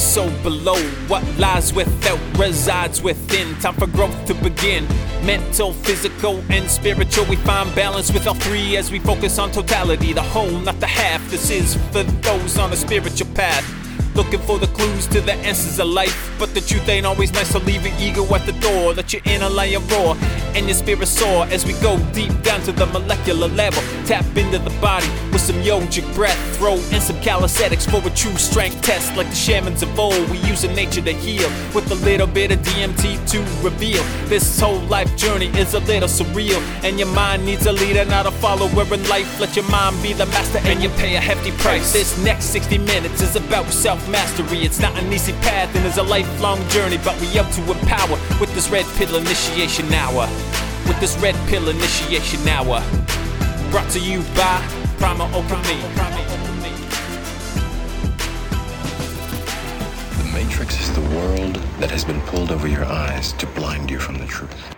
so 0.00 0.30
below. 0.42 0.80
What 1.08 1.22
lies 1.38 1.72
without 1.72 2.20
resides 2.38 3.02
within. 3.02 3.54
Time 3.56 3.74
for 3.74 3.86
growth 3.86 4.24
to 4.26 4.34
begin. 4.34 4.86
Mental, 5.24 5.72
physical, 5.72 6.42
and 6.48 6.68
spiritual. 6.70 7.26
We 7.26 7.36
find 7.36 7.72
balance 7.74 8.10
with 8.12 8.26
all 8.26 8.34
three 8.34 8.76
as 8.76 8.90
we 8.90 8.98
focus 8.98 9.38
on 9.38 9.52
totality, 9.52 10.12
the 10.12 10.22
whole, 10.22 10.50
not 10.50 10.80
the 10.80 10.86
half. 10.86 11.20
This 11.30 11.50
is 11.50 11.74
for 11.92 12.02
those 12.02 12.58
on 12.58 12.72
a 12.72 12.76
spiritual 12.76 13.28
path. 13.34 13.64
Looking 14.16 14.40
for 14.40 14.58
the 14.58 14.66
clues 14.68 15.06
to 15.08 15.20
the 15.20 15.34
answers 15.34 15.78
of 15.78 15.88
life. 15.88 16.34
But 16.38 16.54
the 16.54 16.60
truth 16.60 16.88
ain't 16.88 17.06
always 17.06 17.32
nice, 17.32 17.50
so 17.50 17.58
leave 17.60 17.86
your 17.86 17.96
ego 17.98 18.34
at 18.34 18.46
the 18.46 18.52
door. 18.52 18.94
Let 18.94 19.12
your 19.12 19.22
inner 19.24 19.50
lion 19.50 19.86
roar 19.88 20.16
and 20.54 20.66
your 20.66 20.74
spirit 20.74 21.06
soar 21.06 21.46
as 21.46 21.64
we 21.64 21.72
go 21.74 21.98
deep 22.12 22.32
down 22.42 22.60
to 22.62 22.72
the 22.72 22.86
molecular 22.86 23.48
level. 23.48 23.82
Tap 24.06 24.24
into 24.36 24.58
the 24.58 24.70
body 24.80 25.06
with 25.32 25.40
some 25.40 25.56
yogic 25.56 26.06
breath. 26.14 26.38
Throw 26.56 26.74
in 26.74 27.00
some 27.00 27.20
calisthenics 27.20 27.86
for 27.86 27.98
a 28.06 28.10
true 28.10 28.36
strength 28.36 28.80
test. 28.82 29.16
Like 29.16 29.28
the 29.28 29.34
shamans 29.34 29.82
of 29.82 29.98
old, 29.98 30.28
we 30.30 30.38
use 30.38 30.64
in 30.64 30.74
nature 30.74 31.02
to 31.02 31.12
heal 31.12 31.48
with 31.74 31.90
a 31.90 31.94
little 32.06 32.26
bit 32.26 32.50
of 32.50 32.58
DMT 32.60 33.28
to 33.30 33.38
reveal. 33.62 34.02
This 34.26 34.60
whole 34.60 34.80
life 34.86 35.14
journey 35.16 35.46
is 35.58 35.74
a 35.74 35.80
little 35.80 36.08
surreal, 36.08 36.60
and 36.84 36.98
your 36.98 37.08
mind 37.08 37.44
needs 37.44 37.66
a 37.66 37.72
leader, 37.72 38.04
not 38.04 38.26
a 38.26 38.30
follower 38.30 38.84
in 38.94 39.08
life. 39.08 39.40
Let 39.40 39.56
your 39.56 39.68
mind 39.70 40.02
be 40.02 40.12
the 40.12 40.26
master, 40.26 40.58
and 40.64 40.82
you 40.82 40.88
pay 40.90 41.16
a 41.16 41.20
hefty 41.20 41.52
price. 41.52 41.92
This 41.92 42.16
next 42.24 42.46
60 42.46 42.78
minutes 42.78 43.20
is 43.22 43.36
about 43.36 43.66
self 43.70 44.00
mastery. 44.08 44.60
It's 44.62 44.80
not 44.80 44.96
an 44.98 45.12
easy 45.12 45.32
path, 45.44 45.74
and 45.74 45.86
it's 45.86 45.98
a 45.98 46.02
lifelong 46.02 46.66
journey, 46.68 46.98
but 47.04 47.18
we 47.20 47.38
up 47.38 47.50
to 47.52 47.60
empower 47.70 48.18
with 48.40 48.52
this 48.54 48.68
red 48.70 48.86
pill 48.96 49.16
initiation 49.16 49.92
hour. 49.92 50.28
With 50.90 50.98
this 50.98 51.16
red 51.18 51.36
pill 51.46 51.68
initiation 51.68 52.48
hour. 52.48 52.82
Brought 53.70 53.88
to 53.90 54.00
you 54.00 54.22
by 54.34 54.60
Primal 54.98 55.28
Alchemy. 55.28 55.80
The 60.18 60.30
Matrix 60.34 60.80
is 60.80 60.92
the 60.92 61.16
world 61.16 61.54
that 61.78 61.92
has 61.92 62.04
been 62.04 62.20
pulled 62.22 62.50
over 62.50 62.66
your 62.66 62.84
eyes 62.84 63.32
to 63.34 63.46
blind 63.46 63.88
you 63.88 64.00
from 64.00 64.18
the 64.18 64.26
truth. 64.26 64.74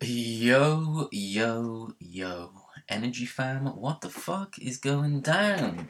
Yo, 0.00 1.08
yo, 1.10 1.94
yo. 1.98 2.52
Energy 2.88 3.26
fam, 3.26 3.66
what 3.66 4.02
the 4.02 4.08
fuck 4.08 4.56
is 4.60 4.78
going 4.78 5.20
down? 5.20 5.88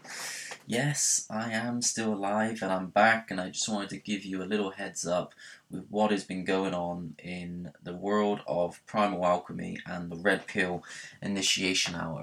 Yes, 0.70 1.26
I 1.30 1.50
am 1.52 1.80
still 1.80 2.12
alive 2.12 2.60
and 2.60 2.70
I'm 2.70 2.88
back, 2.88 3.30
and 3.30 3.40
I 3.40 3.48
just 3.48 3.70
wanted 3.70 3.88
to 3.88 3.96
give 3.96 4.26
you 4.26 4.42
a 4.42 4.44
little 4.44 4.72
heads 4.72 5.06
up 5.06 5.32
with 5.70 5.86
what 5.88 6.10
has 6.10 6.24
been 6.24 6.44
going 6.44 6.74
on 6.74 7.14
in 7.18 7.72
the 7.82 7.94
world 7.94 8.40
of 8.46 8.84
Primal 8.84 9.24
Alchemy 9.24 9.78
and 9.86 10.10
the 10.10 10.16
Red 10.16 10.46
Pill 10.46 10.84
Initiation 11.22 11.94
Hour. 11.94 12.20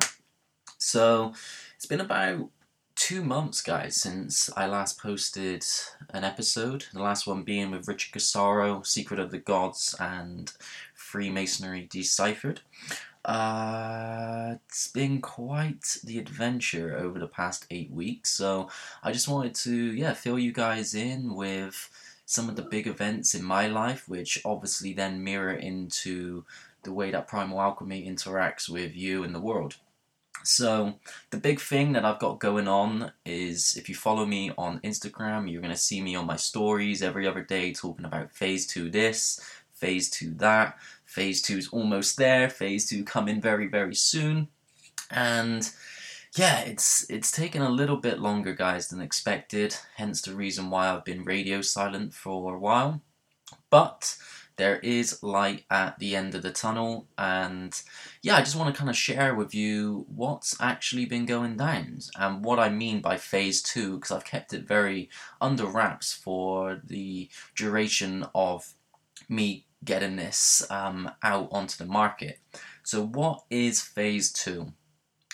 So, 0.77 1.33
it's 1.75 1.88
been 1.88 1.99
about 1.99 2.51
two 2.93 3.23
months, 3.23 3.63
guys, 3.63 3.95
since 3.95 4.51
I 4.55 4.67
last 4.67 5.01
posted 5.01 5.66
an 6.11 6.23
episode. 6.23 6.85
The 6.93 7.01
last 7.01 7.25
one 7.25 7.41
being 7.41 7.71
with 7.71 7.88
Richard 7.88 8.13
Cassaro, 8.13 8.83
Secret 8.83 9.19
of 9.19 9.31
the 9.31 9.39
Gods, 9.39 9.95
and 9.99 10.53
Freemasonry 10.93 11.88
Deciphered. 11.89 12.61
Uh, 13.26 14.56
it's 14.68 14.88
been 14.90 15.20
quite 15.20 15.98
the 16.04 16.20
adventure 16.20 16.95
over 16.95 17.18
the 17.18 17.28
past 17.28 17.66
eight 17.72 17.90
weeks, 17.92 18.30
so 18.30 18.70
I 19.02 19.12
just 19.12 19.28
wanted 19.28 19.56
to, 19.56 19.75
yeah, 19.75 20.13
fill 20.13 20.38
you 20.38 20.52
guys 20.52 20.94
in 20.94 21.34
with 21.34 21.90
some 22.28 22.50
of 22.50 22.56
the 22.56 22.62
big 22.62 22.85
events 22.85 23.34
in 23.34 23.44
my 23.44 23.68
life, 23.68 24.08
which 24.08 24.40
obviously 24.46 24.94
then 24.94 25.24
mirror 25.24 25.53
into 25.53 26.46
the 26.84 26.94
way 26.94 27.09
that 27.12 27.28
Primal 27.28 27.59
Alchemy 27.59 28.08
interacts 28.08 28.69
with 28.69 28.96
you 28.96 29.24
and 29.24 29.34
the 29.34 29.40
world. 29.41 29.78
So, 30.44 31.00
the 31.31 31.38
big 31.38 31.59
thing 31.59 31.94
that 31.94 32.06
I've 32.06 32.19
got 32.19 32.40
going 32.40 32.68
on 32.68 33.12
is 33.25 33.75
if 33.75 33.90
you 33.90 33.96
follow 33.96 34.28
me 34.28 34.52
on 34.56 34.80
Instagram, 34.81 35.52
you're 35.52 35.62
going 35.62 35.74
to 35.74 35.80
see 35.80 36.02
me 36.02 36.16
on 36.16 36.28
my 36.28 36.35
stories 36.35 37.02
every 37.02 37.25
other 37.28 37.41
day 37.41 37.74
talking 37.74 38.06
about 38.06 38.31
phase 38.31 38.68
two 38.68 38.91
this, 38.91 39.40
phase 39.74 40.12
two 40.12 40.31
that. 40.35 40.78
Phase 41.16 41.42
two 41.42 41.58
is 41.58 41.70
almost 41.70 42.18
there, 42.18 42.50
phase 42.50 42.90
two 42.90 43.06
coming 43.06 43.40
very, 43.40 43.68
very 43.68 43.96
soon. 43.96 44.50
And 45.09 45.72
yeah, 46.36 46.59
it's 46.59 47.09
it's 47.09 47.31
taken 47.31 47.62
a 47.62 47.70
little 47.70 47.96
bit 47.96 48.20
longer, 48.20 48.52
guys, 48.52 48.90
than 48.90 49.00
expected, 49.00 49.78
hence 49.96 50.22
the 50.22 50.36
reason 50.36 50.70
why 50.70 50.90
I've 50.90 51.06
been 51.06 51.24
radio 51.24 51.62
silent 51.62 52.14
for 52.14 52.53
a 52.53 52.59
while. 52.59 53.02
But 53.70 54.18
there 54.58 54.80
is 54.80 55.24
light 55.24 55.64
at 55.72 55.98
the 56.00 56.18
end 56.18 56.36
of 56.36 56.42
the 56.42 56.52
tunnel 56.52 57.08
and 57.18 57.82
yeah 58.22 58.38
i 58.38 58.40
just 58.40 58.56
want 58.56 58.74
to 58.74 58.78
kind 58.78 58.90
of 58.90 58.96
share 58.96 59.36
with 59.36 59.53
you 59.53 60.06
what's 60.08 60.56
actually 60.62 61.06
been 61.06 61.26
going 61.26 61.58
down 61.58 62.00
and 62.18 62.42
what 62.44 62.58
i 62.58 62.70
mean 62.70 63.02
by 63.02 63.18
phase 63.18 63.62
two 63.62 63.96
because 63.96 64.12
i've 64.12 64.24
kept 64.24 64.53
it 64.53 64.66
very 64.66 65.09
under 65.42 65.66
wraps 65.66 66.14
for 66.14 66.80
the 66.86 67.30
duration 67.53 68.26
of 68.34 68.74
me 69.28 69.66
getting 69.85 70.16
this 70.16 70.66
um, 70.69 71.12
out 71.23 71.47
onto 71.51 71.78
the 71.78 71.90
market 71.90 72.40
so 72.84 73.06
what 73.06 73.44
is 73.50 73.81
phase 73.81 74.31
two 74.31 74.73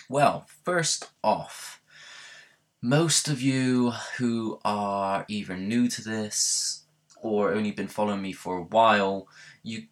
well 0.08 0.46
first 0.64 1.10
off 1.24 1.80
most 2.82 3.28
of 3.28 3.40
you 3.40 3.92
who 4.18 4.58
are 4.64 5.24
either 5.28 5.56
new 5.56 5.88
to 5.88 6.02
this 6.02 6.82
or 7.22 7.52
only 7.52 7.70
been 7.70 7.86
following 7.86 8.20
me 8.20 8.32
for 8.32 8.58
a 8.58 8.64
while, 8.64 9.28
you 9.62 9.84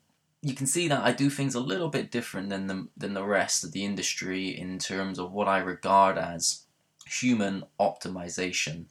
you 0.43 0.54
can 0.54 0.66
see 0.66 0.88
that 0.88 1.04
I 1.04 1.12
do 1.12 1.28
things 1.28 1.54
a 1.54 1.60
little 1.60 1.88
bit 1.88 2.10
different 2.10 2.50
than 2.50 2.66
the 2.66 2.88
than 2.97 3.15
the 3.15 3.25
rest 3.25 3.62
of 3.62 3.72
the 3.72 3.84
industry 3.84 4.48
in 4.48 4.78
terms 4.78 5.19
of 5.19 5.32
what 5.32 5.47
I 5.48 5.59
regard 5.59 6.19
as 6.19 6.65
human 7.06 7.65
optimization. 7.78 8.87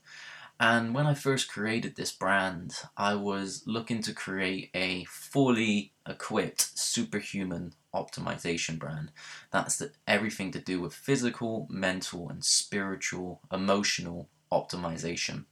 And 0.60 0.94
when 0.94 1.06
I 1.06 1.14
first 1.14 1.50
created 1.50 1.96
this 1.96 2.12
brand, 2.12 2.74
I 2.94 3.14
was 3.14 3.62
looking 3.66 4.02
to 4.02 4.12
create 4.12 4.68
a 4.74 5.04
fully 5.06 5.94
equipped 6.06 6.78
superhuman 6.78 7.72
optimization 7.94 8.78
brand. 8.78 9.10
That's 9.50 9.78
the, 9.78 9.92
everything 10.06 10.52
to 10.52 10.60
do 10.60 10.82
with 10.82 10.92
physical, 10.92 11.66
mental, 11.70 12.28
and 12.28 12.44
spiritual, 12.44 13.40
emotional 13.50 14.28
optimization. 14.52 15.46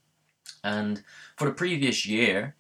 And 0.62 1.02
for 1.38 1.46
the 1.46 1.54
previous 1.54 2.04
year, 2.04 2.54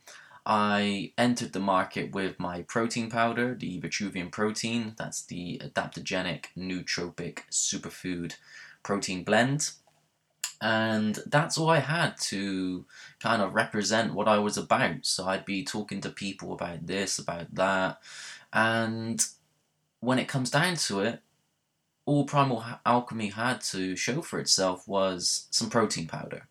I 0.46 1.12
entered 1.18 1.52
the 1.52 1.60
market 1.60 2.14
with 2.14 2.40
my 2.40 2.62
protein 2.62 3.10
powder, 3.10 3.54
the 3.54 3.78
Vitruvian 3.78 4.32
protein. 4.32 4.94
That's 4.96 5.22
the 5.22 5.60
adaptogenic 5.62 6.46
nootropic 6.56 7.40
superfood 7.50 8.36
protein 8.82 9.22
blend. 9.22 9.72
And 10.60 11.18
that's 11.26 11.56
all 11.56 11.70
I 11.70 11.78
had 11.78 12.16
to 12.22 12.84
kind 13.20 13.42
of 13.42 13.54
represent 13.54 14.14
what 14.14 14.26
I 14.26 14.38
was 14.38 14.56
about. 14.56 15.06
So 15.06 15.26
I'd 15.26 15.44
be 15.44 15.64
talking 15.64 16.00
to 16.00 16.10
people 16.10 16.52
about 16.52 16.86
this, 16.86 17.18
about 17.18 17.54
that. 17.54 18.00
And 18.52 19.24
when 20.00 20.18
it 20.18 20.28
comes 20.28 20.50
down 20.50 20.76
to 20.76 21.00
it, 21.00 21.20
all 22.06 22.24
Primal 22.24 22.64
Alchemy 22.86 23.28
had 23.28 23.60
to 23.60 23.94
show 23.94 24.22
for 24.22 24.40
itself 24.40 24.88
was 24.88 25.46
some 25.50 25.70
protein 25.70 26.06
powder 26.06 26.48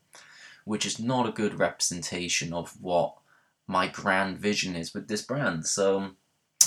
which 0.68 0.86
is 0.86 1.00
not 1.00 1.28
a 1.28 1.32
good 1.32 1.58
representation 1.58 2.52
of 2.52 2.76
what 2.82 3.16
my 3.68 3.88
grand 3.88 4.38
vision 4.38 4.76
is 4.76 4.94
with 4.94 5.08
this 5.08 5.22
brand. 5.22 5.66
So, 5.66 6.12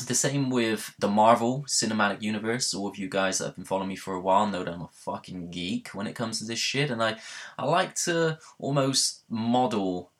the 0.04 0.14
same 0.14 0.50
with 0.50 0.94
the 0.98 1.08
Marvel 1.08 1.64
Cinematic 1.66 2.22
Universe. 2.22 2.74
All 2.74 2.88
of 2.88 2.98
you 2.98 3.08
guys 3.08 3.38
that 3.38 3.46
have 3.46 3.56
been 3.56 3.64
following 3.64 3.88
me 3.88 3.96
for 3.96 4.14
a 4.14 4.20
while 4.20 4.46
know 4.46 4.64
that 4.64 4.72
I'm 4.72 4.82
a 4.82 4.88
fucking 4.92 5.50
geek 5.50 5.88
when 5.88 6.06
it 6.06 6.14
comes 6.14 6.38
to 6.38 6.44
this 6.44 6.58
shit, 6.58 6.90
and 6.90 7.02
I, 7.02 7.16
I 7.58 7.64
like 7.64 7.94
to 8.06 8.38
almost 8.58 9.22
model 9.28 10.10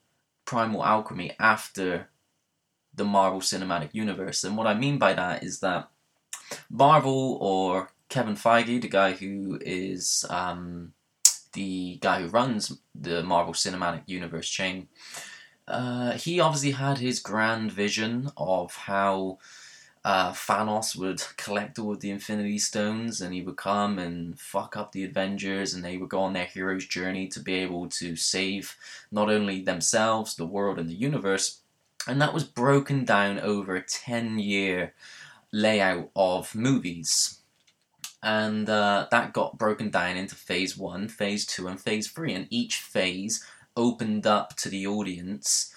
Primal 0.45 0.85
Alchemy 0.85 1.33
after 1.39 2.09
the 2.95 3.05
Marvel 3.05 3.41
Cinematic 3.41 3.95
Universe. 3.95 4.45
And 4.45 4.57
what 4.57 4.67
I 4.67 4.75
mean 4.75 4.99
by 4.99 5.13
that 5.13 5.43
is 5.43 5.61
that 5.61 5.89
Marvel 6.69 7.39
or 7.41 7.93
Kevin 8.09 8.35
Feige, 8.35 8.81
the 8.81 8.89
guy 8.89 9.13
who 9.13 9.59
is 9.61 10.25
um, 10.29 10.93
the 11.53 11.99
guy 12.01 12.23
who 12.23 12.29
runs 12.29 12.77
the 12.95 13.23
Marvel 13.23 13.55
Cinematic 13.55 14.03
Universe 14.07 14.49
chain, 14.49 14.89
uh, 15.69 16.13
he 16.13 16.41
obviously 16.41 16.73
had 16.73 16.99
his 16.99 17.21
grand 17.21 17.71
vision 17.71 18.31
of 18.37 18.75
how 18.75 19.39
uh, 20.05 20.33
Thanos 20.33 20.97
would 20.97 21.23
collect 21.37 21.79
all 21.79 21.93
of 21.93 22.01
the 22.01 22.11
Infinity 22.11 22.59
Stones 22.59 23.21
and 23.21 23.35
he 23.35 23.43
would 23.43 23.57
come 23.57 23.99
and 23.99 24.39
fuck 24.39 24.77
up 24.77 24.93
the 24.93 25.05
Avengers 25.05 25.75
and 25.75 25.85
they 25.85 25.99
would 25.99 26.09
go 26.09 26.21
on 26.21 26.33
their 26.33 26.47
hero's 26.47 26.87
journey 26.87 27.29
to 27.29 27.41
be 27.41 27.55
able 27.55 27.89
to 27.89 28.17
save 28.17 28.77
not 29.13 29.29
only 29.29 29.61
themselves, 29.61 30.35
the 30.35 30.47
world, 30.47 30.79
and 30.79 30.89
the 30.89 30.95
universe. 30.95 31.61
And 32.07 32.21
that 32.23 32.33
was 32.33 32.45
broken 32.45 33.05
down 33.05 33.39
over 33.41 33.77
a 33.77 33.83
10 33.83 34.39
year 34.39 34.95
layout 35.53 36.11
of 36.17 36.55
movies. 36.55 37.39
And 38.23 38.69
uh, 38.69 39.07
that 39.11 39.35
got 39.35 39.59
broken 39.59 39.91
down 39.91 40.17
into 40.17 40.35
phase 40.35 40.79
one, 40.79 41.09
phase 41.09 41.45
two, 41.45 41.69
and 41.69 41.79
phase 41.81 42.09
three. 42.09 42.33
And 42.33 42.47
each 42.49 42.77
phase 42.77 43.45
opened 43.77 44.27
up 44.27 44.57
to 44.57 44.71
the 44.71 44.87
audience 44.87 45.75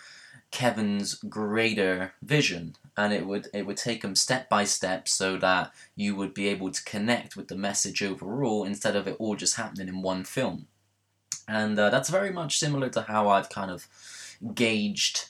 Kevin's 0.52 1.16
greater 1.16 2.14
vision. 2.22 2.76
And 2.96 3.12
it 3.12 3.26
would 3.26 3.48
it 3.54 3.66
would 3.66 3.78
take 3.78 4.02
them 4.02 4.16
step 4.16 4.50
by 4.50 4.66
step 4.66 5.08
so 5.08 5.38
that 5.38 5.72
you 5.96 6.16
would 6.16 6.34
be 6.34 6.48
able 6.48 6.72
to 6.72 6.84
connect 6.84 7.36
with 7.36 7.48
the 7.48 7.56
message 7.56 8.04
overall 8.04 8.64
instead 8.64 8.96
of 8.96 9.08
it 9.08 9.16
all 9.20 9.36
just 9.36 9.56
happening 9.56 9.88
in 9.88 10.02
one 10.02 10.24
film. 10.24 10.68
And 11.48 11.78
uh, 11.78 11.90
that's 11.90 12.10
very 12.10 12.32
much 12.32 12.60
similar 12.60 12.90
to 12.90 13.02
how 13.02 13.30
I've 13.30 13.50
kind 13.50 13.72
of 13.72 13.88
gauged 14.54 15.30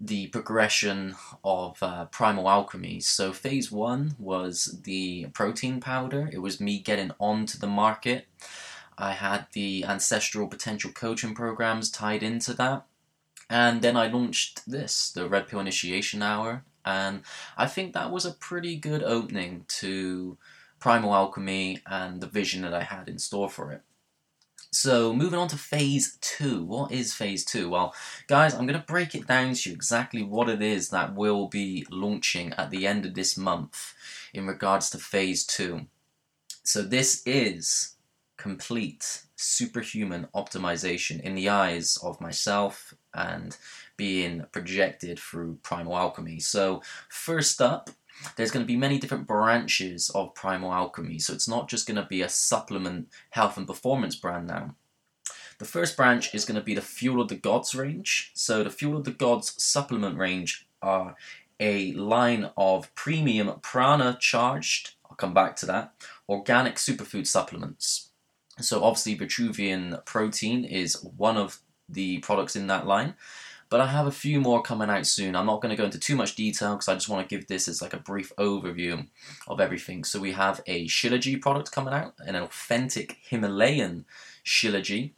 the 0.00 0.28
progression 0.28 1.16
of 1.42 1.82
uh, 1.82 2.04
Primal 2.06 2.48
Alchemy. 2.48 3.00
So, 3.00 3.32
phase 3.32 3.72
one 3.72 4.14
was 4.18 4.80
the 4.84 5.26
protein 5.32 5.80
powder, 5.80 6.30
it 6.32 6.38
was 6.38 6.60
me 6.60 6.78
getting 6.78 7.10
onto 7.18 7.58
the 7.58 7.66
market. 7.66 8.26
I 8.96 9.12
had 9.12 9.46
the 9.52 9.84
ancestral 9.84 10.48
potential 10.48 10.90
coaching 10.92 11.34
programs 11.34 11.90
tied 11.90 12.22
into 12.22 12.52
that. 12.54 12.84
And 13.48 13.80
then 13.80 13.96
I 13.96 14.08
launched 14.08 14.68
this, 14.70 15.10
the 15.10 15.28
Red 15.28 15.48
Pill 15.48 15.60
Initiation 15.60 16.22
Hour. 16.22 16.64
And 16.88 17.20
I 17.58 17.66
think 17.66 17.92
that 17.92 18.10
was 18.10 18.24
a 18.24 18.32
pretty 18.32 18.74
good 18.76 19.02
opening 19.02 19.66
to 19.80 20.38
Primal 20.80 21.14
Alchemy 21.14 21.82
and 21.86 22.22
the 22.22 22.26
vision 22.26 22.62
that 22.62 22.72
I 22.72 22.82
had 22.82 23.10
in 23.10 23.18
store 23.18 23.50
for 23.50 23.72
it. 23.72 23.82
So, 24.70 25.12
moving 25.12 25.38
on 25.38 25.48
to 25.48 25.58
phase 25.58 26.16
two. 26.22 26.64
What 26.64 26.90
is 26.90 27.12
phase 27.12 27.44
two? 27.44 27.68
Well, 27.68 27.94
guys, 28.26 28.54
I'm 28.54 28.66
going 28.66 28.80
to 28.80 28.86
break 28.86 29.14
it 29.14 29.26
down 29.26 29.52
to 29.52 29.68
you 29.68 29.74
exactly 29.74 30.22
what 30.22 30.48
it 30.48 30.62
is 30.62 30.88
that 30.88 31.14
will 31.14 31.48
be 31.48 31.86
launching 31.90 32.54
at 32.54 32.70
the 32.70 32.86
end 32.86 33.04
of 33.04 33.14
this 33.14 33.36
month 33.36 33.94
in 34.32 34.46
regards 34.46 34.88
to 34.90 34.98
phase 34.98 35.44
two. 35.44 35.86
So, 36.64 36.82
this 36.82 37.22
is 37.26 37.96
complete 38.38 39.22
superhuman 39.36 40.28
optimization 40.34 41.20
in 41.20 41.34
the 41.34 41.48
eyes 41.50 41.98
of 42.02 42.20
myself 42.20 42.94
and 43.14 43.56
being 43.98 44.46
projected 44.52 45.18
through 45.18 45.58
primal 45.62 45.94
alchemy. 45.94 46.40
So, 46.40 46.80
first 47.10 47.60
up, 47.60 47.90
there's 48.36 48.50
going 48.50 48.64
to 48.64 48.66
be 48.66 48.76
many 48.76 48.98
different 48.98 49.26
branches 49.26 50.10
of 50.10 50.34
Primal 50.34 50.72
Alchemy, 50.72 51.18
so 51.18 51.32
it's 51.32 51.48
not 51.48 51.68
just 51.68 51.86
going 51.86 51.96
to 51.96 52.08
be 52.08 52.22
a 52.22 52.28
supplement 52.28 53.08
health 53.30 53.56
and 53.56 53.66
performance 53.66 54.16
brand 54.16 54.46
now. 54.46 54.74
The 55.58 55.64
first 55.64 55.96
branch 55.96 56.34
is 56.34 56.44
going 56.44 56.58
to 56.58 56.64
be 56.64 56.74
the 56.74 56.80
Fuel 56.80 57.20
of 57.20 57.28
the 57.28 57.36
Gods 57.36 57.74
range. 57.74 58.30
So, 58.34 58.64
the 58.64 58.70
Fuel 58.70 58.96
of 58.96 59.04
the 59.04 59.10
Gods 59.10 59.62
supplement 59.62 60.18
range 60.18 60.66
are 60.80 61.16
a 61.60 61.92
line 61.92 62.50
of 62.56 62.94
premium 62.94 63.58
prana 63.60 64.16
charged, 64.20 64.94
I'll 65.08 65.16
come 65.16 65.34
back 65.34 65.56
to 65.56 65.66
that, 65.66 65.94
organic 66.28 66.76
superfood 66.76 67.26
supplements. 67.26 68.10
So, 68.60 68.82
obviously, 68.82 69.16
Vitruvian 69.16 70.04
protein 70.04 70.64
is 70.64 71.02
one 71.02 71.36
of 71.36 71.58
the 71.88 72.18
products 72.18 72.54
in 72.56 72.66
that 72.68 72.86
line. 72.86 73.14
But 73.70 73.80
I 73.80 73.86
have 73.86 74.06
a 74.06 74.10
few 74.10 74.40
more 74.40 74.62
coming 74.62 74.88
out 74.88 75.06
soon. 75.06 75.36
I'm 75.36 75.46
not 75.46 75.60
going 75.60 75.70
to 75.70 75.76
go 75.76 75.84
into 75.84 75.98
too 75.98 76.16
much 76.16 76.34
detail 76.34 76.72
because 76.72 76.88
I 76.88 76.94
just 76.94 77.08
want 77.08 77.28
to 77.28 77.36
give 77.36 77.48
this 77.48 77.68
as 77.68 77.82
like 77.82 77.92
a 77.92 77.98
brief 77.98 78.32
overview 78.38 79.06
of 79.46 79.60
everything. 79.60 80.04
So 80.04 80.18
we 80.18 80.32
have 80.32 80.62
a 80.66 80.86
Shilajit 80.86 81.42
product 81.42 81.70
coming 81.70 81.92
out, 81.92 82.14
an 82.20 82.34
authentic 82.34 83.18
Himalayan 83.22 84.06
Shilajit. 84.44 85.12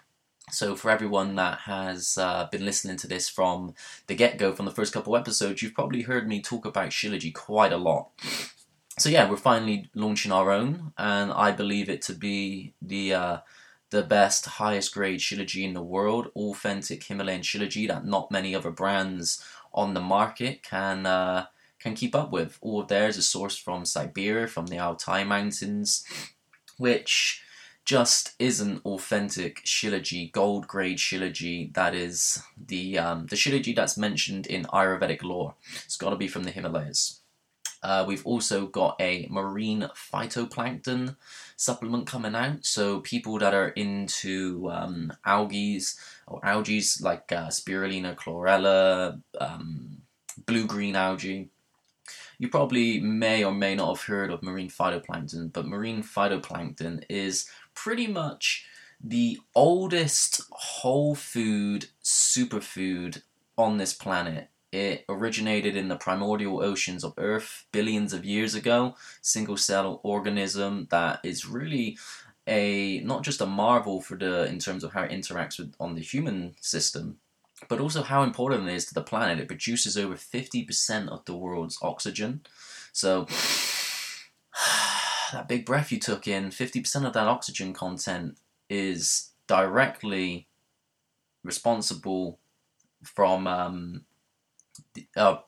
So 0.51 0.75
for 0.75 0.91
everyone 0.91 1.37
that 1.37 1.61
has 1.61 2.19
uh, 2.19 2.49
been 2.51 2.65
listening 2.65 2.97
to 2.99 3.07
this 3.07 3.29
from 3.29 3.75
the 4.09 4.17
get-go, 4.17 4.53
from 4.53 4.67
the 4.67 4.73
first 4.73 4.93
couple 4.93 5.17
episodes, 5.17 5.63
you've 5.63 5.75
probably 5.75 6.03
heard 6.03 6.27
me 6.27 6.43
talk 6.43 6.65
about 6.67 6.91
Shilajit 6.91 7.35
quite 7.35 7.73
a 7.73 7.77
lot. 7.77 8.09
So 8.99 9.09
yeah, 9.09 9.31
we're 9.31 9.37
finally 9.37 9.89
launching 9.95 10.33
our 10.33 10.51
own, 10.51 10.93
and 10.99 11.33
I 11.33 11.53
believe 11.53 11.89
it 11.89 12.03
to 12.03 12.15
be 12.15 12.75
the 12.83 13.15
uh, 13.15 13.39
the 13.91 14.03
best, 14.03 14.47
highest 14.47 14.95
grade 14.95 15.21
Shilajit 15.21 15.65
in 15.65 15.75
the 15.75 15.83
world, 15.83 16.31
authentic 16.37 17.03
Himalayan 17.05 17.43
Shilajit 17.43 17.89
that 17.89 18.07
not 18.07 18.31
many 18.31 18.55
other 18.55 18.71
brands 18.71 19.45
on 19.73 19.95
the 19.95 20.01
market 20.01 20.63
can 20.63 21.07
uh, 21.07 21.47
can 21.79 21.95
keep 21.95 22.15
up 22.15 22.31
with. 22.31 22.59
All 22.61 22.81
of 22.81 22.89
theirs 22.89 23.17
is 23.17 23.27
sourced 23.27 23.61
from 23.61 23.85
Siberia, 23.85 24.47
from 24.47 24.67
the 24.67 24.79
Altai 24.79 25.25
Mountains, 25.25 26.05
which 26.79 27.43
just 27.85 28.35
isn't 28.39 28.85
authentic 28.85 29.65
Shilajit, 29.65 30.33
gold 30.33 30.69
grade 30.69 30.99
Shilajit. 30.99 31.75
That 31.75 31.95
is 31.95 32.43
the 32.57 32.99
um, 32.99 33.27
the 33.27 33.37
Shilajit 33.37 33.77
that's 33.77 33.97
mentioned 33.97 34.47
in 34.47 34.65
Ayurvedic 34.67 35.23
lore. 35.23 35.55
It's 35.85 35.97
got 35.97 36.11
to 36.11 36.17
be 36.17 36.29
from 36.29 36.45
the 36.45 36.53
Himalayas. 36.53 37.21
Uh, 37.83 38.05
we've 38.07 38.27
also 38.27 38.67
got 38.67 38.95
a 39.01 39.27
marine 39.31 39.89
phytoplankton 39.95 41.17
supplement 41.61 42.07
coming 42.07 42.35
out. 42.35 42.65
So 42.65 43.01
people 43.01 43.39
that 43.39 43.53
are 43.53 43.69
into 43.69 44.71
um, 44.73 45.13
algae 45.27 45.79
or 46.27 46.41
algae 46.43 46.83
like 47.03 47.31
uh, 47.33 47.49
spirulina, 47.49 48.15
chlorella, 48.17 49.21
um, 49.39 50.01
blue-green 50.47 50.97
algae. 50.97 51.51
You 52.39 52.49
probably 52.49 52.99
may 53.01 53.45
or 53.45 53.53
may 53.53 53.75
not 53.75 53.95
have 53.95 54.07
heard 54.07 54.31
of 54.31 54.43
marine 54.43 54.71
phytoplankton, 54.71 55.53
but 55.53 55.67
marine 55.67 56.03
phytoplankton 56.03 57.05
is 57.11 57.47
pretty 57.75 58.07
much 58.07 58.65
the 59.03 59.39
oldest 59.55 60.41
whole 60.51 61.15
food 61.15 61.89
superfood 62.03 63.23
on 63.59 63.77
this 63.77 63.93
planet. 63.93 64.49
It 64.73 65.05
originated 65.09 65.75
in 65.77 65.89
the 65.89 65.97
primordial 65.97 66.63
oceans 66.63 67.03
of 67.03 67.15
Earth 67.19 67.67
billions 67.73 68.13
of 68.13 68.25
years 68.25 68.55
ago. 68.55 68.95
Single 69.21 69.57
cell 69.57 70.01
organism 70.05 70.87
that 70.91 71.21
is 71.25 71.47
really 71.47 71.99
a 72.47 73.01
not 73.01 73.23
just 73.23 73.41
a 73.41 73.47
marvel 73.47 74.01
for 74.01 74.17
the 74.17 74.47
in 74.47 74.59
terms 74.59 74.85
of 74.85 74.93
how 74.93 75.03
it 75.03 75.11
interacts 75.11 75.59
with 75.59 75.75
on 75.81 75.95
the 75.95 76.01
human 76.01 76.55
system, 76.61 77.19
but 77.69 77.81
also 77.81 78.03
how 78.03 78.23
important 78.23 78.69
it 78.69 78.75
is 78.75 78.87
to 78.87 78.95
the 78.95 79.03
planet. 79.03 79.41
It 79.41 79.49
produces 79.49 79.97
over 79.99 80.17
fifty 80.17 80.65
percent 80.65 81.09
of 81.09 81.25
the 81.25 81.37
world's 81.37 81.79
oxygen. 81.83 82.43
So 82.93 83.27
that 85.33 85.49
big 85.49 85.67
breath 85.67 85.91
you 85.91 85.99
took 85.99 86.29
in, 86.29 86.53
fifty 86.53 86.81
percent 86.81 87.07
of 87.07 87.13
that 87.15 87.27
oxygen 87.27 87.73
content 87.73 88.39
is 88.69 89.31
directly 89.49 90.47
responsible 91.43 92.39
from 93.03 93.47
um, 93.47 94.05
uh, 95.17 95.39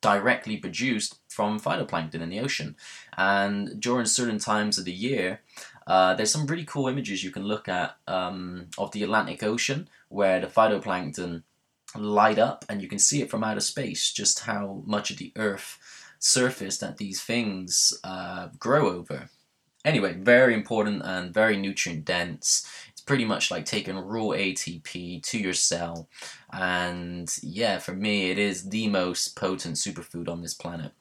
directly 0.00 0.56
produced 0.56 1.20
from 1.28 1.60
phytoplankton 1.60 2.20
in 2.20 2.28
the 2.28 2.40
ocean. 2.40 2.76
And 3.16 3.80
during 3.80 4.06
certain 4.06 4.38
times 4.38 4.76
of 4.76 4.84
the 4.84 4.92
year, 4.92 5.40
uh, 5.86 6.14
there's 6.14 6.32
some 6.32 6.46
really 6.46 6.64
cool 6.64 6.88
images 6.88 7.24
you 7.24 7.30
can 7.30 7.44
look 7.44 7.68
at 7.68 7.96
um, 8.06 8.66
of 8.78 8.90
the 8.92 9.02
Atlantic 9.02 9.42
Ocean 9.42 9.88
where 10.08 10.40
the 10.40 10.46
phytoplankton 10.46 11.42
light 11.96 12.38
up 12.38 12.64
and 12.68 12.82
you 12.82 12.88
can 12.88 12.98
see 12.98 13.22
it 13.22 13.30
from 13.30 13.44
outer 13.44 13.60
space 13.60 14.12
just 14.12 14.40
how 14.40 14.82
much 14.86 15.10
of 15.10 15.18
the 15.18 15.32
Earth 15.36 15.78
surface 16.18 16.78
that 16.78 16.98
these 16.98 17.22
things 17.22 17.92
uh, 18.04 18.48
grow 18.58 18.90
over. 18.90 19.28
Anyway, 19.84 20.12
very 20.14 20.54
important 20.54 21.02
and 21.04 21.34
very 21.34 21.56
nutrient 21.56 22.04
dense 22.04 22.64
pretty 23.02 23.24
much 23.24 23.50
like 23.50 23.64
taking 23.64 23.96
raw 23.96 24.28
ATP 24.28 25.22
to 25.22 25.38
your 25.38 25.52
cell. 25.52 26.08
And 26.52 27.34
yeah, 27.42 27.78
for 27.78 27.92
me, 27.92 28.30
it 28.30 28.38
is 28.38 28.68
the 28.68 28.88
most 28.88 29.36
potent 29.36 29.76
superfood 29.76 30.28
on 30.28 30.42
this 30.42 30.54
planet. 30.54 30.92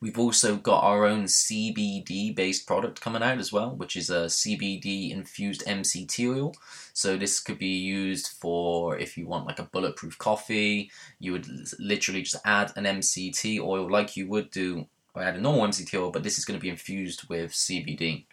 We've 0.00 0.18
also 0.18 0.56
got 0.56 0.82
our 0.82 1.04
own 1.04 1.24
CBD 1.24 2.34
based 2.34 2.66
product 2.66 3.00
coming 3.00 3.22
out 3.22 3.38
as 3.38 3.52
well, 3.52 3.76
which 3.76 3.96
is 3.96 4.08
a 4.08 4.26
CBD 4.26 5.10
infused 5.10 5.64
MCT 5.66 6.34
oil. 6.34 6.54
So, 6.94 7.16
this 7.16 7.40
could 7.40 7.58
be 7.58 7.76
used 7.78 8.28
for 8.28 8.96
if 8.96 9.18
you 9.18 9.26
want 9.26 9.46
like 9.46 9.58
a 9.58 9.64
bulletproof 9.64 10.16
coffee, 10.16 10.90
you 11.18 11.32
would 11.32 11.46
literally 11.78 12.22
just 12.22 12.36
add 12.46 12.72
an 12.76 12.84
MCT 12.84 13.60
oil 13.60 13.90
like 13.90 14.16
you 14.16 14.26
would 14.28 14.50
do 14.50 14.86
or 15.14 15.22
add 15.22 15.36
a 15.36 15.40
normal 15.40 15.68
MCT 15.68 15.98
oil, 15.98 16.10
but 16.10 16.22
this 16.22 16.38
is 16.38 16.44
going 16.44 16.58
to 16.58 16.62
be 16.62 16.70
infused 16.70 17.28
with 17.28 17.52
CBD. 17.52 18.26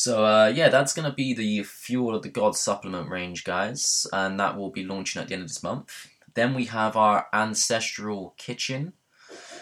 So 0.00 0.24
uh, 0.24 0.46
yeah, 0.46 0.70
that's 0.70 0.94
going 0.94 1.10
to 1.10 1.14
be 1.14 1.34
the 1.34 1.62
Fuel 1.62 2.14
of 2.14 2.22
the 2.22 2.30
Gods 2.30 2.58
supplement 2.58 3.10
range, 3.10 3.44
guys, 3.44 4.06
and 4.14 4.40
that 4.40 4.56
will 4.56 4.70
be 4.70 4.82
launching 4.82 5.20
at 5.20 5.28
the 5.28 5.34
end 5.34 5.42
of 5.42 5.48
this 5.48 5.62
month. 5.62 6.08
Then 6.32 6.54
we 6.54 6.64
have 6.64 6.96
our 6.96 7.26
Ancestral 7.34 8.32
Kitchen. 8.38 8.94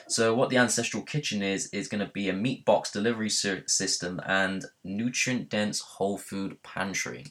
So 0.07 0.37
what 0.37 0.49
the 0.49 0.59
Ancestral 0.59 1.03
Kitchen 1.03 1.43
is, 1.43 1.67
is 1.71 1.89
going 1.89 2.07
to 2.07 2.13
be 2.13 2.29
a 2.29 2.33
meat 2.33 2.65
box 2.65 2.93
delivery 2.93 3.31
system 3.31 4.21
and 4.27 4.65
nutrient-dense 4.85 5.81
whole 5.81 6.19
food 6.19 6.63
pantry. 6.63 7.25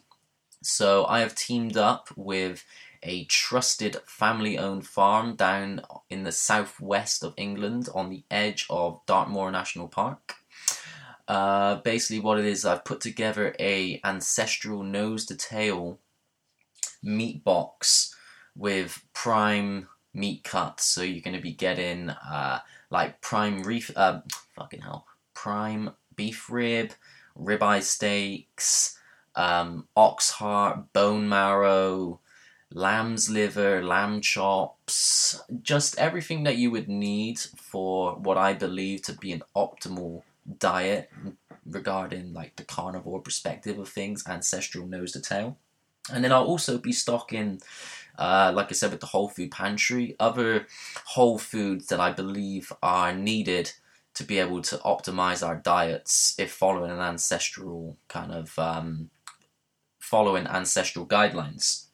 So 0.61 1.05
I 1.05 1.21
have 1.21 1.33
teamed 1.33 1.77
up 1.77 2.09
with 2.17 2.65
a 3.03 3.23
trusted 3.23 3.95
family-owned 4.05 4.85
farm 4.85 5.37
down 5.37 5.81
in 6.09 6.23
the 6.23 6.33
southwest 6.33 7.23
of 7.23 7.35
England 7.37 7.87
on 7.95 8.09
the 8.09 8.25
edge 8.29 8.65
of 8.69 8.99
Dartmoor 9.05 9.49
National 9.49 9.87
Park. 9.87 10.33
Uh, 11.27 11.75
basically, 11.77 12.19
what 12.19 12.39
it 12.39 12.45
is, 12.45 12.65
I've 12.65 12.85
put 12.85 13.01
together 13.01 13.53
a 13.59 13.99
ancestral 14.03 14.83
nose 14.83 15.25
to 15.25 15.35
tail 15.35 15.99
meat 17.03 17.43
box 17.43 18.15
with 18.55 19.03
prime 19.13 19.87
meat 20.13 20.43
cuts. 20.43 20.85
So 20.85 21.01
you're 21.01 21.21
going 21.21 21.35
to 21.35 21.41
be 21.41 21.53
getting 21.53 22.09
uh, 22.09 22.59
like 22.89 23.21
prime 23.21 23.63
reef, 23.63 23.91
uh, 23.95 24.21
fucking 24.55 24.81
hell, 24.81 25.05
prime 25.33 25.91
beef 26.15 26.49
rib, 26.49 26.93
ribeye 27.37 27.83
steaks, 27.83 28.97
um, 29.35 29.87
ox 29.95 30.31
heart, 30.31 30.91
bone 30.93 31.29
marrow, 31.29 32.19
lamb's 32.71 33.29
liver, 33.29 33.83
lamb 33.83 34.21
chops, 34.21 35.41
just 35.61 35.97
everything 35.97 36.43
that 36.43 36.57
you 36.57 36.71
would 36.71 36.89
need 36.89 37.39
for 37.39 38.15
what 38.15 38.37
I 38.37 38.53
believe 38.53 39.03
to 39.03 39.13
be 39.13 39.31
an 39.31 39.43
optimal 39.55 40.23
diet 40.59 41.09
regarding 41.65 42.33
like 42.33 42.55
the 42.55 42.63
carnivore 42.63 43.21
perspective 43.21 43.77
of 43.77 43.89
things, 43.89 44.23
ancestral 44.27 44.87
nose 44.87 45.11
to 45.13 45.21
tail. 45.21 45.57
And 46.11 46.23
then 46.23 46.31
I'll 46.31 46.45
also 46.45 46.77
be 46.77 46.93
stocking, 46.93 47.61
uh, 48.17 48.51
like 48.55 48.67
I 48.69 48.73
said, 48.73 48.91
with 48.91 49.01
the 49.01 49.07
whole 49.07 49.27
food 49.27 49.51
pantry, 49.51 50.15
other 50.19 50.67
whole 51.05 51.37
foods 51.37 51.87
that 51.87 51.99
I 51.99 52.11
believe 52.11 52.71
are 52.81 53.13
needed 53.13 53.73
to 54.13 54.23
be 54.23 54.39
able 54.39 54.61
to 54.63 54.77
optimize 54.77 55.45
our 55.45 55.57
diets 55.57 56.35
if 56.39 56.51
following 56.51 56.91
an 56.91 56.99
ancestral 56.99 57.97
kind 58.07 58.31
of 58.31 58.57
um, 58.57 59.09
following 59.99 60.47
ancestral 60.47 61.05
guidelines. 61.05 61.87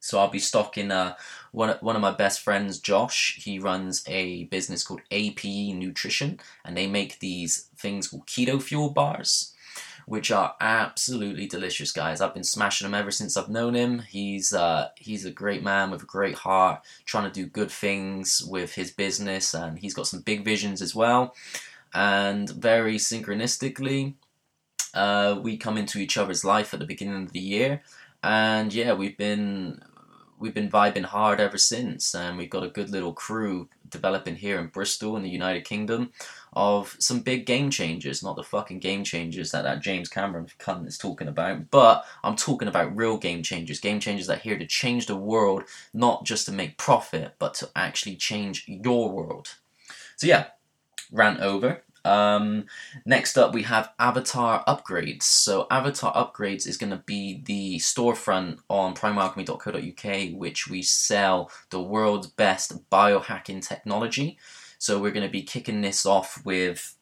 So 0.00 0.18
I'll 0.18 0.30
be 0.30 0.38
stocking 0.38 0.90
uh, 0.90 1.16
one 1.52 1.76
one 1.80 1.96
of 1.96 2.02
my 2.02 2.12
best 2.12 2.40
friends, 2.40 2.78
Josh. 2.78 3.38
He 3.42 3.58
runs 3.58 4.04
a 4.06 4.44
business 4.44 4.82
called 4.82 5.02
APE 5.10 5.74
Nutrition, 5.74 6.40
and 6.64 6.76
they 6.76 6.86
make 6.86 7.18
these 7.18 7.68
things 7.76 8.08
called 8.08 8.26
keto 8.26 8.60
fuel 8.60 8.90
bars, 8.90 9.54
which 10.06 10.30
are 10.30 10.54
absolutely 10.60 11.46
delicious, 11.46 11.92
guys. 11.92 12.20
I've 12.20 12.34
been 12.34 12.44
smashing 12.44 12.86
them 12.86 12.94
ever 12.94 13.10
since 13.10 13.36
I've 13.36 13.48
known 13.48 13.74
him. 13.74 14.00
He's 14.00 14.52
uh, 14.52 14.88
he's 14.96 15.24
a 15.24 15.30
great 15.30 15.62
man 15.62 15.90
with 15.90 16.02
a 16.02 16.06
great 16.06 16.36
heart, 16.36 16.82
trying 17.04 17.24
to 17.24 17.30
do 17.30 17.46
good 17.46 17.70
things 17.70 18.42
with 18.44 18.74
his 18.74 18.90
business, 18.90 19.54
and 19.54 19.78
he's 19.78 19.94
got 19.94 20.06
some 20.06 20.20
big 20.20 20.44
visions 20.44 20.82
as 20.82 20.94
well. 20.94 21.34
And 21.94 22.50
very 22.50 22.96
synchronistically, 22.96 24.14
uh, 24.92 25.40
we 25.42 25.56
come 25.56 25.78
into 25.78 25.98
each 25.98 26.18
other's 26.18 26.44
life 26.44 26.74
at 26.74 26.80
the 26.80 26.86
beginning 26.86 27.24
of 27.24 27.32
the 27.32 27.40
year 27.40 27.82
and 28.22 28.74
yeah, 28.74 28.94
we've 28.94 29.16
been 29.16 29.80
we've 30.38 30.54
been 30.54 30.70
vibing 30.70 31.04
hard 31.04 31.40
ever 31.40 31.58
since, 31.58 32.14
and 32.14 32.38
we've 32.38 32.50
got 32.50 32.64
a 32.64 32.68
good 32.68 32.90
little 32.90 33.12
crew 33.12 33.68
developing 33.88 34.36
here 34.36 34.58
in 34.58 34.68
Bristol 34.68 35.16
in 35.16 35.22
the 35.22 35.28
United 35.28 35.64
Kingdom 35.64 36.12
of 36.52 36.96
some 36.98 37.20
big 37.20 37.46
game 37.46 37.70
changers, 37.70 38.22
not 38.22 38.36
the 38.36 38.42
fucking 38.42 38.78
game 38.78 39.04
changers 39.04 39.50
that 39.50 39.62
that 39.62 39.82
James 39.82 40.08
Cameron 40.08 40.48
cunt 40.58 40.86
is 40.86 40.98
talking 40.98 41.28
about, 41.28 41.70
but 41.70 42.04
I'm 42.24 42.36
talking 42.36 42.68
about 42.68 42.96
real 42.96 43.16
game 43.16 43.42
changers, 43.42 43.80
game 43.80 44.00
changers 44.00 44.26
that 44.26 44.38
are 44.38 44.42
here 44.42 44.58
to 44.58 44.66
change 44.66 45.06
the 45.06 45.16
world, 45.16 45.64
not 45.92 46.24
just 46.24 46.46
to 46.46 46.52
make 46.52 46.78
profit, 46.78 47.34
but 47.38 47.54
to 47.54 47.68
actually 47.76 48.16
change 48.16 48.64
your 48.66 49.10
world. 49.10 49.54
So 50.16 50.26
yeah, 50.26 50.46
rant 51.12 51.40
over. 51.40 51.82
Um, 52.04 52.66
next 53.04 53.36
up, 53.36 53.54
we 53.54 53.62
have 53.64 53.92
Avatar 53.98 54.64
Upgrades. 54.66 55.24
So, 55.24 55.66
Avatar 55.70 56.12
Upgrades 56.14 56.66
is 56.66 56.76
going 56.76 56.90
to 56.90 57.02
be 57.04 57.42
the 57.44 57.78
storefront 57.78 58.60
on 58.68 58.94
primalchemy.co.uk, 58.94 60.38
which 60.38 60.68
we 60.68 60.82
sell 60.82 61.50
the 61.70 61.82
world's 61.82 62.28
best 62.28 62.90
biohacking 62.90 63.66
technology. 63.66 64.38
So, 64.78 64.98
we're 64.98 65.12
going 65.12 65.26
to 65.26 65.32
be 65.32 65.42
kicking 65.42 65.80
this 65.80 66.06
off 66.06 66.44
with. 66.44 66.94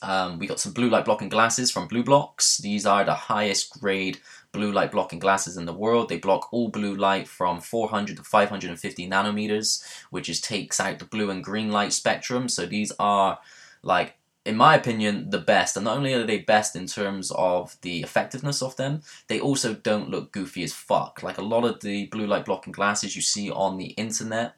Um, 0.00 0.38
we 0.38 0.48
got 0.48 0.58
some 0.58 0.72
blue 0.72 0.90
light 0.90 1.04
blocking 1.04 1.28
glasses 1.28 1.70
from 1.70 1.88
BlueBlox. 1.88 2.58
These 2.58 2.86
are 2.86 3.04
the 3.04 3.14
highest 3.14 3.78
grade 3.80 4.18
blue 4.52 4.70
light 4.70 4.92
blocking 4.92 5.18
glasses 5.18 5.56
in 5.56 5.64
the 5.64 5.72
world. 5.72 6.08
They 6.08 6.18
block 6.18 6.52
all 6.52 6.68
blue 6.68 6.94
light 6.94 7.26
from 7.26 7.60
400 7.60 8.16
to 8.16 8.22
550 8.22 9.08
nanometers, 9.08 9.82
which 10.10 10.28
is 10.28 10.40
takes 10.40 10.78
out 10.78 10.98
the 10.98 11.04
blue 11.04 11.30
and 11.30 11.42
green 11.42 11.70
light 11.70 11.92
spectrum. 11.92 12.48
So 12.48 12.66
these 12.66 12.92
are 12.98 13.38
like 13.82 14.16
in 14.44 14.56
my 14.56 14.74
opinion, 14.74 15.30
the 15.30 15.38
best. 15.38 15.76
And 15.76 15.84
not 15.84 15.96
only 15.96 16.14
are 16.14 16.26
they 16.26 16.38
best 16.38 16.74
in 16.74 16.86
terms 16.86 17.30
of 17.36 17.76
the 17.82 18.00
effectiveness 18.02 18.60
of 18.60 18.76
them, 18.76 19.02
they 19.28 19.38
also 19.38 19.74
don't 19.74 20.10
look 20.10 20.32
goofy 20.32 20.64
as 20.64 20.72
fuck. 20.72 21.22
Like 21.22 21.38
a 21.38 21.42
lot 21.42 21.64
of 21.64 21.80
the 21.80 22.06
blue 22.06 22.26
light 22.26 22.44
blocking 22.44 22.72
glasses 22.72 23.14
you 23.14 23.22
see 23.22 23.50
on 23.50 23.76
the 23.76 23.90
internet 23.90 24.54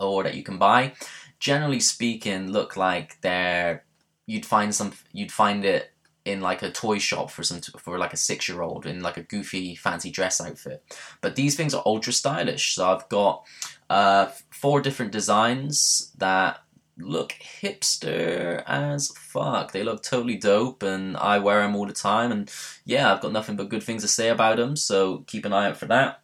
or 0.00 0.24
that 0.24 0.34
you 0.34 0.42
can 0.42 0.58
buy, 0.58 0.94
generally 1.38 1.80
speaking, 1.80 2.50
look 2.50 2.76
like 2.76 3.20
they're 3.20 3.84
you'd 4.26 4.46
find 4.46 4.74
some 4.74 4.92
you'd 5.12 5.30
find 5.30 5.64
it 5.64 5.92
in 6.24 6.40
like 6.40 6.62
a 6.62 6.70
toy 6.70 6.98
shop 6.98 7.30
for 7.30 7.42
some 7.42 7.60
for 7.78 7.98
like 7.98 8.14
a 8.14 8.16
six 8.16 8.48
year 8.48 8.62
old 8.62 8.86
in 8.86 9.02
like 9.02 9.18
a 9.18 9.22
goofy 9.22 9.76
fancy 9.76 10.10
dress 10.10 10.40
outfit. 10.40 10.82
But 11.20 11.36
these 11.36 11.54
things 11.54 11.72
are 11.72 11.82
ultra 11.86 12.12
stylish. 12.12 12.74
So 12.74 12.90
I've 12.90 13.08
got 13.08 13.44
uh, 13.88 14.26
four 14.50 14.80
different 14.80 15.12
designs 15.12 16.10
that 16.18 16.63
look 16.98 17.34
hipster 17.62 18.62
as 18.66 19.08
fuck. 19.08 19.72
They 19.72 19.82
look 19.82 20.02
totally 20.02 20.36
dope, 20.36 20.82
and 20.82 21.16
I 21.16 21.38
wear 21.38 21.60
them 21.60 21.76
all 21.76 21.86
the 21.86 21.92
time. 21.92 22.32
And 22.32 22.50
yeah, 22.84 23.12
I've 23.12 23.20
got 23.20 23.32
nothing 23.32 23.56
but 23.56 23.68
good 23.68 23.82
things 23.82 24.02
to 24.02 24.08
say 24.08 24.28
about 24.28 24.56
them. 24.56 24.76
So 24.76 25.24
keep 25.26 25.44
an 25.44 25.52
eye 25.52 25.68
out 25.68 25.76
for 25.76 25.86
that. 25.86 26.22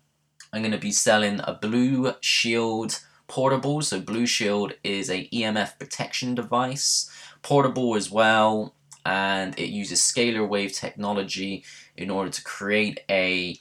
I'm 0.52 0.62
going 0.62 0.72
to 0.72 0.78
be 0.78 0.92
selling 0.92 1.40
a 1.40 1.54
Blushield 1.54 3.04
portable. 3.28 3.82
So 3.82 4.00
Blushield 4.00 4.72
is 4.82 5.08
a 5.10 5.28
EMF 5.28 5.78
protection 5.78 6.34
device, 6.34 7.10
portable 7.42 7.94
as 7.94 8.10
well, 8.10 8.74
and 9.06 9.58
it 9.58 9.70
uses 9.70 10.00
scalar 10.00 10.46
wave 10.48 10.72
technology 10.72 11.64
in 11.96 12.10
order 12.10 12.30
to 12.30 12.42
create 12.42 13.00
a 13.08 13.56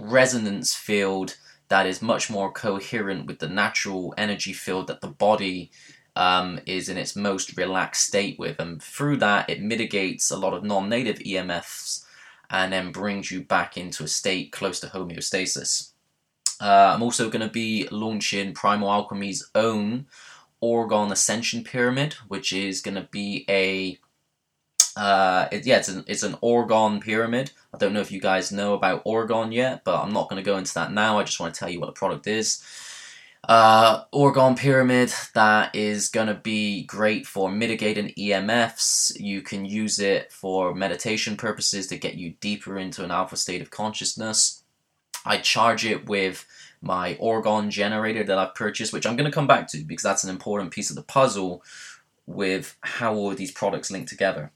resonance 0.00 0.74
field 0.74 1.36
that 1.68 1.86
is 1.86 2.02
much 2.02 2.30
more 2.30 2.52
coherent 2.52 3.26
with 3.26 3.38
the 3.38 3.48
natural 3.48 4.14
energy 4.18 4.52
field 4.52 4.86
that 4.86 5.00
the 5.00 5.08
body 5.08 5.70
um, 6.16 6.60
is 6.66 6.88
in 6.88 6.96
its 6.96 7.16
most 7.16 7.56
relaxed 7.56 8.06
state 8.06 8.38
with, 8.38 8.58
and 8.60 8.82
through 8.82 9.16
that 9.18 9.50
it 9.50 9.62
mitigates 9.62 10.30
a 10.30 10.36
lot 10.36 10.54
of 10.54 10.64
non-native 10.64 11.18
EMFs 11.18 12.04
and 12.50 12.72
then 12.72 12.92
brings 12.92 13.30
you 13.30 13.42
back 13.42 13.76
into 13.76 14.04
a 14.04 14.08
state 14.08 14.52
close 14.52 14.80
to 14.80 14.86
homeostasis. 14.88 15.90
Uh, 16.60 16.92
I'm 16.94 17.02
also 17.02 17.28
going 17.28 17.46
to 17.46 17.52
be 17.52 17.88
launching 17.90 18.54
Primal 18.54 18.88
Alchemy's 18.88 19.50
own 19.54 20.06
Orgone 20.62 21.10
Ascension 21.10 21.64
Pyramid, 21.64 22.14
which 22.28 22.52
is 22.52 22.80
going 22.80 22.94
to 22.94 23.08
be 23.10 23.44
a 23.48 23.98
uh, 24.96 25.48
it, 25.50 25.66
yeah, 25.66 25.78
it's 25.78 25.88
an, 25.88 26.04
it's 26.06 26.22
an 26.22 26.34
Orgone 26.34 27.00
pyramid. 27.00 27.50
I 27.72 27.78
don't 27.78 27.92
know 27.92 28.00
if 28.00 28.12
you 28.12 28.20
guys 28.20 28.52
know 28.52 28.74
about 28.74 29.04
Orgone 29.04 29.52
yet, 29.52 29.82
but 29.82 30.00
I'm 30.00 30.12
not 30.12 30.28
going 30.28 30.42
to 30.42 30.48
go 30.48 30.56
into 30.56 30.72
that 30.74 30.92
now. 30.92 31.18
I 31.18 31.24
just 31.24 31.40
want 31.40 31.52
to 31.52 31.58
tell 31.58 31.68
you 31.68 31.80
what 31.80 31.86
the 31.86 31.92
product 31.92 32.28
is 32.28 32.62
uh, 33.48 34.04
Orgone 34.12 34.56
Pyramid 34.56 35.12
that 35.34 35.74
is 35.74 36.08
going 36.08 36.28
to 36.28 36.34
be 36.34 36.84
great 36.84 37.26
for 37.26 37.50
mitigating 37.50 38.12
EMFs. 38.18 39.18
You 39.18 39.42
can 39.42 39.64
use 39.64 39.98
it 39.98 40.32
for 40.32 40.74
meditation 40.74 41.36
purposes 41.36 41.86
to 41.88 41.98
get 41.98 42.14
you 42.14 42.34
deeper 42.40 42.78
into 42.78 43.04
an 43.04 43.10
alpha 43.10 43.36
state 43.36 43.62
of 43.62 43.70
consciousness. 43.70 44.62
I 45.24 45.38
charge 45.38 45.84
it 45.84 46.06
with 46.06 46.46
my 46.80 47.14
Orgone 47.14 47.70
generator 47.70 48.24
that 48.24 48.38
I've 48.38 48.54
purchased, 48.54 48.92
which 48.92 49.06
I'm 49.06 49.16
going 49.16 49.30
to 49.30 49.34
come 49.34 49.46
back 49.46 49.68
to 49.68 49.84
because 49.84 50.02
that's 50.02 50.24
an 50.24 50.30
important 50.30 50.70
piece 50.70 50.90
of 50.90 50.96
the 50.96 51.02
puzzle 51.02 51.62
with 52.26 52.76
how 52.82 53.14
all 53.14 53.30
of 53.30 53.36
these 53.36 53.52
products 53.52 53.90
link 53.90 54.08
together. 54.08 54.52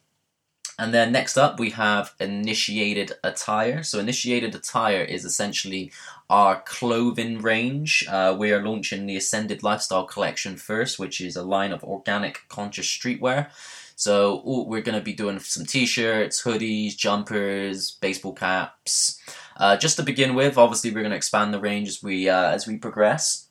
And 0.79 0.95
then 0.95 1.11
next 1.11 1.37
up, 1.37 1.59
we 1.59 1.71
have 1.71 2.15
initiated 2.21 3.13
attire. 3.25 3.83
So, 3.83 3.99
initiated 3.99 4.55
attire 4.55 5.03
is 5.03 5.25
essentially 5.25 5.91
our 6.31 6.63
clothing 6.63 7.41
range. 7.43 8.07
Uh, 8.09 8.37
we 8.39 8.53
are 8.53 8.65
launching 8.65 9.07
the 9.07 9.17
Ascended 9.17 9.65
Lifestyle 9.65 10.05
Collection 10.05 10.57
first, 10.57 10.99
which 10.99 11.21
is 11.21 11.35
a 11.35 11.43
line 11.43 11.73
of 11.73 11.83
organic 11.83 12.43
conscious 12.49 12.87
streetwear. 12.87 13.51
So, 13.97 14.41
we're 14.45 14.83
going 14.83 14.99
to 14.99 15.05
be 15.05 15.13
doing 15.13 15.41
some 15.41 15.67
t 15.67 15.85
shirts, 15.85 16.45
hoodies, 16.45 16.97
jumpers, 16.97 17.91
baseball 17.91 18.35
caps. 18.35 19.21
Uh, 19.57 19.77
just 19.77 19.97
to 19.97 20.05
begin 20.05 20.37
with, 20.37 20.57
obviously, 20.57 20.93
we're 20.93 21.01
going 21.01 21.11
to 21.11 21.17
expand 21.17 21.53
the 21.53 21.61
range 21.61 21.89
as 21.89 22.05
we, 22.05 22.29
uh, 22.29 22.51
as 22.51 22.69
we 22.69 22.77
progress. 22.77 23.47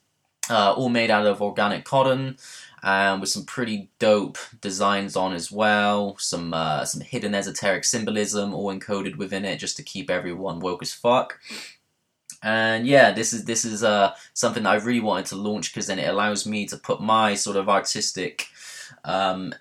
Uh, 0.50 0.72
all 0.72 0.88
made 0.88 1.12
out 1.12 1.26
of 1.26 1.42
organic 1.42 1.84
cotton 1.84 2.38
um, 2.84 3.20
with 3.20 3.30
some 3.30 3.46
pretty 3.46 3.90
dope 4.00 4.38
designs 4.62 5.16
on 5.16 5.34
as 5.34 5.52
well. 5.52 6.16
Some 6.20 6.54
uh, 6.54 6.86
some 6.86 7.02
hidden 7.02 7.34
esoteric 7.34 7.84
symbolism 7.84 8.54
all 8.54 8.74
encoded 8.74 9.18
within 9.18 9.46
it, 9.46 9.58
just 9.58 9.78
to 9.78 9.84
keep 9.84 10.10
everyone 10.10 10.60
woke 10.60 10.82
as 10.82 10.94
fuck. 10.94 11.40
And 12.44 12.86
yeah, 12.86 13.12
this 13.12 13.34
is 13.34 13.46
this 13.46 13.66
is 13.66 13.84
uh, 13.84 14.14
something 14.34 14.64
that 14.64 14.70
I 14.70 14.76
really 14.76 15.00
wanted 15.00 15.26
to 15.28 15.36
launch 15.36 15.74
because 15.74 15.88
then 15.88 16.00
it 16.00 16.08
allows 16.08 16.46
me 16.46 16.68
to 16.68 16.78
put 16.78 17.02
my 17.02 17.34
sort 17.34 17.58
of 17.58 17.68
artistic, 17.68 18.48
um, 19.04 19.54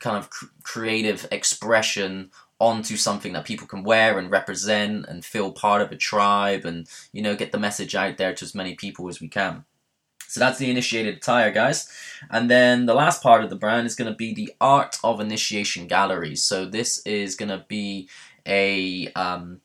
kind 0.00 0.16
of 0.16 0.30
cr- 0.30 0.46
creative 0.62 1.26
expression 1.30 2.30
onto 2.58 2.96
something 2.96 3.32
that 3.32 3.44
people 3.44 3.66
can 3.66 3.82
wear 3.82 4.18
and 4.18 4.30
represent 4.30 5.06
and 5.06 5.24
feel 5.24 5.52
part 5.52 5.82
of 5.82 5.90
a 5.92 5.96
tribe 5.96 6.64
and 6.64 6.88
you 7.12 7.20
know 7.20 7.36
get 7.36 7.52
the 7.52 7.58
message 7.58 7.94
out 7.94 8.16
there 8.16 8.34
to 8.34 8.44
as 8.44 8.54
many 8.54 8.74
people 8.74 9.08
as 9.08 9.20
we 9.20 9.28
can. 9.28 9.64
So 10.34 10.40
that's 10.40 10.58
the 10.58 10.68
initiated 10.68 11.18
attire, 11.18 11.52
guys. 11.52 11.88
And 12.28 12.50
then 12.50 12.86
the 12.86 12.94
last 12.94 13.22
part 13.22 13.44
of 13.44 13.50
the 13.50 13.56
brand 13.56 13.86
is 13.86 13.94
going 13.94 14.10
to 14.10 14.16
be 14.16 14.34
the 14.34 14.52
Art 14.60 14.98
of 15.04 15.20
Initiation 15.20 15.86
Galleries. 15.86 16.42
So 16.42 16.66
this 16.66 16.98
is 17.06 17.36
going 17.36 17.50
to 17.50 17.64
be 17.68 18.08
a 18.44 19.12
um, 19.12 19.60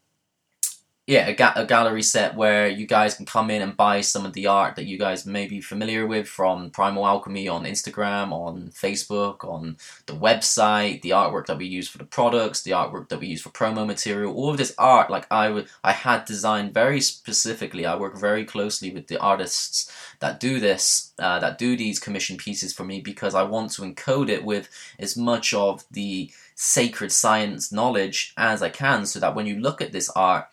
yeah, 1.10 1.26
a, 1.26 1.34
ga- 1.34 1.54
a 1.56 1.66
gallery 1.66 2.04
set 2.04 2.36
where 2.36 2.68
you 2.68 2.86
guys 2.86 3.16
can 3.16 3.26
come 3.26 3.50
in 3.50 3.64
and 3.64 3.76
buy 3.76 4.00
some 4.00 4.28
of 4.28 4.34
the 4.34 4.46
art 4.46 4.76
that 4.76 4.86
you 4.86 4.96
guys 4.96 5.26
may 5.26 5.48
be 5.48 5.60
familiar 5.60 6.06
with 6.06 6.28
from 6.28 6.70
Primal 6.70 7.08
Alchemy 7.08 7.48
on 7.48 7.64
Instagram, 7.64 8.32
on 8.32 8.70
Facebook, 8.70 9.44
on 9.44 9.78
the 10.06 10.14
website, 10.14 11.02
the 11.02 11.10
artwork 11.10 11.48
that 11.48 11.58
we 11.58 11.66
use 11.66 11.90
for 11.90 11.98
the 11.98 12.06
products, 12.06 12.62
the 12.62 12.70
artwork 12.70 13.10
that 13.10 13.20
we 13.20 13.26
use 13.26 13.42
for 13.42 13.50
promo 13.50 13.88
material. 13.88 14.36
All 14.36 14.52
of 14.52 14.58
this 14.58 14.76
art, 14.78 15.10
like 15.10 15.26
I 15.32 15.66
I 15.84 15.94
had 15.94 16.26
designed 16.26 16.76
very 16.76 17.02
specifically. 17.02 17.88
I 17.88 17.96
work 17.96 18.16
very 18.16 18.46
closely 18.46 18.92
with 18.92 19.08
the 19.08 19.18
artists 19.20 19.92
that 20.20 20.40
do 20.40 20.60
this, 20.60 21.12
uh, 21.18 21.40
that 21.40 21.58
do 21.58 21.76
these 21.76 21.98
commission 21.98 22.38
pieces 22.38 22.72
for 22.72 22.84
me 22.84 23.02
because 23.02 23.34
I 23.34 23.42
want 23.42 23.72
to 23.72 23.82
encode 23.82 24.30
it 24.30 24.46
with 24.46 24.70
as 25.00 25.18
much 25.18 25.56
of 25.56 25.86
the 25.90 26.30
sacred 26.54 27.12
science 27.12 27.72
knowledge 27.72 28.32
as 28.38 28.62
I 28.62 28.70
can, 28.70 29.08
so 29.08 29.20
that 29.20 29.34
when 29.34 29.48
you 29.48 29.60
look 29.60 29.82
at 29.82 29.92
this 29.92 30.12
art 30.12 30.46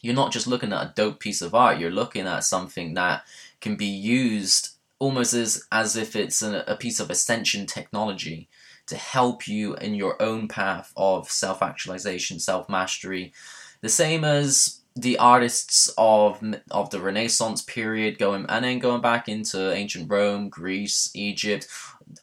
you're 0.00 0.14
not 0.14 0.32
just 0.32 0.46
looking 0.46 0.72
at 0.72 0.82
a 0.82 0.92
dope 0.94 1.20
piece 1.20 1.42
of 1.42 1.54
art, 1.54 1.78
you're 1.78 1.90
looking 1.90 2.26
at 2.26 2.44
something 2.44 2.94
that 2.94 3.24
can 3.60 3.76
be 3.76 3.86
used 3.86 4.70
almost 4.98 5.34
as, 5.34 5.64
as 5.70 5.96
if 5.96 6.16
it's 6.16 6.42
a, 6.42 6.64
a 6.66 6.76
piece 6.76 7.00
of 7.00 7.10
ascension 7.10 7.66
technology 7.66 8.48
to 8.86 8.96
help 8.96 9.46
you 9.46 9.74
in 9.76 9.94
your 9.94 10.20
own 10.20 10.48
path 10.48 10.92
of 10.96 11.30
self 11.30 11.62
actualization, 11.62 12.40
self 12.40 12.68
mastery. 12.68 13.32
The 13.80 13.88
same 13.88 14.24
as 14.24 14.80
the 14.96 15.18
artists 15.18 15.92
of 15.96 16.42
of 16.70 16.90
the 16.90 17.00
Renaissance 17.00 17.62
period 17.62 18.18
going 18.18 18.46
and 18.48 18.64
then 18.64 18.80
going 18.80 19.00
back 19.00 19.28
into 19.28 19.72
ancient 19.72 20.10
Rome, 20.10 20.48
Greece, 20.48 21.10
Egypt. 21.14 21.68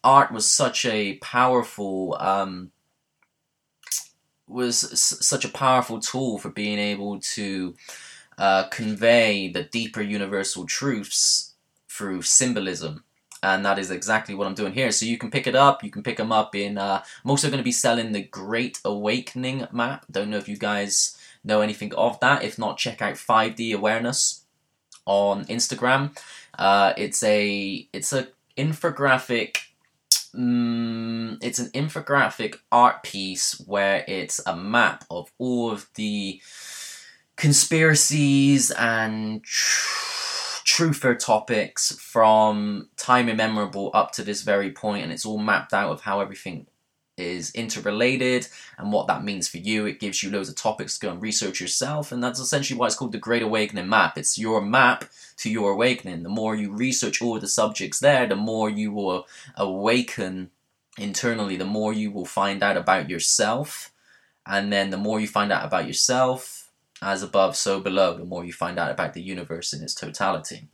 Art 0.03 0.31
was 0.31 0.51
such 0.51 0.85
a 0.85 1.17
powerful 1.17 2.17
um, 2.19 2.71
was 4.47 4.83
s- 4.91 5.17
such 5.25 5.45
a 5.45 5.49
powerful 5.49 5.99
tool 5.99 6.37
for 6.37 6.49
being 6.49 6.79
able 6.79 7.19
to 7.19 7.75
uh, 8.37 8.63
convey 8.65 9.49
the 9.49 9.63
deeper 9.63 10.01
universal 10.01 10.65
truths 10.65 11.53
through 11.89 12.21
symbolism. 12.21 13.03
And 13.43 13.63
that 13.65 13.77
is 13.77 13.91
exactly 13.91 14.33
what 14.33 14.47
I'm 14.47 14.55
doing 14.55 14.73
here. 14.73 14.91
So 14.91 15.05
you 15.05 15.17
can 15.17 15.29
pick 15.29 15.45
it 15.45 15.55
up. 15.55 15.83
You 15.83 15.91
can 15.91 16.03
pick 16.03 16.17
them 16.17 16.31
up 16.31 16.55
in. 16.55 16.77
Uh, 16.77 17.03
I'm 17.23 17.31
also 17.31 17.47
going 17.47 17.59
to 17.59 17.63
be 17.63 17.71
selling 17.71 18.11
the 18.11 18.23
Great 18.23 18.79
Awakening 18.83 19.67
map. 19.71 20.05
Don't 20.09 20.31
know 20.31 20.37
if 20.37 20.49
you 20.49 20.57
guys 20.57 21.17
know 21.43 21.61
anything 21.61 21.93
of 21.93 22.19
that. 22.21 22.43
If 22.43 22.57
not, 22.57 22.77
check 22.77 23.01
out 23.01 23.15
5D 23.15 23.75
Awareness 23.75 24.45
on 25.05 25.45
Instagram. 25.45 26.17
Uh, 26.57 26.93
it's 26.97 27.21
a 27.23 27.87
it's 27.93 28.13
a 28.13 28.29
infographic 28.57 29.57
Mm, 30.37 31.37
it's 31.41 31.59
an 31.59 31.69
infographic 31.71 32.57
art 32.71 33.03
piece 33.03 33.61
where 33.65 34.03
it's 34.07 34.41
a 34.45 34.55
map 34.55 35.05
of 35.09 35.31
all 35.37 35.71
of 35.71 35.87
the 35.95 36.41
conspiracies 37.37 38.71
and 38.71 39.43
tr- 39.43 40.63
truther 40.65 41.17
topics 41.17 41.95
from 41.99 42.89
time 42.97 43.29
immemorable 43.29 43.91
up 43.93 44.11
to 44.13 44.23
this 44.23 44.41
very 44.41 44.71
point, 44.71 45.03
and 45.03 45.11
it's 45.13 45.25
all 45.25 45.37
mapped 45.37 45.73
out 45.73 45.91
of 45.91 46.01
how 46.01 46.19
everything 46.19 46.67
is 47.17 47.51
interrelated 47.51 48.47
and 48.77 48.91
what 48.91 49.07
that 49.07 49.23
means 49.23 49.47
for 49.47 49.57
you. 49.57 49.85
It 49.85 49.99
gives 49.99 50.21
you 50.21 50.31
loads 50.31 50.49
of 50.49 50.55
topics 50.55 50.97
to 50.97 51.05
go 51.05 51.11
and 51.11 51.21
research 51.21 51.61
yourself, 51.61 52.11
and 52.11 52.23
that's 52.23 52.39
essentially 52.39 52.77
why 52.77 52.87
it's 52.87 52.95
called 52.95 53.11
the 53.11 53.17
Great 53.17 53.41
Awakening 53.41 53.89
Map. 53.89 54.17
It's 54.17 54.37
your 54.37 54.61
map 54.61 55.05
to 55.37 55.49
your 55.49 55.71
awakening. 55.71 56.23
The 56.23 56.29
more 56.29 56.55
you 56.55 56.71
research 56.71 57.21
all 57.21 57.39
the 57.39 57.47
subjects 57.47 57.99
there, 57.99 58.27
the 58.27 58.35
more 58.35 58.69
you 58.69 58.91
will 58.91 59.27
awaken 59.55 60.51
internally, 60.97 61.57
the 61.57 61.65
more 61.65 61.93
you 61.93 62.11
will 62.11 62.25
find 62.25 62.63
out 62.63 62.77
about 62.77 63.09
yourself, 63.09 63.91
and 64.45 64.71
then 64.71 64.89
the 64.89 64.97
more 64.97 65.19
you 65.19 65.27
find 65.27 65.51
out 65.51 65.65
about 65.65 65.87
yourself, 65.87 66.69
as 67.01 67.21
above, 67.21 67.55
so 67.55 67.79
below, 67.79 68.17
the 68.17 68.25
more 68.25 68.45
you 68.45 68.53
find 68.53 68.79
out 68.79 68.91
about 68.91 69.13
the 69.13 69.21
universe 69.21 69.73
in 69.73 69.83
its 69.83 69.93
totality. 69.93 70.67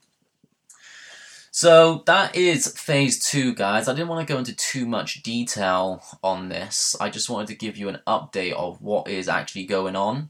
So 1.53 2.03
that 2.05 2.33
is 2.33 2.67
phase 2.79 3.19
two, 3.19 3.53
guys. 3.53 3.89
I 3.89 3.93
didn't 3.93 4.07
want 4.07 4.25
to 4.25 4.33
go 4.33 4.39
into 4.39 4.55
too 4.55 4.85
much 4.85 5.21
detail 5.21 6.01
on 6.23 6.47
this. 6.47 6.95
I 7.01 7.09
just 7.09 7.29
wanted 7.29 7.47
to 7.47 7.55
give 7.55 7.75
you 7.75 7.89
an 7.89 7.99
update 8.07 8.53
of 8.53 8.81
what 8.81 9.09
is 9.09 9.27
actually 9.27 9.65
going 9.65 9.97
on. 9.97 10.29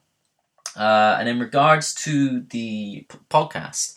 Uh, 0.75 1.17
and 1.19 1.29
in 1.29 1.39
regards 1.39 1.93
to 1.93 2.41
the 2.41 3.05
p- 3.07 3.17
podcast, 3.29 3.95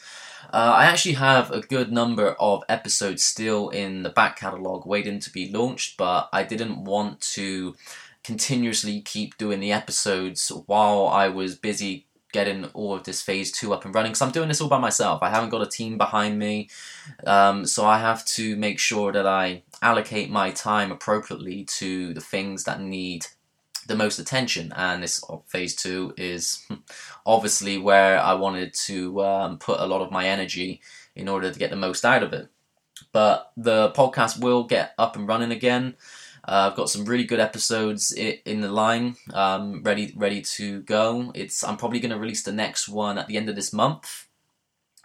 uh, 0.52 0.74
I 0.76 0.84
actually 0.84 1.14
have 1.14 1.50
a 1.50 1.62
good 1.62 1.90
number 1.90 2.32
of 2.32 2.62
episodes 2.68 3.24
still 3.24 3.70
in 3.70 4.02
the 4.02 4.10
back 4.10 4.38
catalogue 4.38 4.84
waiting 4.84 5.18
to 5.20 5.32
be 5.32 5.50
launched, 5.50 5.96
but 5.96 6.28
I 6.30 6.42
didn't 6.42 6.84
want 6.84 7.22
to 7.32 7.74
continuously 8.22 9.00
keep 9.00 9.38
doing 9.38 9.60
the 9.60 9.72
episodes 9.72 10.52
while 10.66 11.06
I 11.06 11.28
was 11.28 11.54
busy 11.54 12.06
getting 12.34 12.64
all 12.74 12.96
of 12.96 13.04
this 13.04 13.22
phase 13.22 13.52
two 13.52 13.72
up 13.72 13.84
and 13.84 13.94
running 13.94 14.10
because 14.10 14.20
I'm 14.20 14.32
doing 14.32 14.48
this 14.48 14.60
all 14.60 14.68
by 14.68 14.78
myself. 14.78 15.22
I 15.22 15.30
haven't 15.30 15.50
got 15.50 15.62
a 15.62 15.70
team 15.70 15.96
behind 15.96 16.38
me, 16.38 16.68
um, 17.26 17.64
so 17.64 17.86
I 17.86 17.98
have 17.98 18.24
to 18.36 18.56
make 18.56 18.80
sure 18.80 19.12
that 19.12 19.26
I 19.26 19.62
allocate 19.80 20.30
my 20.30 20.50
time 20.50 20.90
appropriately 20.90 21.64
to 21.78 22.12
the 22.12 22.20
things 22.20 22.64
that 22.64 22.80
need 22.80 23.26
the 23.86 23.94
most 23.94 24.18
attention. 24.18 24.72
And 24.76 25.02
this 25.02 25.22
uh, 25.30 25.36
phase 25.46 25.76
two 25.76 26.12
is 26.16 26.66
obviously 27.24 27.78
where 27.78 28.18
I 28.18 28.34
wanted 28.34 28.74
to 28.86 29.22
um, 29.22 29.58
put 29.58 29.78
a 29.78 29.86
lot 29.86 30.02
of 30.02 30.10
my 30.10 30.26
energy 30.26 30.80
in 31.14 31.28
order 31.28 31.50
to 31.50 31.58
get 31.58 31.70
the 31.70 31.76
most 31.76 32.04
out 32.04 32.24
of 32.24 32.32
it. 32.32 32.48
But 33.12 33.52
the 33.56 33.92
podcast 33.92 34.42
will 34.42 34.64
get 34.64 34.92
up 34.98 35.14
and 35.14 35.28
running 35.28 35.52
again. 35.52 35.94
Uh, 36.46 36.68
I've 36.70 36.76
got 36.76 36.90
some 36.90 37.06
really 37.06 37.24
good 37.24 37.40
episodes 37.40 38.12
in 38.12 38.60
the 38.60 38.70
line, 38.70 39.16
um, 39.32 39.82
ready 39.82 40.12
ready 40.14 40.42
to 40.42 40.80
go. 40.82 41.32
It's 41.34 41.64
I'm 41.64 41.78
probably 41.78 42.00
going 42.00 42.10
to 42.12 42.18
release 42.18 42.42
the 42.42 42.52
next 42.52 42.88
one 42.88 43.18
at 43.18 43.28
the 43.28 43.36
end 43.38 43.48
of 43.48 43.56
this 43.56 43.72
month, 43.72 44.28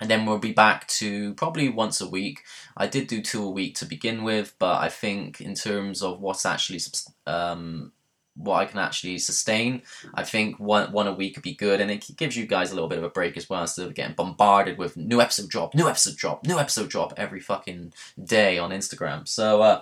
and 0.01 0.09
then 0.09 0.25
we'll 0.25 0.37
be 0.37 0.51
back 0.51 0.87
to 0.87 1.33
probably 1.35 1.69
once 1.69 2.01
a 2.01 2.09
week. 2.09 2.41
I 2.75 2.87
did 2.87 3.07
do 3.07 3.21
two 3.21 3.43
a 3.43 3.49
week 3.49 3.75
to 3.75 3.85
begin 3.85 4.23
with, 4.23 4.53
but 4.59 4.81
I 4.81 4.89
think 4.89 5.39
in 5.39 5.55
terms 5.55 6.01
of 6.01 6.19
what's 6.19 6.45
actually 6.45 6.81
um, 7.25 7.93
what 8.35 8.57
I 8.57 8.65
can 8.65 8.79
actually 8.79 9.17
sustain, 9.19 9.83
I 10.13 10.23
think 10.25 10.59
one 10.59 10.91
one 10.91 11.07
a 11.07 11.13
week 11.13 11.35
could 11.35 11.43
be 11.43 11.55
good, 11.55 11.79
and 11.79 11.89
it 11.89 12.05
gives 12.17 12.35
you 12.35 12.47
guys 12.47 12.71
a 12.71 12.73
little 12.73 12.89
bit 12.89 12.97
of 12.97 13.05
a 13.05 13.09
break 13.09 13.37
as 13.37 13.49
well 13.49 13.61
instead 13.61 13.87
of 13.87 13.95
getting 13.95 14.15
bombarded 14.15 14.77
with 14.77 14.97
new 14.97 15.21
episode 15.21 15.47
drop, 15.47 15.73
new 15.73 15.87
episode 15.87 16.17
drop, 16.17 16.45
new 16.45 16.59
episode 16.59 16.89
drop 16.89 17.13
every 17.15 17.39
fucking 17.39 17.93
day 18.21 18.57
on 18.57 18.71
Instagram. 18.71 19.25
So. 19.25 19.61
Uh, 19.61 19.81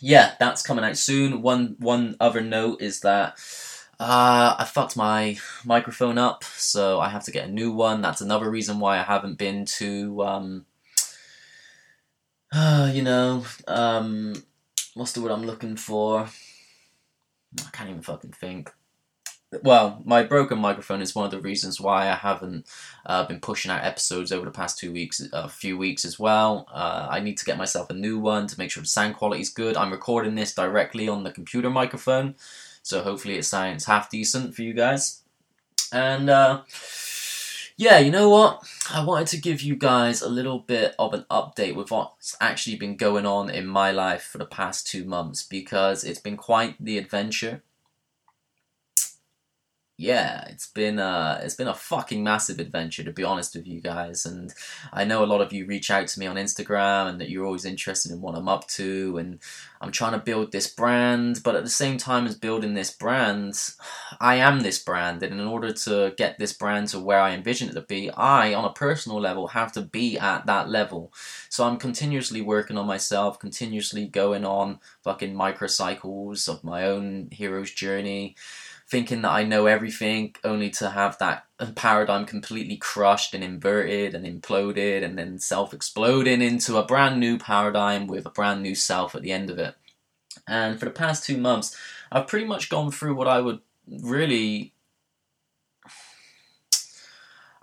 yeah, 0.00 0.34
that's 0.38 0.62
coming 0.62 0.84
out 0.84 0.96
soon. 0.96 1.42
One 1.42 1.76
one 1.78 2.16
other 2.20 2.40
note 2.40 2.82
is 2.82 3.00
that 3.00 3.38
uh, 4.00 4.56
I 4.58 4.64
fucked 4.64 4.96
my 4.96 5.38
microphone 5.64 6.18
up, 6.18 6.44
so 6.44 7.00
I 7.00 7.08
have 7.08 7.24
to 7.24 7.30
get 7.30 7.48
a 7.48 7.52
new 7.52 7.72
one. 7.72 8.02
That's 8.02 8.20
another 8.20 8.50
reason 8.50 8.80
why 8.80 8.98
I 8.98 9.02
haven't 9.02 9.38
been 9.38 9.64
to, 9.78 10.22
um, 10.24 10.66
uh, 12.52 12.90
you 12.94 13.02
know, 13.02 13.44
um, 13.68 14.34
what's 14.94 15.12
the 15.12 15.20
word 15.20 15.32
I'm 15.32 15.46
looking 15.46 15.76
for? 15.76 16.28
I 17.58 17.70
can't 17.72 17.90
even 17.90 18.02
fucking 18.02 18.32
think 18.32 18.72
well, 19.62 20.02
my 20.04 20.22
broken 20.22 20.58
microphone 20.58 21.00
is 21.00 21.14
one 21.14 21.24
of 21.24 21.30
the 21.30 21.40
reasons 21.40 21.80
why 21.80 22.08
I 22.10 22.14
haven't 22.14 22.66
uh, 23.06 23.26
been 23.26 23.40
pushing 23.40 23.70
out 23.70 23.84
episodes 23.84 24.32
over 24.32 24.44
the 24.44 24.50
past 24.50 24.78
two 24.78 24.92
weeks, 24.92 25.22
a 25.32 25.48
few 25.48 25.78
weeks 25.78 26.04
as 26.04 26.18
well. 26.18 26.66
Uh, 26.72 27.06
I 27.10 27.20
need 27.20 27.38
to 27.38 27.44
get 27.44 27.58
myself 27.58 27.90
a 27.90 27.94
new 27.94 28.18
one 28.18 28.46
to 28.46 28.58
make 28.58 28.70
sure 28.70 28.82
the 28.82 28.88
sound 28.88 29.16
quality 29.16 29.42
is 29.42 29.50
good. 29.50 29.76
I'm 29.76 29.92
recording 29.92 30.34
this 30.34 30.54
directly 30.54 31.08
on 31.08 31.24
the 31.24 31.30
computer 31.30 31.70
microphone, 31.70 32.34
so 32.82 33.02
hopefully 33.02 33.36
it 33.36 33.44
sounds 33.44 33.84
half 33.84 34.10
decent 34.10 34.54
for 34.54 34.62
you 34.62 34.72
guys. 34.72 35.22
And 35.92 36.28
uh, 36.28 36.62
yeah, 37.76 37.98
you 37.98 38.10
know 38.10 38.28
what? 38.28 38.62
I 38.90 39.04
wanted 39.04 39.28
to 39.28 39.40
give 39.40 39.62
you 39.62 39.76
guys 39.76 40.22
a 40.22 40.28
little 40.28 40.60
bit 40.60 40.94
of 40.98 41.12
an 41.12 41.26
update 41.30 41.74
with 41.74 41.90
what's 41.90 42.36
actually 42.40 42.76
been 42.76 42.96
going 42.96 43.26
on 43.26 43.50
in 43.50 43.66
my 43.66 43.90
life 43.90 44.22
for 44.22 44.38
the 44.38 44.46
past 44.46 44.86
two 44.86 45.04
months 45.04 45.42
because 45.42 46.04
it's 46.04 46.20
been 46.20 46.36
quite 46.36 46.76
the 46.78 46.98
adventure 46.98 47.62
yeah, 49.96 50.44
it's 50.48 50.66
been 50.66 50.98
uh 50.98 51.40
it's 51.44 51.54
been 51.54 51.68
a 51.68 51.74
fucking 51.74 52.24
massive 52.24 52.58
adventure 52.58 53.04
to 53.04 53.12
be 53.12 53.22
honest 53.22 53.54
with 53.54 53.68
you 53.68 53.80
guys 53.80 54.26
and 54.26 54.52
I 54.92 55.04
know 55.04 55.22
a 55.22 55.26
lot 55.26 55.40
of 55.40 55.52
you 55.52 55.66
reach 55.66 55.88
out 55.88 56.08
to 56.08 56.18
me 56.18 56.26
on 56.26 56.34
Instagram 56.34 57.08
and 57.08 57.20
that 57.20 57.30
you're 57.30 57.44
always 57.44 57.64
interested 57.64 58.10
in 58.10 58.20
what 58.20 58.34
I'm 58.34 58.48
up 58.48 58.66
to 58.70 59.18
and 59.18 59.38
I'm 59.80 59.92
trying 59.92 60.14
to 60.14 60.18
build 60.18 60.50
this 60.50 60.66
brand 60.66 61.42
but 61.44 61.54
at 61.54 61.62
the 61.62 61.70
same 61.70 61.96
time 61.96 62.26
as 62.26 62.34
building 62.34 62.74
this 62.74 62.90
brand 62.90 63.56
I 64.20 64.34
am 64.36 64.60
this 64.60 64.80
brand 64.80 65.22
and 65.22 65.40
in 65.40 65.46
order 65.46 65.72
to 65.72 66.12
get 66.16 66.38
this 66.38 66.52
brand 66.52 66.88
to 66.88 66.98
where 66.98 67.20
I 67.20 67.30
envision 67.30 67.68
it 67.68 67.74
to 67.74 67.82
be 67.82 68.10
I 68.10 68.52
on 68.52 68.64
a 68.64 68.72
personal 68.72 69.20
level 69.20 69.46
have 69.48 69.70
to 69.72 69.82
be 69.82 70.18
at 70.18 70.46
that 70.46 70.68
level. 70.68 71.12
So 71.48 71.64
I'm 71.64 71.76
continuously 71.76 72.40
working 72.40 72.76
on 72.76 72.86
myself 72.88 73.38
continuously 73.38 74.06
going 74.08 74.44
on 74.44 74.80
fucking 75.04 75.36
microcycles 75.36 76.48
of 76.48 76.64
my 76.64 76.82
own 76.82 77.28
hero's 77.30 77.70
journey 77.70 78.34
thinking 78.94 79.22
that 79.22 79.32
I 79.32 79.42
know 79.42 79.66
everything, 79.66 80.36
only 80.44 80.70
to 80.70 80.90
have 80.90 81.18
that 81.18 81.46
paradigm 81.74 82.26
completely 82.26 82.76
crushed 82.76 83.34
and 83.34 83.42
inverted 83.42 84.14
and 84.14 84.24
imploded, 84.24 85.02
and 85.02 85.18
then 85.18 85.40
self 85.40 85.74
exploding 85.74 86.40
into 86.40 86.76
a 86.76 86.86
brand 86.86 87.18
new 87.18 87.36
paradigm 87.36 88.06
with 88.06 88.24
a 88.24 88.30
brand 88.30 88.62
new 88.62 88.76
self 88.76 89.16
at 89.16 89.22
the 89.22 89.32
end 89.32 89.50
of 89.50 89.58
it. 89.58 89.74
And 90.46 90.78
for 90.78 90.84
the 90.84 90.92
past 90.92 91.24
two 91.24 91.36
months, 91.36 91.76
I've 92.12 92.28
pretty 92.28 92.46
much 92.46 92.70
gone 92.70 92.92
through 92.92 93.16
what 93.16 93.26
I 93.26 93.40
would 93.40 93.62
really 93.88 94.73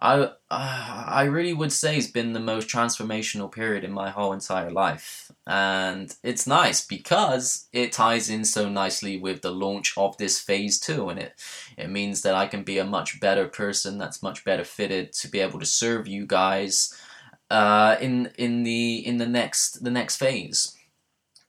I 0.01 0.15
uh, 0.19 0.33
I 0.49 1.23
really 1.25 1.53
would 1.53 1.71
say 1.71 1.95
it's 1.97 2.07
been 2.07 2.33
the 2.33 2.39
most 2.39 2.67
transformational 2.67 3.51
period 3.51 3.83
in 3.83 3.91
my 3.91 4.09
whole 4.09 4.33
entire 4.33 4.71
life, 4.71 5.31
and 5.45 6.13
it's 6.23 6.47
nice 6.47 6.83
because 6.85 7.67
it 7.71 7.91
ties 7.91 8.29
in 8.29 8.43
so 8.43 8.67
nicely 8.67 9.17
with 9.19 9.41
the 9.41 9.51
launch 9.51 9.93
of 9.97 10.17
this 10.17 10.39
phase 10.39 10.79
two, 10.79 11.09
and 11.09 11.19
it 11.19 11.33
it 11.77 11.89
means 11.89 12.21
that 12.23 12.33
I 12.35 12.47
can 12.47 12.63
be 12.63 12.79
a 12.79 12.85
much 12.85 13.19
better 13.19 13.47
person 13.47 13.97
that's 13.99 14.23
much 14.23 14.43
better 14.43 14.63
fitted 14.63 15.13
to 15.13 15.27
be 15.27 15.39
able 15.39 15.59
to 15.59 15.65
serve 15.67 16.07
you 16.07 16.25
guys 16.25 16.95
uh, 17.51 17.97
in 18.01 18.31
in 18.37 18.63
the 18.63 19.05
in 19.05 19.17
the 19.17 19.27
next 19.27 19.83
the 19.83 19.91
next 19.91 20.17
phase. 20.17 20.75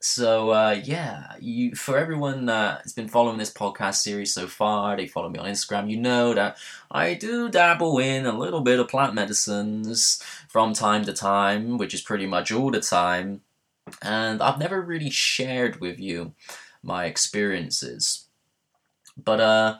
So 0.04 0.50
uh, 0.50 0.80
yeah, 0.82 1.34
you 1.38 1.76
for 1.76 1.96
everyone 1.96 2.46
that's 2.46 2.92
been 2.92 3.06
following 3.06 3.38
this 3.38 3.52
podcast 3.52 3.94
series 3.94 4.34
so 4.34 4.48
far, 4.48 4.96
they 4.96 5.06
follow 5.06 5.28
me 5.28 5.38
on 5.38 5.46
Instagram. 5.46 5.88
You 5.88 5.96
know 5.96 6.34
that 6.34 6.58
I 6.90 7.14
do 7.14 7.48
dabble 7.48 8.00
in 8.00 8.26
a 8.26 8.36
little 8.36 8.62
bit 8.62 8.80
of 8.80 8.88
plant 8.88 9.14
medicines 9.14 10.20
from 10.48 10.72
time 10.72 11.04
to 11.04 11.12
time, 11.12 11.78
which 11.78 11.94
is 11.94 12.00
pretty 12.00 12.26
much 12.26 12.50
all 12.50 12.72
the 12.72 12.80
time. 12.80 13.42
And 14.02 14.42
I've 14.42 14.58
never 14.58 14.80
really 14.80 15.08
shared 15.08 15.80
with 15.80 16.00
you 16.00 16.34
my 16.82 17.04
experiences, 17.04 18.26
but 19.16 19.38
uh, 19.38 19.78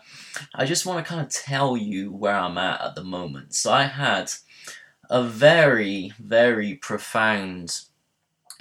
I 0.55 0.67
just 0.67 0.87
want 0.87 1.05
to 1.05 1.09
kind 1.09 1.21
of 1.21 1.33
tell 1.33 1.77
you 1.77 2.13
where 2.13 2.37
I'm 2.37 2.59
at 2.59 2.81
at 2.81 2.95
the 2.95 3.03
moment. 3.03 3.55
So 3.55 3.73
I 3.73 3.85
had 3.85 4.31
a 5.11 5.25
very 5.25 6.13
very 6.21 6.75
profound 6.77 7.87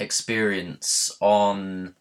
experience 0.01 1.15
on 1.21 1.95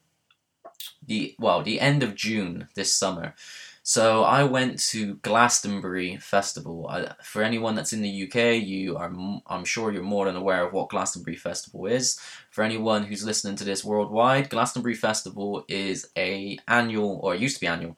the 1.06 1.34
well 1.38 1.62
the 1.62 1.80
end 1.80 2.02
of 2.02 2.14
June 2.14 2.68
this 2.74 2.92
summer. 2.92 3.34
So 3.82 4.22
I 4.22 4.44
went 4.44 4.78
to 4.90 5.16
Glastonbury 5.16 6.18
Festival. 6.18 6.86
I, 6.88 7.12
for 7.24 7.42
anyone 7.42 7.74
that's 7.74 7.92
in 7.92 8.02
the 8.02 8.24
UK, 8.24 8.62
you 8.62 8.96
are 8.96 9.12
I'm 9.46 9.64
sure 9.64 9.90
you're 9.90 10.02
more 10.02 10.26
than 10.26 10.36
aware 10.36 10.66
of 10.66 10.72
what 10.72 10.90
Glastonbury 10.90 11.36
Festival 11.36 11.86
is. 11.86 12.20
For 12.50 12.62
anyone 12.62 13.04
who's 13.04 13.24
listening 13.24 13.56
to 13.56 13.64
this 13.64 13.84
worldwide, 13.84 14.50
Glastonbury 14.50 14.94
Festival 14.94 15.64
is 15.68 16.08
a 16.16 16.58
annual 16.68 17.20
or 17.22 17.34
it 17.34 17.40
used 17.40 17.56
to 17.56 17.60
be 17.60 17.66
annual. 17.66 17.96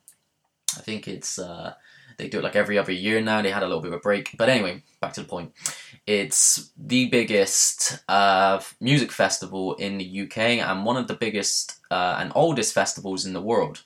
I 0.77 0.81
think 0.81 1.09
it's 1.09 1.39
uh, 1.39 1.75
they 2.19 2.29
do 2.29 2.39
it 2.39 2.45
like 2.45 2.57
every 2.57 2.79
other 2.79 2.93
year 2.93 3.21
now. 3.21 3.43
They 3.43 3.51
had 3.51 3.63
a 3.63 3.67
little 3.67 3.83
bit 3.83 3.93
of 3.93 3.99
a 3.99 4.03
break, 4.03 4.35
but 4.37 4.49
anyway, 4.49 4.83
back 5.01 5.13
to 5.15 5.23
the 5.23 5.29
point. 5.29 5.53
It's 6.07 6.71
the 6.77 7.09
biggest 7.09 7.99
uh, 8.09 8.61
music 8.81 9.13
festival 9.13 9.75
in 9.75 9.99
the 9.99 10.23
UK 10.23 10.39
and 10.39 10.85
one 10.85 10.97
of 10.97 11.09
the 11.09 11.15
biggest 11.15 11.79
uh, 11.91 12.17
and 12.19 12.33
oldest 12.35 12.75
festivals 12.75 13.25
in 13.25 13.33
the 13.33 13.43
world. 13.43 13.83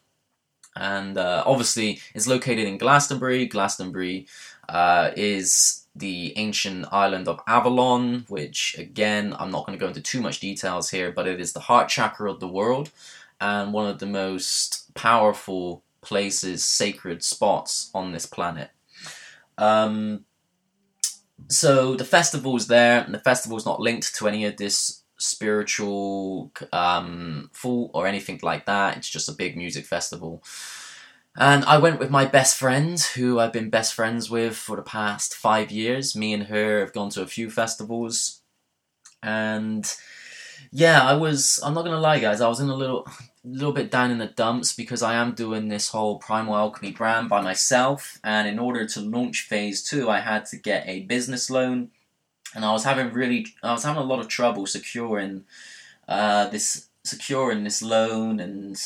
And 0.74 1.16
uh, 1.16 1.42
obviously, 1.46 2.00
it's 2.14 2.26
located 2.26 2.66
in 2.66 2.78
Glastonbury. 2.78 3.46
Glastonbury 3.46 4.26
uh, 4.68 5.10
is 5.16 5.86
the 5.94 6.34
ancient 6.36 6.86
island 6.92 7.28
of 7.28 7.40
Avalon, 7.46 8.26
which, 8.28 8.76
again, 8.78 9.34
I'm 9.38 9.50
not 9.50 9.64
going 9.64 9.78
to 9.78 9.82
go 9.82 9.88
into 9.88 10.02
too 10.02 10.20
much 10.20 10.40
details 10.40 10.90
here, 10.90 11.10
but 11.10 11.26
it 11.26 11.40
is 11.40 11.54
the 11.54 11.60
heart 11.60 11.88
chakra 11.88 12.30
of 12.30 12.40
the 12.40 12.48
world 12.48 12.90
and 13.40 13.72
one 13.72 13.86
of 13.86 13.98
the 13.98 14.06
most 14.06 14.92
powerful 14.94 15.82
places, 16.06 16.64
sacred 16.64 17.22
spots 17.22 17.90
on 17.92 18.12
this 18.12 18.26
planet. 18.26 18.70
Um, 19.58 20.24
so 21.48 21.96
the 21.96 22.04
festival's 22.04 22.66
there, 22.68 23.02
and 23.04 23.12
the 23.12 23.18
festival's 23.30 23.66
not 23.66 23.80
linked 23.80 24.14
to 24.16 24.28
any 24.28 24.46
of 24.46 24.56
this 24.56 25.02
spiritual 25.18 26.52
um, 26.72 27.50
fool 27.52 27.90
or 27.92 28.06
anything 28.06 28.40
like 28.42 28.66
that. 28.66 28.96
It's 28.96 29.10
just 29.10 29.28
a 29.28 29.32
big 29.32 29.56
music 29.56 29.84
festival. 29.84 30.42
And 31.38 31.64
I 31.64 31.76
went 31.78 31.98
with 31.98 32.10
my 32.10 32.24
best 32.24 32.56
friend, 32.56 32.98
who 33.14 33.38
I've 33.38 33.52
been 33.52 33.68
best 33.68 33.92
friends 33.92 34.30
with 34.30 34.56
for 34.56 34.76
the 34.76 34.82
past 34.82 35.34
five 35.34 35.70
years. 35.70 36.16
Me 36.16 36.32
and 36.32 36.44
her 36.44 36.80
have 36.80 36.94
gone 36.94 37.10
to 37.10 37.22
a 37.22 37.26
few 37.26 37.50
festivals. 37.50 38.40
And 39.22 39.84
yeah, 40.70 41.02
I 41.02 41.14
was, 41.14 41.60
I'm 41.62 41.74
not 41.74 41.84
gonna 41.84 42.00
lie, 42.00 42.20
guys, 42.20 42.40
I 42.40 42.48
was 42.48 42.60
in 42.60 42.70
a 42.70 42.74
little, 42.74 43.06
little 43.46 43.72
bit 43.72 43.90
down 43.90 44.10
in 44.10 44.18
the 44.18 44.26
dumps 44.26 44.72
because 44.72 45.02
I 45.02 45.14
am 45.14 45.32
doing 45.32 45.68
this 45.68 45.90
whole 45.90 46.18
Primal 46.18 46.56
Alchemy 46.56 46.92
brand 46.92 47.28
by 47.28 47.40
myself, 47.40 48.18
and 48.24 48.48
in 48.48 48.58
order 48.58 48.86
to 48.86 49.00
launch 49.00 49.42
phase 49.42 49.82
two, 49.82 50.10
I 50.10 50.20
had 50.20 50.46
to 50.46 50.56
get 50.56 50.88
a 50.88 51.00
business 51.00 51.48
loan, 51.48 51.90
and 52.54 52.64
I 52.64 52.72
was 52.72 52.84
having 52.84 53.12
really, 53.12 53.46
I 53.62 53.72
was 53.72 53.84
having 53.84 54.02
a 54.02 54.06
lot 54.06 54.20
of 54.20 54.28
trouble 54.28 54.66
securing 54.66 55.44
uh, 56.08 56.48
this, 56.48 56.88
securing 57.04 57.64
this 57.64 57.82
loan, 57.82 58.40
and 58.40 58.76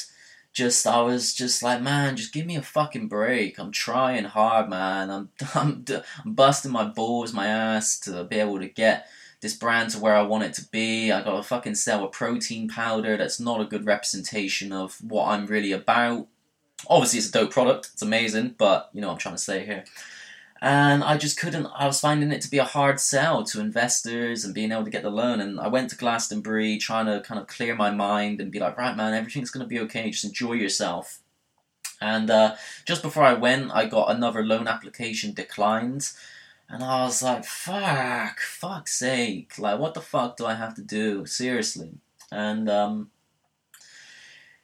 just 0.52 0.86
I 0.86 1.00
was 1.02 1.32
just 1.32 1.62
like, 1.62 1.80
man, 1.80 2.16
just 2.16 2.32
give 2.32 2.46
me 2.46 2.56
a 2.56 2.62
fucking 2.62 3.08
break. 3.08 3.58
I'm 3.58 3.72
trying 3.72 4.24
hard, 4.24 4.68
man. 4.68 5.10
I'm 5.10 5.28
I'm, 5.54 5.84
I'm 6.24 6.34
busting 6.34 6.72
my 6.72 6.84
balls, 6.84 7.32
my 7.32 7.46
ass 7.46 7.98
to 8.00 8.24
be 8.24 8.36
able 8.36 8.58
to 8.58 8.68
get 8.68 9.08
this 9.40 9.54
brand 9.54 9.90
to 9.90 9.98
where 9.98 10.14
I 10.14 10.22
want 10.22 10.44
it 10.44 10.54
to 10.54 10.68
be. 10.70 11.10
I 11.10 11.22
got 11.22 11.36
to 11.36 11.42
fucking 11.42 11.74
sell 11.76 12.04
a 12.04 12.08
protein 12.08 12.68
powder 12.68 13.16
that's 13.16 13.40
not 13.40 13.60
a 13.60 13.64
good 13.64 13.86
representation 13.86 14.72
of 14.72 14.96
what 15.02 15.28
I'm 15.28 15.46
really 15.46 15.72
about. 15.72 16.26
Obviously, 16.88 17.18
it's 17.18 17.28
a 17.28 17.32
dope 17.32 17.50
product, 17.50 17.90
it's 17.92 18.02
amazing, 18.02 18.54
but 18.58 18.90
you 18.92 19.00
know 19.00 19.08
what 19.08 19.14
I'm 19.14 19.18
trying 19.18 19.34
to 19.34 19.42
say 19.42 19.64
here. 19.64 19.84
And 20.62 21.02
I 21.02 21.16
just 21.16 21.38
couldn't, 21.38 21.66
I 21.74 21.86
was 21.86 22.00
finding 22.00 22.32
it 22.32 22.42
to 22.42 22.50
be 22.50 22.58
a 22.58 22.64
hard 22.64 23.00
sell 23.00 23.44
to 23.44 23.60
investors 23.60 24.44
and 24.44 24.54
being 24.54 24.72
able 24.72 24.84
to 24.84 24.90
get 24.90 25.02
the 25.02 25.10
loan. 25.10 25.40
And 25.40 25.58
I 25.58 25.68
went 25.68 25.88
to 25.90 25.96
Glastonbury 25.96 26.76
trying 26.76 27.06
to 27.06 27.22
kind 27.26 27.40
of 27.40 27.46
clear 27.46 27.74
my 27.74 27.90
mind 27.90 28.42
and 28.42 28.52
be 28.52 28.60
like, 28.60 28.76
right, 28.76 28.94
man, 28.94 29.14
everything's 29.14 29.50
to 29.50 29.64
be 29.64 29.80
okay, 29.80 30.10
just 30.10 30.24
enjoy 30.24 30.52
yourself. 30.52 31.20
And 32.02 32.30
uh, 32.30 32.56
just 32.84 33.02
before 33.02 33.24
I 33.24 33.34
went, 33.34 33.70
I 33.72 33.86
got 33.86 34.10
another 34.10 34.44
loan 34.44 34.68
application 34.68 35.32
declined 35.32 36.10
and 36.70 36.84
I 36.84 37.02
was 37.02 37.20
like, 37.20 37.44
fuck, 37.44 38.38
fuck's 38.38 38.96
sake. 38.96 39.58
Like, 39.58 39.80
what 39.80 39.94
the 39.94 40.00
fuck 40.00 40.36
do 40.36 40.46
I 40.46 40.54
have 40.54 40.74
to 40.76 40.82
do? 40.82 41.26
Seriously. 41.26 41.90
And, 42.30 42.70
um, 42.70 43.10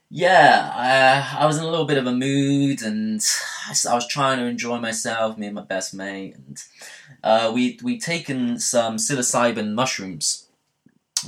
yeah, 0.09 0.71
I, 0.73 1.43
I 1.43 1.47
was 1.47 1.59
in 1.59 1.65
a 1.65 1.69
little 1.69 1.85
bit 1.85 1.99
of 1.99 2.07
a 2.07 2.13
mood 2.13 2.81
and 2.81 3.21
I, 3.67 3.75
I 3.91 3.95
was 3.95 4.07
trying 4.07 4.39
to 4.39 4.45
enjoy 4.45 4.79
myself, 4.79 5.37
me 5.37 5.47
and 5.47 5.57
my 5.57 5.63
best 5.63 5.95
mate. 5.95 6.37
And 6.37 6.63
uh, 7.25 7.51
we, 7.53 7.81
we'd 7.83 8.03
taken 8.03 8.61
some 8.61 8.99
psilocybin 8.99 9.75
mushrooms 9.75 10.47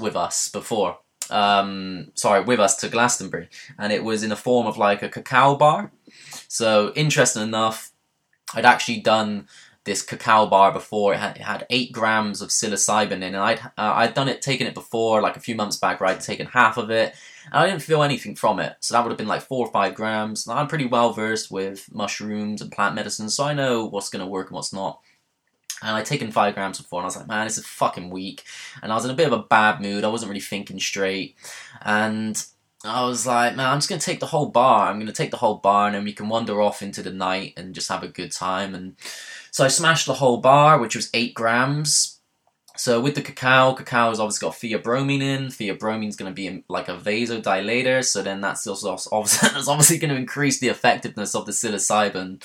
with 0.01 0.15
us 0.15 0.49
before. 0.49 0.99
Um, 1.29 2.13
sorry, 2.15 2.45
with 2.45 2.61
us 2.61 2.77
to 2.77 2.89
Glastonbury. 2.89 3.49
And 3.79 3.93
it 3.93 4.05
was 4.05 4.23
in 4.23 4.31
the 4.31 4.37
form 4.37 4.69
of 4.69 4.79
like 4.79 5.03
a 5.03 5.09
cacao 5.09 5.57
bar. 5.57 5.91
So, 6.47 6.93
interesting 6.95 7.43
enough, 7.43 7.91
I'd 8.55 8.65
actually 8.65 9.01
done 9.01 9.49
this 9.89 10.03
cacao 10.03 10.47
bar 10.47 10.73
before. 10.73 11.15
It 11.15 11.19
had, 11.19 11.37
it 11.37 11.43
had 11.43 11.67
eight 11.71 11.93
grams 11.93 12.41
of 12.41 12.51
psilocybin 12.51 13.13
in, 13.13 13.23
and 13.23 13.37
I'd 13.37 13.61
uh, 13.61 13.71
I'd 13.77 14.15
done 14.15 14.29
it, 14.29 14.41
taken 14.41 14.67
it 14.67 14.75
before, 14.75 15.21
like 15.21 15.37
a 15.37 15.41
few 15.41 15.55
months 15.55 15.77
back, 15.77 16.01
where 16.01 16.09
I'd 16.09 16.21
taken 16.21 16.47
half 16.47 16.77
of 16.77 16.91
it, 16.91 17.15
and 17.47 17.55
I 17.55 17.67
didn't 17.67 17.83
feel 17.83 18.03
anything 18.03 18.37
from 18.37 18.61
it. 18.61 18.77
So 18.81 18.95
that 18.95 19.03
would 19.03 19.11
have 19.11 19.19
been 19.19 19.27
like 19.27 19.43
four 19.43 19.67
or 19.67 19.73
five 19.73 19.95
grams. 19.95 20.47
And 20.47 20.59
I'm 20.59 20.69
pretty 20.69 20.87
well 20.87 21.13
versed 21.13 21.51
with 21.51 21.93
mushrooms 21.93 22.63
and 22.63 22.71
plant 22.71 22.95
medicine, 22.95 23.31
so 23.31 23.45
I 23.45 23.55
know 23.55 23.87
what's 23.87 24.11
going 24.11 24.25
to 24.25 24.31
work 24.31 24.49
and 24.49 24.55
what's 24.55 24.73
not. 24.73 25.01
And 25.83 25.97
I'd 25.97 26.07
taken 26.07 26.33
five 26.33 26.55
grams 26.55 26.79
before, 26.79 27.01
and 27.01 27.05
I 27.05 27.09
was 27.09 27.17
like, 27.17 27.29
man, 27.29 27.47
this 27.47 27.59
is 27.59 27.67
fucking 27.67 28.11
weak. 28.11 28.45
And 28.83 28.93
I 28.93 28.95
was 28.95 29.05
in 29.05 29.11
a 29.11 29.15
bit 29.15 29.27
of 29.27 29.33
a 29.33 29.45
bad 29.45 29.81
mood. 29.81 30.05
I 30.05 30.09
wasn't 30.09 30.31
really 30.31 30.41
thinking 30.41 30.79
straight, 30.81 31.37
and 31.83 32.45
I 32.85 33.05
was 33.05 33.27
like, 33.27 33.57
man, 33.57 33.67
I'm 33.69 33.79
just 33.79 33.89
gonna 33.89 34.01
take 34.01 34.21
the 34.21 34.27
whole 34.27 34.51
bar. 34.51 34.89
I'm 34.89 35.01
gonna 35.01 35.13
take 35.13 35.33
the 35.33 35.37
whole 35.37 35.57
bar, 35.57 35.87
and 35.87 35.97
then 35.97 36.05
we 36.05 36.13
can 36.13 36.29
wander 36.29 36.63
off 36.63 36.83
into 36.83 37.03
the 37.03 37.13
night 37.13 37.55
and 37.57 37.75
just 37.75 37.89
have 37.89 38.05
a 38.05 38.09
good 38.09 38.31
time. 38.31 38.75
And 38.75 38.97
so 39.59 39.65
I 39.65 39.69
smashed 39.69 40.07
the 40.07 40.15
whole 40.15 40.37
bar, 40.37 40.79
which 40.79 40.95
was 40.95 41.11
eight 41.13 41.35
grams. 41.35 42.21
So 42.77 43.01
with 43.01 43.17
the 43.17 43.23
cacao, 43.23 43.75
cacao 43.75 44.11
has 44.11 44.21
obviously 44.21 44.47
got 44.47 44.85
theobromine 44.85 45.21
in. 45.21 45.47
Theobromine 45.47 46.07
is 46.07 46.15
going 46.15 46.31
to 46.31 46.35
be 46.35 46.63
like 46.69 46.89
a 46.89 46.97
vasodilator, 46.97 48.05
so 48.05 48.23
then 48.23 48.41
that's 48.41 48.69
also 48.69 48.91
obviously, 49.13 49.49
obviously 49.67 49.99
going 49.99 50.15
to 50.15 50.21
increase 50.21 50.61
the 50.61 50.69
effectiveness 50.69 51.35
of 51.35 51.45
the 51.45 51.51
psilocybin 51.51 52.41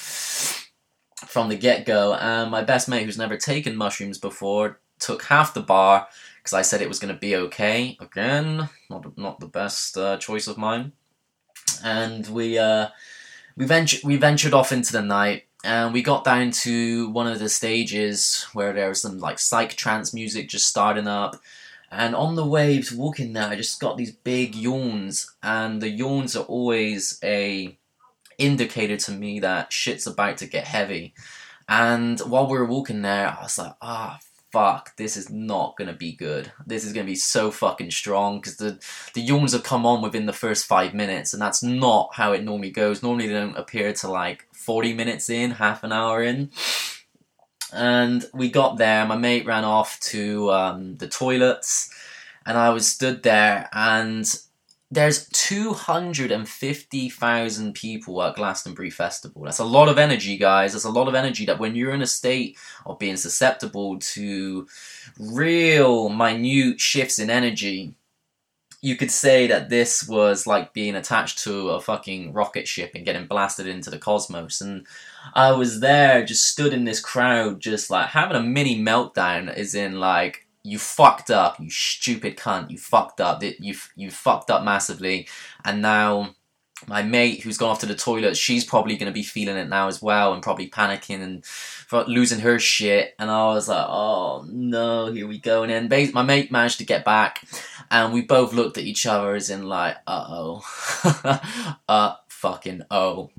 from 1.27 1.49
the 1.49 1.55
get 1.55 1.85
go. 1.85 2.15
And 2.15 2.49
my 2.49 2.63
best 2.63 2.89
mate, 2.89 3.05
who's 3.05 3.19
never 3.19 3.37
taken 3.37 3.75
mushrooms 3.75 4.17
before, 4.17 4.79
took 4.97 5.21
half 5.21 5.53
the 5.53 5.61
bar 5.61 6.07
because 6.37 6.53
I 6.53 6.63
said 6.63 6.81
it 6.81 6.89
was 6.89 6.97
going 6.97 7.13
to 7.13 7.19
be 7.19 7.35
okay. 7.35 7.95
Again, 8.01 8.69
not 8.89 9.15
not 9.19 9.39
the 9.39 9.45
best 9.45 9.99
uh, 9.99 10.17
choice 10.17 10.47
of 10.47 10.57
mine. 10.57 10.93
And 11.83 12.25
we 12.29 12.57
uh, 12.57 12.87
we 13.55 13.67
ventured 13.67 14.03
we 14.03 14.15
ventured 14.15 14.55
off 14.55 14.71
into 14.71 14.93
the 14.93 15.03
night 15.03 15.43
and 15.63 15.93
we 15.93 16.01
got 16.01 16.25
down 16.25 16.51
to 16.51 17.09
one 17.09 17.27
of 17.27 17.39
the 17.39 17.49
stages 17.49 18.45
where 18.53 18.73
there 18.73 18.89
was 18.89 19.01
some 19.01 19.19
like 19.19 19.39
psych 19.39 19.75
trance 19.75 20.13
music 20.13 20.49
just 20.49 20.67
starting 20.67 21.07
up. 21.07 21.37
And 21.89 22.15
on 22.15 22.35
the 22.35 22.45
way 22.45 22.81
to 22.81 22.97
walking 22.97 23.33
there 23.33 23.49
i 23.49 23.55
just 23.55 23.79
got 23.79 23.97
these 23.97 24.11
big 24.11 24.55
yawns. 24.55 25.31
And 25.41 25.81
the 25.81 25.89
yawns 25.89 26.35
are 26.35 26.43
always 26.43 27.19
a 27.23 27.77
indicator 28.37 28.97
to 28.97 29.11
me 29.11 29.39
that 29.39 29.71
shit's 29.71 30.07
about 30.07 30.37
to 30.37 30.47
get 30.47 30.67
heavy. 30.67 31.13
And 31.69 32.19
while 32.21 32.47
we 32.47 32.57
were 32.57 32.65
walking 32.65 33.01
there 33.01 33.29
i 33.29 33.41
was 33.41 33.57
like 33.57 33.75
ah 33.81 34.19
oh, 34.19 34.32
fuck, 34.53 34.95
this 34.97 35.17
is 35.17 35.31
not 35.31 35.75
gonna 35.77 35.93
be 35.93 36.13
good. 36.13 36.51
This 36.65 36.85
is 36.85 36.93
gonna 36.93 37.07
be 37.07 37.15
so 37.15 37.49
fucking 37.49 37.89
strong 37.89 38.39
because 38.39 38.57
the 38.57 38.79
the 39.15 39.21
yawns 39.21 39.53
have 39.53 39.63
come 39.63 39.83
on 39.83 40.03
within 40.03 40.27
the 40.27 40.31
first 40.31 40.67
five 40.67 40.93
minutes, 40.93 41.33
and 41.33 41.41
that's 41.41 41.63
not 41.63 42.11
how 42.13 42.33
it 42.33 42.43
normally 42.43 42.69
goes. 42.69 43.01
Normally, 43.01 43.27
they 43.27 43.33
don't 43.33 43.57
appear 43.57 43.91
to 43.93 44.07
like 44.07 44.45
forty 44.53 44.93
minutes 44.93 45.27
in, 45.29 45.51
half 45.51 45.83
an 45.83 45.91
hour 45.91 46.21
in. 46.21 46.51
And 47.73 48.23
we 48.31 48.51
got 48.51 48.77
there. 48.77 49.03
My 49.07 49.17
mate 49.17 49.47
ran 49.47 49.65
off 49.65 49.99
to 50.11 50.51
um, 50.51 50.97
the 50.97 51.07
toilets, 51.07 51.89
and 52.45 52.55
I 52.55 52.69
was 52.69 52.87
stood 52.87 53.23
there. 53.23 53.67
And 53.73 54.31
there's 54.93 55.27
250,000 55.29 57.73
people 57.73 58.21
at 58.21 58.35
Glastonbury 58.35 58.91
Festival. 58.91 59.41
That's 59.43 59.59
a 59.59 59.65
lot 59.65 59.89
of 59.89 59.97
energy, 59.97 60.37
guys. 60.37 60.73
That's 60.73 60.85
a 60.85 60.91
lot 60.91 61.07
of 61.07 61.15
energy 61.15 61.45
that 61.45 61.57
when 61.59 61.75
you're 61.75 61.93
in 61.93 62.03
a 62.03 62.07
state 62.07 62.59
of 62.85 62.99
being 62.99 63.17
susceptible 63.17 63.97
to 63.99 64.67
real 65.19 66.09
minute 66.09 66.79
shifts 66.79 67.17
in 67.17 67.31
energy, 67.31 67.95
you 68.81 68.95
could 68.95 69.09
say 69.09 69.47
that 69.47 69.69
this 69.69 70.07
was 70.07 70.45
like 70.45 70.73
being 70.73 70.95
attached 70.95 71.39
to 71.39 71.69
a 71.69 71.81
fucking 71.81 72.33
rocket 72.33 72.67
ship 72.67 72.91
and 72.93 73.05
getting 73.05 73.25
blasted 73.25 73.65
into 73.65 73.89
the 73.89 73.97
cosmos. 73.97 74.61
And 74.61 74.85
I 75.33 75.53
was 75.53 75.79
there, 75.79 76.23
just 76.23 76.47
stood 76.47 76.73
in 76.73 76.83
this 76.83 76.99
crowd, 76.99 77.59
just 77.61 77.89
like 77.89 78.09
having 78.09 78.37
a 78.37 78.43
mini 78.43 78.79
meltdown, 78.79 79.51
as 79.51 79.73
in 79.73 79.99
like, 79.99 80.45
you 80.63 80.79
fucked 80.79 81.29
up, 81.29 81.59
you 81.59 81.69
stupid 81.69 82.37
cunt, 82.37 82.71
you 82.71 82.77
fucked 82.77 83.19
up, 83.21 83.43
you 83.43 83.75
you 83.95 84.09
fucked 84.09 84.49
up 84.49 84.63
massively, 84.63 85.27
and 85.65 85.81
now 85.81 86.35
my 86.87 87.01
mate 87.01 87.41
who's 87.41 87.57
gone 87.57 87.69
off 87.69 87.79
to 87.79 87.85
the 87.85 87.95
toilet, 87.95 88.37
she's 88.37 88.65
probably 88.65 88.95
going 88.95 89.07
to 89.07 89.13
be 89.13 89.23
feeling 89.23 89.57
it 89.57 89.69
now 89.69 89.87
as 89.87 90.01
well 90.01 90.33
and 90.33 90.43
probably 90.43 90.69
panicking 90.69 91.21
and 91.21 91.45
losing 92.07 92.39
her 92.39 92.59
shit. 92.59 93.15
And 93.19 93.29
I 93.29 93.47
was 93.47 93.69
like, 93.69 93.85
oh 93.87 94.45
no, 94.49 95.11
here 95.11 95.27
we 95.27 95.39
go. 95.39 95.63
And 95.63 95.89
then 95.89 96.11
my 96.13 96.23
mate 96.23 96.51
managed 96.51 96.79
to 96.79 96.85
get 96.85 97.05
back 97.05 97.45
and 97.91 98.13
we 98.13 98.21
both 98.21 98.53
looked 98.53 98.77
at 98.77 98.83
each 98.83 99.05
other 99.05 99.35
as 99.35 99.49
in 99.49 99.63
like, 99.63 99.97
uh 100.07 100.25
oh, 100.27 101.79
uh 101.87 102.15
fucking 102.27 102.83
oh. 102.91 103.29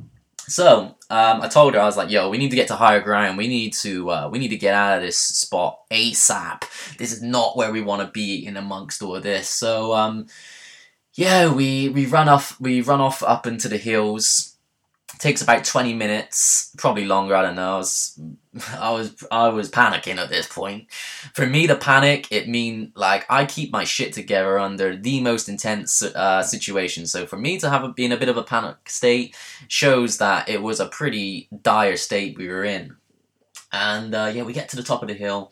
So 0.47 0.97
um, 1.11 1.43
I 1.43 1.49
told 1.49 1.75
her 1.75 1.81
I 1.81 1.85
was 1.85 1.97
like, 1.97 2.11
"Yo, 2.11 2.29
we 2.29 2.39
need 2.39 2.51
to 2.51 2.57
get 2.57 2.69
to 2.69 2.77
higher 2.77 3.01
ground. 3.01 3.39
We 3.39 3.49
need 3.49 3.73
to 3.75 4.11
uh, 4.11 4.29
we 4.31 4.39
need 4.39 4.49
to 4.49 4.57
get 4.57 4.75
out 4.75 4.99
of 4.99 5.03
this 5.03 5.19
spot 5.19 5.79
asap. 5.91 6.65
This 6.99 7.13
is 7.13 7.23
not 7.23 7.57
where 7.57 7.73
we 7.73 7.81
want 7.81 8.03
to 8.03 8.13
be 8.13 8.47
in 8.47 8.57
amongst 8.57 9.03
all 9.03 9.17
of 9.17 9.23
this." 9.23 9.49
So 9.49 9.95
um, 9.95 10.27
yeah, 11.15 11.53
we 11.53 11.89
we 11.89 12.07
run 12.07 12.29
off 12.29 12.61
we 12.61 12.81
run 12.83 13.01
off 13.01 13.23
up 13.23 13.47
into 13.47 13.69
the 13.69 13.79
hills. 13.79 14.57
takes 15.19 15.43
about 15.43 15.65
twenty 15.65 15.95
minutes, 15.95 16.73
probably 16.79 17.05
longer. 17.07 17.35
I 17.37 17.43
don't 17.43 17.57
know. 17.57 17.75
I 17.75 17.79
was 17.79 18.19
I 18.79 18.90
was 18.93 19.25
I 19.31 19.49
was 19.49 19.71
panicking 19.71 20.17
at 20.17 20.29
this 20.29 20.47
point. 20.47 20.90
For 21.33 21.47
me 21.47 21.67
to 21.67 21.75
panic, 21.75 22.29
it 22.31 22.49
mean 22.49 22.93
like 22.95 23.27
I 23.29 23.47
keep 23.47 23.73
my 23.73 23.85
shit 23.85 24.12
together 24.12 24.59
under 24.59 24.97
the 24.97 25.21
most 25.21 25.49
intense 25.49 26.03
uh, 26.03 26.43
situation. 26.43 27.07
So 27.07 27.27
for 27.27 27.37
me 27.37 27.59
to 27.59 27.71
have 27.71 27.85
a, 27.85 27.88
be 27.88 28.07
a 28.07 28.17
bit 28.17 28.29
of 28.29 28.37
a 28.37 28.43
panic 28.43 28.88
state 28.88 29.37
shows 29.69 30.19
that 30.19 30.49
it 30.49 30.62
was 30.62 30.81
a 30.81 30.87
pretty 30.87 31.49
dire 31.62 31.97
state 31.97 32.38
we 32.38 32.49
were 32.49 32.64
in. 32.64 32.97
And 33.73 34.14
uh, 34.14 34.31
yeah, 34.33 34.43
we 34.43 34.53
get 34.53 34.69
to 34.71 34.77
the 34.77 34.83
top 34.83 35.03
of 35.03 35.09
the 35.09 35.14
hill 35.14 35.51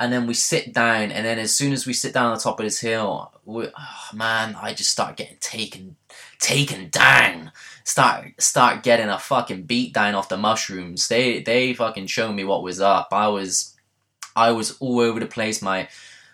and 0.00 0.12
then 0.12 0.26
we 0.26 0.34
sit 0.34 0.72
down, 0.72 1.12
and 1.12 1.24
then 1.24 1.38
as 1.38 1.54
soon 1.54 1.72
as 1.72 1.86
we 1.86 1.92
sit 1.92 2.12
down 2.12 2.26
on 2.26 2.34
the 2.34 2.42
top 2.42 2.58
of 2.58 2.64
this 2.64 2.80
hill, 2.80 3.32
we, 3.44 3.66
oh, 3.66 4.08
man, 4.12 4.56
I 4.60 4.74
just 4.74 4.90
start 4.90 5.16
getting 5.16 5.36
taken, 5.40 5.96
taken 6.40 6.88
down. 6.88 7.52
Start, 7.84 8.40
start 8.40 8.82
getting 8.82 9.08
a 9.08 9.18
fucking 9.18 9.64
beat 9.64 9.92
down 9.92 10.14
off 10.14 10.28
the 10.28 10.36
mushrooms. 10.36 11.08
They, 11.08 11.42
they 11.42 11.74
fucking 11.74 12.06
showed 12.06 12.32
me 12.32 12.44
what 12.44 12.62
was 12.62 12.80
up. 12.80 13.08
I 13.12 13.28
was, 13.28 13.76
I 14.34 14.52
was 14.52 14.76
all 14.78 15.00
over 15.00 15.20
the 15.20 15.26
place. 15.26 15.60
My, 15.60 15.88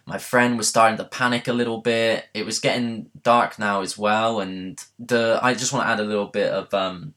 my 0.07 0.19
friend 0.19 0.57
was 0.57 0.69
starting 0.69 0.97
to 0.99 1.05
panic 1.05 1.47
a 1.47 1.53
little 1.53 1.79
bit. 1.79 2.27
It 2.35 2.45
was 2.45 2.59
getting 2.59 3.11
dark 3.23 3.59
now 3.59 3.81
as 3.83 3.97
well, 3.97 4.41
and 4.41 4.83
the 4.99 5.39
I 5.41 5.55
just 5.55 5.73
want 5.73 5.85
to 5.85 5.89
add 5.89 6.01
a 6.01 6.05
little 6.05 6.27
bit 6.27 6.51
of 6.51 6.75
um, 6.75 7.15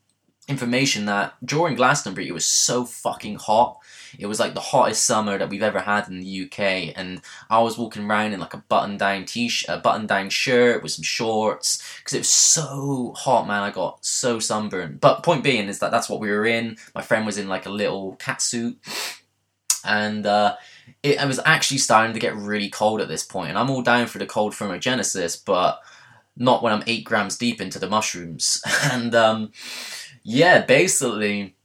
information 0.48 1.06
that 1.06 1.34
during 1.43 1.76
Glastonbury 1.76 2.28
it 2.28 2.34
was 2.34 2.46
so 2.46 2.86
fucking 2.86 3.36
hot 3.36 3.80
it 4.17 4.26
was 4.26 4.39
like 4.39 4.54
the 4.54 4.60
hottest 4.60 5.06
summer 5.06 5.38
that 5.38 5.49
we've 5.49 5.63
ever 5.63 5.80
had 5.80 6.08
in 6.08 6.19
the 6.19 6.45
UK, 6.45 6.93
and 6.95 7.21
I 7.49 7.60
was 7.62 7.78
walking 7.78 8.10
around 8.10 8.34
in 8.34 8.39
like 8.39 8.54
a 8.54 8.63
button-down 8.69 9.26
t-shirt, 9.26 9.69
a 9.69 9.80
button-down 9.80 10.30
shirt 10.30 10.84
with 10.84 10.91
some 10.91 11.04
shorts 11.04 11.84
because 11.99 12.13
it 12.13 12.19
was 12.19 12.30
so 12.30 13.13
hot, 13.15 13.47
man. 13.47 13.63
I 13.63 13.71
got 13.71 14.04
so 14.06 14.39
sunburned. 14.39 15.02
But 15.02 15.23
point 15.23 15.43
being 15.43 15.67
is 15.67 15.80
that 15.80 15.91
that's 15.91 16.10
what 16.10 16.19
we 16.19 16.30
were 16.30 16.45
in. 16.45 16.78
My 16.95 17.02
friend 17.02 17.26
was 17.26 17.38
in 17.38 17.47
like 17.47 17.65
a 17.65 17.71
little 17.71 18.15
cat 18.15 18.41
suit, 18.41 18.78
and. 19.86 20.26
uh 20.26 20.56
it, 21.02 21.19
it 21.19 21.28
was 21.28 21.39
actually 21.45 21.78
starting 21.78 22.13
to 22.13 22.19
get 22.19 22.36
really 22.36 22.69
cold 22.69 23.02
at 23.02 23.08
this 23.08 23.23
point, 23.23 23.49
and 23.49 23.58
I'm 23.58 23.69
all 23.69 23.82
down 23.82 24.08
for 24.08 24.19
the 24.19 24.26
cold 24.26 24.54
thermogenesis, 24.54 25.41
but 25.43 25.82
not 26.36 26.63
when 26.63 26.73
I'm 26.73 26.84
eight 26.88 27.04
grams 27.06 27.38
deep 27.38 27.62
into 27.62 27.80
the 27.80 27.89
mushrooms. 27.89 28.62
and 28.91 29.13
um, 29.13 29.52
yeah, 30.23 30.65
basically, 30.65 31.56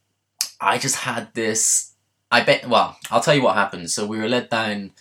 I 0.60 0.78
just 0.78 0.96
had 0.96 1.32
this 1.34 1.92
I 2.30 2.42
bet. 2.42 2.68
Well, 2.68 2.96
I'll 3.10 3.20
tell 3.20 3.34
you 3.34 3.42
what 3.42 3.56
happened. 3.56 3.90
So 3.90 4.06
we 4.06 4.18
were 4.18 4.28
led 4.28 4.50
down 4.50 4.92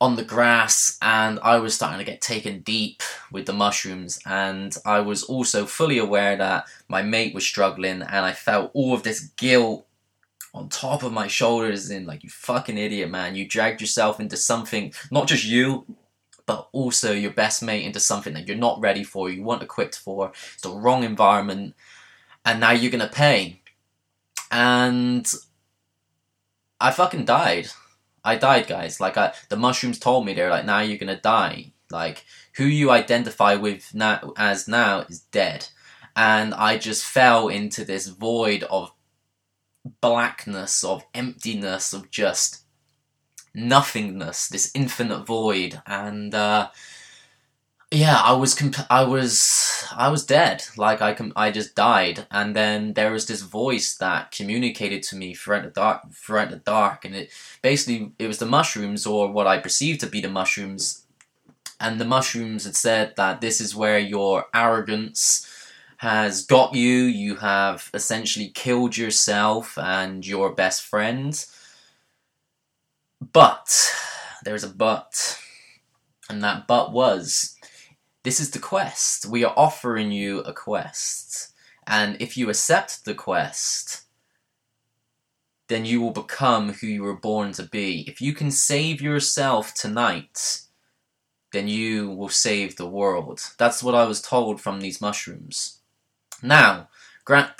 on 0.00 0.16
the 0.16 0.24
grass, 0.24 0.96
and 1.02 1.38
I 1.40 1.58
was 1.58 1.74
starting 1.74 1.98
to 1.98 2.10
get 2.10 2.22
taken 2.22 2.60
deep 2.60 3.02
with 3.30 3.44
the 3.46 3.52
mushrooms. 3.52 4.18
And 4.24 4.74
I 4.86 5.00
was 5.00 5.22
also 5.22 5.66
fully 5.66 5.98
aware 5.98 6.36
that 6.36 6.66
my 6.88 7.02
mate 7.02 7.34
was 7.34 7.44
struggling, 7.44 8.02
and 8.02 8.24
I 8.24 8.32
felt 8.32 8.70
all 8.72 8.94
of 8.94 9.02
this 9.02 9.20
guilt 9.36 9.86
on 10.54 10.68
top 10.68 11.02
of 11.02 11.12
my 11.12 11.26
shoulders. 11.26 11.90
In 11.90 12.06
like, 12.06 12.24
you 12.24 12.30
fucking 12.30 12.78
idiot, 12.78 13.10
man! 13.10 13.34
You 13.34 13.46
dragged 13.46 13.80
yourself 13.80 14.20
into 14.20 14.36
something, 14.36 14.94
not 15.10 15.28
just 15.28 15.44
you, 15.44 15.84
but 16.46 16.68
also 16.72 17.12
your 17.12 17.32
best 17.32 17.62
mate 17.62 17.84
into 17.84 18.00
something 18.00 18.34
that 18.34 18.48
you're 18.48 18.56
not 18.56 18.80
ready 18.80 19.04
for, 19.04 19.30
you 19.30 19.42
weren't 19.42 19.62
equipped 19.62 19.96
for. 19.96 20.32
It's 20.54 20.62
the 20.62 20.70
wrong 20.70 21.04
environment, 21.04 21.74
and 22.44 22.58
now 22.58 22.72
you're 22.72 22.90
gonna 22.90 23.06
pay. 23.06 23.60
And 24.50 25.32
I 26.80 26.90
fucking 26.90 27.26
died. 27.26 27.68
I 28.24 28.36
died, 28.36 28.66
guys. 28.66 29.00
Like 29.00 29.16
I, 29.16 29.32
the 29.48 29.56
mushrooms 29.56 29.98
told 29.98 30.26
me 30.26 30.34
they're 30.34 30.50
like, 30.50 30.64
now 30.64 30.80
you're 30.80 30.98
gonna 30.98 31.20
die. 31.20 31.72
Like 31.90 32.24
who 32.56 32.64
you 32.64 32.90
identify 32.90 33.54
with 33.56 33.94
now 33.94 34.32
as 34.36 34.68
now 34.68 35.00
is 35.08 35.20
dead, 35.32 35.68
and 36.14 36.54
I 36.54 36.78
just 36.78 37.04
fell 37.04 37.48
into 37.48 37.84
this 37.84 38.06
void 38.06 38.62
of 38.64 38.92
blackness, 40.00 40.84
of 40.84 41.04
emptiness, 41.14 41.92
of 41.92 42.10
just 42.10 42.64
nothingness, 43.54 44.48
this 44.48 44.70
infinite 44.74 45.26
void, 45.26 45.82
and 45.86 46.34
uh, 46.34 46.70
yeah, 47.92 48.20
I 48.22 48.32
was 48.34 48.54
comp- 48.54 48.86
I 48.88 49.02
was 49.02 49.84
I 49.96 50.08
was 50.10 50.24
dead. 50.24 50.64
Like 50.76 51.02
I 51.02 51.12
com- 51.12 51.32
I 51.34 51.50
just 51.50 51.74
died, 51.74 52.26
and 52.30 52.54
then 52.54 52.94
there 52.94 53.10
was 53.10 53.26
this 53.26 53.42
voice 53.42 53.96
that 53.96 54.30
communicated 54.30 55.02
to 55.04 55.16
me 55.16 55.34
throughout 55.34 55.64
the 55.64 55.70
dark, 55.70 56.12
throughout 56.12 56.50
the 56.50 56.56
dark, 56.56 57.04
and 57.04 57.16
it 57.16 57.30
basically 57.62 58.12
it 58.18 58.28
was 58.28 58.38
the 58.38 58.46
mushrooms 58.46 59.06
or 59.06 59.32
what 59.32 59.48
I 59.48 59.58
perceived 59.58 60.00
to 60.00 60.06
be 60.06 60.20
the 60.20 60.28
mushrooms, 60.28 61.04
and 61.80 62.00
the 62.00 62.04
mushrooms 62.04 62.64
had 62.64 62.76
said 62.76 63.16
that 63.16 63.40
this 63.40 63.60
is 63.60 63.74
where 63.74 63.98
your 63.98 64.46
arrogance 64.54 65.46
has 65.98 66.46
got 66.46 66.74
you. 66.74 67.02
You 67.04 67.36
have 67.36 67.90
essentially 67.92 68.50
killed 68.50 68.96
yourself 68.96 69.76
and 69.78 70.26
your 70.26 70.52
best 70.54 70.82
friend. 70.82 71.44
But 73.32 73.92
there's 74.44 74.64
a 74.64 74.68
but, 74.68 75.38
and 76.30 76.42
that 76.44 76.66
but 76.66 76.92
was 76.92 77.56
this 78.22 78.40
is 78.40 78.50
the 78.50 78.58
quest. 78.58 79.26
We 79.26 79.44
are 79.44 79.54
offering 79.56 80.12
you 80.12 80.40
a 80.40 80.52
quest. 80.52 81.52
And 81.86 82.20
if 82.20 82.36
you 82.36 82.48
accept 82.50 83.04
the 83.04 83.14
quest, 83.14 84.02
then 85.68 85.84
you 85.84 86.00
will 86.00 86.10
become 86.10 86.74
who 86.74 86.86
you 86.86 87.02
were 87.02 87.16
born 87.16 87.52
to 87.52 87.62
be. 87.62 88.04
If 88.06 88.20
you 88.20 88.34
can 88.34 88.50
save 88.50 89.00
yourself 89.00 89.72
tonight, 89.72 90.62
then 91.52 91.68
you 91.68 92.10
will 92.10 92.28
save 92.28 92.76
the 92.76 92.88
world. 92.88 93.40
That's 93.58 93.82
what 93.82 93.94
I 93.94 94.04
was 94.04 94.20
told 94.20 94.60
from 94.60 94.80
these 94.80 95.00
mushrooms. 95.00 95.80
Now, 96.42 96.88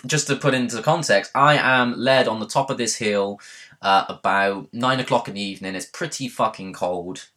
just 0.07 0.27
to 0.27 0.37
put 0.37 0.55
into 0.55 0.83
context, 0.83 1.31
I 1.35 1.57
am 1.57 1.96
led 1.96 2.29
on 2.29 2.40
the 2.40 2.46
top 2.46 2.70
of 2.70 2.79
this 2.79 2.96
hill 2.96 3.40
uh, 3.83 4.05
about 4.09 4.68
9 4.73 5.01
o'clock 5.01 5.29
in 5.29 5.35
the 5.35 5.40
evening. 5.40 5.75
It's 5.75 5.87
pretty 5.87 6.29
fucking 6.29 6.73
cold. 6.73 7.29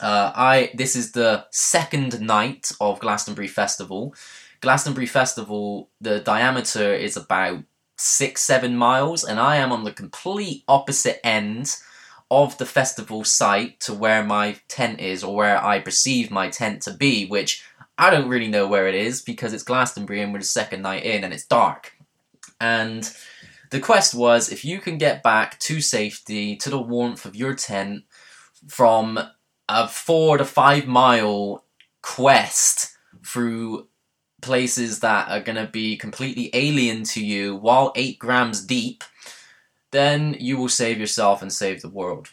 Uh, 0.00 0.32
I 0.34 0.70
this 0.74 0.96
is 0.96 1.12
the 1.12 1.46
second 1.50 2.20
night 2.20 2.72
of 2.80 3.00
Glastonbury 3.00 3.48
Festival. 3.48 4.14
Glastonbury 4.60 5.06
Festival, 5.06 5.90
the 6.00 6.20
diameter 6.20 6.94
is 6.94 7.16
about 7.16 7.62
six, 7.96 8.42
seven 8.42 8.76
miles, 8.76 9.24
and 9.24 9.38
I 9.38 9.56
am 9.56 9.72
on 9.72 9.84
the 9.84 9.92
complete 9.92 10.64
opposite 10.66 11.24
end 11.24 11.76
of 12.30 12.56
the 12.58 12.66
festival 12.66 13.22
site 13.22 13.78
to 13.80 13.94
where 13.94 14.24
my 14.24 14.56
tent 14.68 15.00
is, 15.00 15.22
or 15.22 15.34
where 15.36 15.62
I 15.62 15.78
perceive 15.78 16.30
my 16.30 16.48
tent 16.48 16.82
to 16.82 16.92
be, 16.92 17.26
which 17.26 17.62
I 17.96 18.10
don't 18.10 18.28
really 18.28 18.48
know 18.48 18.66
where 18.66 18.88
it 18.88 18.94
is 18.94 19.22
because 19.22 19.52
it's 19.52 19.62
Glastonbury 19.62 20.20
and 20.20 20.32
we're 20.32 20.40
the 20.40 20.44
second 20.44 20.82
night 20.82 21.04
in 21.04 21.22
and 21.22 21.32
it's 21.32 21.46
dark. 21.46 21.96
And 22.60 23.08
the 23.70 23.80
quest 23.80 24.14
was 24.14 24.50
if 24.50 24.64
you 24.64 24.80
can 24.80 24.98
get 24.98 25.22
back 25.22 25.58
to 25.60 25.80
safety, 25.80 26.56
to 26.56 26.70
the 26.70 26.80
warmth 26.80 27.24
of 27.24 27.36
your 27.36 27.54
tent 27.54 28.04
from 28.66 29.18
a 29.68 29.88
four 29.88 30.38
to 30.38 30.44
five 30.44 30.86
mile 30.86 31.64
quest 32.02 32.96
through 33.24 33.88
places 34.42 35.00
that 35.00 35.28
are 35.28 35.40
going 35.40 35.56
to 35.56 35.66
be 35.70 35.96
completely 35.96 36.50
alien 36.52 37.02
to 37.02 37.24
you 37.24 37.56
while 37.56 37.92
eight 37.96 38.18
grams 38.18 38.64
deep, 38.64 39.02
then 39.90 40.36
you 40.38 40.58
will 40.58 40.68
save 40.68 40.98
yourself 40.98 41.40
and 41.40 41.52
save 41.52 41.80
the 41.80 41.88
world. 41.88 42.28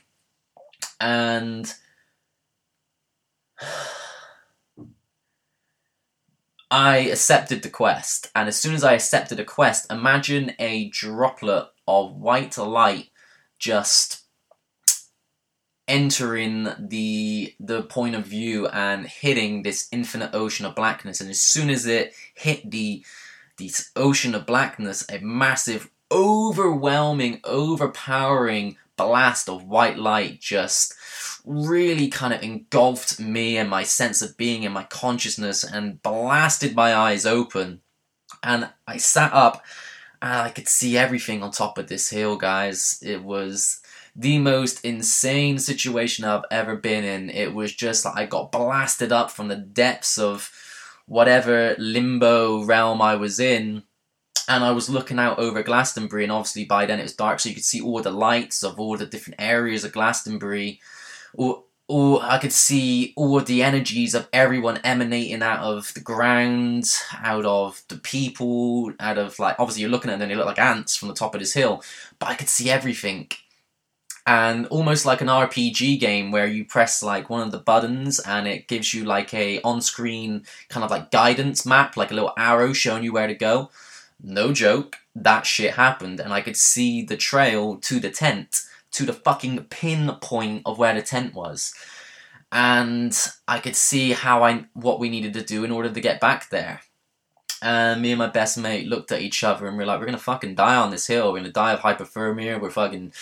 And 1.00 1.74
I 6.70 6.98
accepted 6.98 7.64
the 7.64 7.70
quest, 7.70 8.32
and 8.34 8.48
as 8.48 8.56
soon 8.56 8.74
as 8.74 8.84
I 8.84 8.94
accepted 8.94 9.38
the 9.38 9.44
quest, 9.44 9.92
imagine 9.92 10.54
a 10.58 10.88
droplet 10.90 11.68
of 11.86 12.16
white 12.16 12.58
light 12.58 13.10
just 13.60 14.21
entering 15.88 16.70
the 16.80 17.54
the 17.60 17.82
point 17.84 18.16
of 18.16 18.26
view 18.26 18.68
and 18.68 19.08
hitting 19.08 19.64
this 19.64 19.88
infinite 19.92 20.30
ocean 20.34 20.66
of 20.66 20.76
blackness 20.76 21.20
and 21.20 21.30
as 21.30 21.42
soon 21.42 21.70
as 21.70 21.86
it 21.86 22.14
hit 22.36 22.70
the 22.70 23.04
the 23.58 23.72
ocean 23.96 24.36
of 24.36 24.46
blackness 24.46 25.04
a 25.10 25.20
massive 25.20 25.90
overwhelming 26.12 27.40
overpowering 27.44 28.78
blast 28.96 29.50
of 29.50 29.64
white 29.64 29.98
light 29.98 30.40
just 30.40 30.94
really 31.46 32.08
kind 32.08 32.34
of 32.34 32.44
engulfed 32.44 33.20
me 33.20 33.58
and 33.58 33.70
my 33.70 33.84
sense 33.84 34.22
of 34.22 34.38
being 34.38 34.66
and 34.66 34.74
my 34.74 34.84
consciousness 34.84 35.64
and 35.64 36.02
blasted 36.04 36.76
my 36.76 36.96
eyes 36.96 37.26
open. 37.26 37.82
And 38.44 38.70
I 38.88 38.98
sat 38.98 39.34
up 39.34 39.64
and 40.22 40.42
I 40.42 40.50
could 40.50 40.68
see 40.68 40.98
everything 40.98 41.42
on 41.42 41.52
top 41.52 41.78
of 41.78 41.88
this 41.88 42.10
hill, 42.10 42.38
guys. 42.38 43.02
It 43.06 43.24
was 43.24 43.81
the 44.16 44.38
most 44.40 44.84
insane 44.84 45.58
situation 45.58 46.26
I've 46.26 46.46
ever 46.52 46.76
been 46.76 47.04
in. 47.04 47.30
It 47.30 47.54
was 47.54 47.74
just 47.74 48.06
like 48.06 48.16
I 48.18 48.26
got 48.26 48.52
blasted 48.52 49.12
up 49.12 49.32
from 49.32 49.48
the 49.48 49.56
depths 49.56 50.18
of 50.18 50.52
whatever 51.06 51.76
limbo 51.78 52.64
realm 52.64 53.02
I 53.02 53.16
was 53.16 53.40
in. 53.40 53.84
And 54.48 54.64
I 54.64 54.72
was 54.72 54.90
looking 54.90 55.20
out 55.20 55.40
over 55.40 55.64
Glastonbury, 55.64 56.24
and 56.24 56.32
obviously 56.32 56.66
by 56.66 56.86
then 56.86 57.00
it 57.00 57.04
was 57.04 57.16
dark, 57.16 57.40
so 57.40 57.48
you 57.48 57.56
could 57.56 57.64
see 57.64 57.80
all 57.80 58.02
the 58.02 58.12
lights 58.12 58.64
of 58.64 58.80
all 58.80 58.98
the 58.98 59.06
different 59.06 59.40
areas 59.40 59.84
of 59.86 59.94
Glastonbury 59.94 60.82
or 61.34 61.64
or 61.88 62.24
I 62.24 62.38
could 62.38 62.54
see 62.54 63.12
all 63.18 63.42
the 63.42 63.64
energies 63.64 64.16
of 64.16 64.30
everyone 64.32 64.80
emanating 64.82 65.44
out 65.44 65.60
of 65.60 65.94
the 65.94 66.00
ground, 66.00 66.86
out 67.22 67.44
of 67.44 67.84
the 67.90 67.98
people, 67.98 68.94
out 68.98 69.18
of 69.18 69.38
like 69.40 69.58
obviously 69.60 69.82
you're 69.82 69.92
looking 69.92 70.10
at 70.10 70.20
them, 70.20 70.30
they 70.30 70.36
look 70.36 70.46
like 70.46 70.60
ants 70.60 70.96
from 70.96 71.10
the 71.10 71.14
top 71.14 71.36
of 71.36 71.42
this 71.42 71.54
hill, 71.54 71.84
but 72.18 72.30
I 72.30 72.36
could 72.36 72.48
see 72.48 72.70
everything. 72.70 73.30
And 74.32 74.66
almost 74.68 75.06
like 75.06 75.20
an 75.20 75.28
RPG 75.28 76.00
game 76.00 76.32
where 76.32 76.48
you 76.48 76.64
press 76.64 77.04
like 77.04 77.30
one 77.30 77.42
of 77.42 77.52
the 77.52 77.58
buttons 77.58 78.18
and 78.18 78.48
it 78.48 78.70
gives 78.70 78.94
you 78.94 79.04
like 79.04 79.34
a 79.34 79.60
on-screen 79.62 80.46
kind 80.70 80.86
of 80.86 80.90
like 80.90 81.12
guidance 81.12 81.66
map, 81.66 81.98
like 81.98 82.12
a 82.12 82.14
little 82.14 82.32
arrow 82.38 82.72
showing 82.72 83.04
you 83.04 83.12
where 83.12 83.28
to 83.28 83.36
go. 83.36 83.72
No 84.24 84.54
joke, 84.54 85.00
that 85.14 85.46
shit 85.46 85.74
happened, 85.74 86.22
and 86.22 86.32
I 86.32 86.40
could 86.40 86.56
see 86.56 87.04
the 87.04 87.18
trail 87.18 87.76
to 87.80 88.00
the 88.00 88.10
tent 88.10 88.62
to 88.92 89.06
the 89.06 89.12
fucking 89.12 89.66
pinpoint 89.66 90.62
of 90.66 90.78
where 90.78 90.94
the 90.94 91.02
tent 91.02 91.34
was. 91.34 91.74
And 92.54 93.14
I 93.50 93.60
could 93.60 93.76
see 93.76 94.14
how 94.14 94.46
I 94.46 94.64
what 94.72 95.02
we 95.02 95.10
needed 95.10 95.34
to 95.34 95.44
do 95.44 95.66
in 95.66 95.72
order 95.72 95.90
to 95.90 96.00
get 96.00 96.22
back 96.22 96.50
there. 96.50 96.80
And 97.62 98.02
me 98.02 98.12
and 98.12 98.18
my 98.18 98.28
best 98.28 98.58
mate 98.58 98.88
looked 98.88 99.12
at 99.12 99.22
each 99.22 99.44
other 99.44 99.68
and 99.68 99.78
we 99.78 99.84
are 99.84 99.88
like, 99.88 100.00
we're 100.00 100.08
gonna 100.08 100.18
fucking 100.18 100.56
die 100.56 100.76
on 100.78 100.90
this 100.90 101.06
hill. 101.06 101.32
We're 101.32 101.40
gonna 101.40 101.52
die 101.52 101.74
of 101.74 101.82
hypothermia. 101.82 102.60
We're 102.60 102.72
fucking 102.72 103.14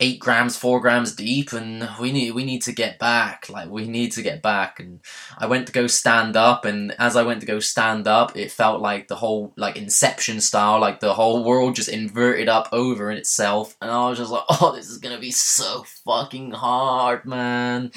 eight 0.00 0.18
grams, 0.20 0.56
four 0.56 0.80
grams 0.80 1.14
deep, 1.14 1.52
and 1.52 1.88
we 2.00 2.12
need 2.12 2.32
we 2.32 2.44
need 2.44 2.62
to 2.62 2.72
get 2.72 2.98
back. 2.98 3.48
Like 3.48 3.70
we 3.70 3.86
need 3.88 4.12
to 4.12 4.22
get 4.22 4.42
back. 4.42 4.80
And 4.80 5.00
I 5.38 5.46
went 5.46 5.66
to 5.66 5.72
go 5.72 5.86
stand 5.86 6.36
up, 6.36 6.64
and 6.64 6.94
as 6.98 7.16
I 7.16 7.22
went 7.22 7.40
to 7.40 7.46
go 7.46 7.60
stand 7.60 8.06
up, 8.06 8.36
it 8.36 8.52
felt 8.52 8.80
like 8.82 9.08
the 9.08 9.16
whole 9.16 9.52
like 9.56 9.76
Inception 9.76 10.40
style, 10.40 10.80
like 10.80 11.00
the 11.00 11.14
whole 11.14 11.44
world 11.44 11.76
just 11.76 11.88
inverted 11.88 12.48
up 12.48 12.68
over 12.72 13.10
in 13.10 13.18
itself. 13.18 13.76
And 13.80 13.90
I 13.90 14.08
was 14.08 14.18
just 14.18 14.30
like, 14.32 14.44
oh, 14.60 14.74
this 14.74 14.88
is 14.88 14.98
gonna 14.98 15.18
be 15.20 15.30
so 15.32 15.84
fucking 16.04 16.52
hard, 16.52 17.24
man. 17.24 17.92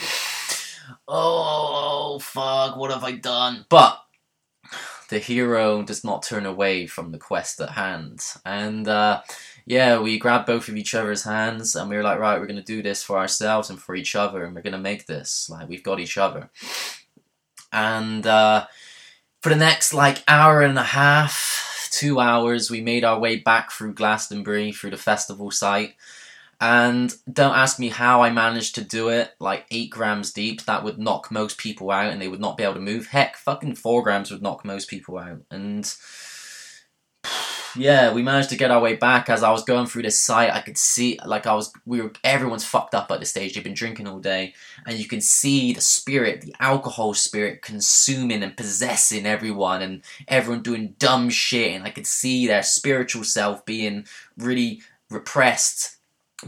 Oh 1.08 2.20
fuck, 2.20 2.78
what 2.78 2.92
have 2.92 3.04
I 3.04 3.14
done? 3.14 3.66
But 3.70 4.00
the 5.10 5.20
hero 5.20 5.82
does 5.84 6.04
not 6.04 6.24
turn 6.24 6.46
away 6.46 6.88
from 6.88 7.12
the 7.12 7.20
quest 7.20 7.60
at 7.62 7.72
hand, 7.72 8.22
and. 8.46 8.88
uh 8.88 9.22
yeah, 9.70 10.00
we 10.00 10.18
grabbed 10.18 10.48
both 10.48 10.68
of 10.68 10.76
each 10.76 10.96
other's 10.96 11.22
hands 11.22 11.76
and 11.76 11.88
we 11.92 11.96
were 11.96 12.02
like, 12.02 12.18
right, 12.18 12.40
we're 12.40 12.48
gonna 12.48 12.64
do 12.64 12.82
this 12.82 13.04
for 13.04 13.20
ourselves 13.20 13.70
and 13.70 13.80
for 13.80 13.96
each 13.96 14.16
other, 14.16 14.44
and 14.44 14.56
we're 14.56 14.64
gonna 14.64 14.80
make 14.80 15.06
this. 15.06 15.48
Like 15.48 15.70
we've 15.70 15.84
got 15.84 16.00
each 16.00 16.18
other. 16.18 16.50
And 17.72 18.26
uh, 18.26 18.66
for 19.42 19.50
the 19.50 19.56
next 19.56 19.94
like 19.94 20.24
hour 20.28 20.62
and 20.64 20.80
a 20.80 20.84
half, 20.84 21.88
two 21.92 22.20
hours, 22.20 22.72
we 22.72 22.82
made 22.82 23.04
our 23.04 23.20
way 23.20 23.36
back 23.36 23.72
through 23.72 23.94
Glastonbury, 23.94 24.72
through 24.72 24.90
the 24.90 24.98
festival 24.98 25.52
site. 25.52 25.94
And 26.60 27.14
don't 27.32 27.56
ask 27.56 27.78
me 27.78 27.90
how 27.90 28.24
I 28.24 28.32
managed 28.32 28.74
to 28.76 28.84
do 28.84 29.10
it, 29.10 29.36
like 29.40 29.66
8 29.70 29.92
grams 29.92 30.34
deep, 30.34 30.64
that 30.64 30.84
would 30.84 30.98
knock 30.98 31.32
most 31.32 31.60
people 31.60 31.92
out 31.92 32.12
and 32.12 32.20
they 32.20 32.28
would 32.28 32.42
not 32.42 32.58
be 32.58 32.64
able 32.64 32.74
to 32.74 32.80
move. 32.82 33.08
Heck, 33.08 33.38
fucking 33.38 33.76
4 33.76 34.02
grams 34.02 34.32
would 34.32 34.42
knock 34.42 34.66
most 34.66 34.90
people 34.90 35.20
out. 35.20 35.42
And 35.52 35.86
yeah, 37.76 38.14
we 38.14 38.24
managed 38.24 38.50
to 38.50 38.58
get 38.58 38.72
our 38.72 38.82
way 38.82 38.96
back. 38.96 39.30
As 39.30 39.44
I 39.44 39.52
was 39.52 39.64
going 39.64 39.86
through 39.86 40.04
this 40.04 40.20
site, 40.20 40.54
I 40.54 40.62
could 40.62 40.78
see 40.78 41.20
like 41.26 41.46
I 41.46 41.54
was 41.54 41.72
we 41.86 42.02
were 42.02 42.12
everyone's 42.24 42.66
fucked 42.66 42.96
up 42.96 43.12
at 43.12 43.20
this 43.20 43.30
stage. 43.30 43.54
They've 43.54 43.64
been 43.64 43.74
drinking 43.74 44.08
all 44.08 44.20
day, 44.20 44.54
and 44.86 44.98
you 44.98 45.06
can 45.06 45.22
see 45.22 45.74
the 45.74 45.82
spirit, 45.82 46.42
the 46.42 46.56
alcohol 46.60 47.14
spirit, 47.14 47.62
consuming 47.62 48.44
and 48.44 48.58
possessing 48.58 49.26
everyone, 49.26 49.82
and 49.82 50.02
everyone 50.28 50.64
doing 50.64 50.96
dumb 51.00 51.30
shit. 51.30 51.76
And 51.76 51.86
I 51.86 51.92
could 51.92 52.08
see 52.08 52.48
their 52.48 52.64
spiritual 52.64 53.24
self 53.24 53.66
being 53.66 54.06
really 54.38 54.82
repressed 55.10 55.99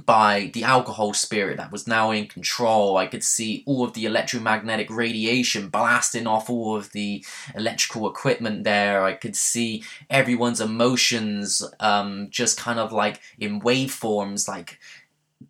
by 0.05 0.51
the 0.53 0.63
alcohol 0.63 1.13
spirit 1.13 1.57
that 1.57 1.71
was 1.71 1.87
now 1.87 2.11
in 2.11 2.27
control. 2.27 2.97
I 2.97 3.07
could 3.07 3.23
see 3.23 3.63
all 3.65 3.83
of 3.83 3.93
the 3.93 4.05
electromagnetic 4.05 4.89
radiation 4.89 5.69
blasting 5.69 6.27
off 6.27 6.49
all 6.49 6.75
of 6.75 6.91
the 6.91 7.25
electrical 7.55 8.09
equipment 8.09 8.63
there. 8.63 9.03
I 9.03 9.13
could 9.13 9.35
see 9.35 9.83
everyone's 10.09 10.61
emotions 10.61 11.63
um, 11.79 12.27
just 12.29 12.57
kind 12.57 12.79
of 12.79 12.91
like 12.91 13.19
in 13.39 13.61
waveforms, 13.61 14.47
like 14.47 14.79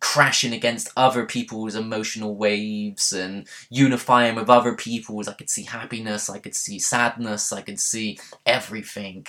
crashing 0.00 0.52
against 0.52 0.90
other 0.96 1.24
people's 1.24 1.74
emotional 1.74 2.34
waves 2.34 3.12
and 3.12 3.46
unifying 3.70 4.34
with 4.34 4.50
other 4.50 4.74
people's. 4.74 5.28
I 5.28 5.34
could 5.34 5.50
see 5.50 5.64
happiness, 5.64 6.28
I 6.28 6.38
could 6.38 6.54
see 6.56 6.78
sadness, 6.78 7.52
I 7.52 7.62
could 7.62 7.78
see 7.78 8.18
everything. 8.44 9.26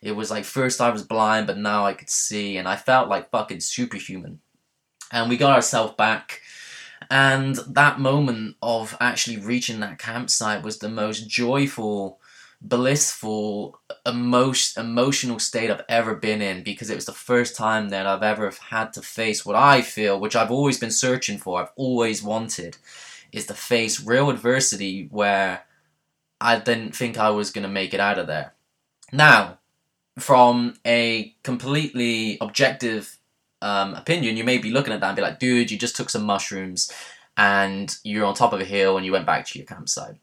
It 0.00 0.12
was 0.12 0.30
like 0.30 0.44
first 0.44 0.80
I 0.80 0.90
was 0.90 1.02
blind, 1.02 1.46
but 1.46 1.58
now 1.58 1.84
I 1.86 1.94
could 1.94 2.10
see, 2.10 2.56
and 2.56 2.68
I 2.68 2.76
felt 2.76 3.08
like 3.08 3.30
fucking 3.30 3.60
superhuman 3.60 4.40
and 5.14 5.30
we 5.30 5.36
got 5.36 5.54
ourselves 5.54 5.94
back. 5.94 6.42
And 7.08 7.56
that 7.68 8.00
moment 8.00 8.56
of 8.60 8.96
actually 9.00 9.38
reaching 9.38 9.80
that 9.80 9.98
campsite 9.98 10.62
was 10.62 10.78
the 10.78 10.88
most 10.88 11.28
joyful, 11.28 12.18
blissful, 12.60 13.78
emotion, 14.04 14.84
emotional 14.84 15.38
state 15.38 15.70
I've 15.70 15.84
ever 15.88 16.14
been 16.16 16.42
in 16.42 16.64
because 16.64 16.90
it 16.90 16.96
was 16.96 17.04
the 17.06 17.12
first 17.12 17.54
time 17.54 17.90
that 17.90 18.06
I've 18.06 18.22
ever 18.22 18.52
had 18.70 18.92
to 18.94 19.02
face 19.02 19.46
what 19.46 19.54
I 19.54 19.82
feel, 19.82 20.18
which 20.18 20.34
I've 20.34 20.50
always 20.50 20.80
been 20.80 20.90
searching 20.90 21.38
for, 21.38 21.60
I've 21.60 21.72
always 21.76 22.22
wanted, 22.22 22.76
is 23.32 23.46
to 23.46 23.54
face 23.54 24.04
real 24.04 24.30
adversity 24.30 25.08
where 25.10 25.64
I 26.40 26.58
didn't 26.58 26.96
think 26.96 27.16
I 27.16 27.30
was 27.30 27.52
going 27.52 27.62
to 27.62 27.68
make 27.68 27.94
it 27.94 28.00
out 28.00 28.18
of 28.18 28.26
there. 28.26 28.54
Now, 29.12 29.58
from 30.18 30.74
a 30.84 31.34
completely 31.42 32.38
objective 32.40 33.18
um, 33.64 33.94
opinion, 33.94 34.36
you 34.36 34.44
may 34.44 34.58
be 34.58 34.70
looking 34.70 34.92
at 34.92 35.00
that 35.00 35.08
and 35.08 35.16
be 35.16 35.22
like, 35.22 35.38
dude, 35.38 35.70
you 35.70 35.78
just 35.78 35.96
took 35.96 36.10
some 36.10 36.24
mushrooms 36.24 36.92
and 37.36 37.96
you're 38.04 38.26
on 38.26 38.34
top 38.34 38.52
of 38.52 38.60
a 38.60 38.64
hill 38.64 38.96
and 38.96 39.06
you 39.06 39.12
went 39.12 39.26
back 39.26 39.46
to 39.46 39.58
your 39.58 39.66
campsite. 39.66 40.16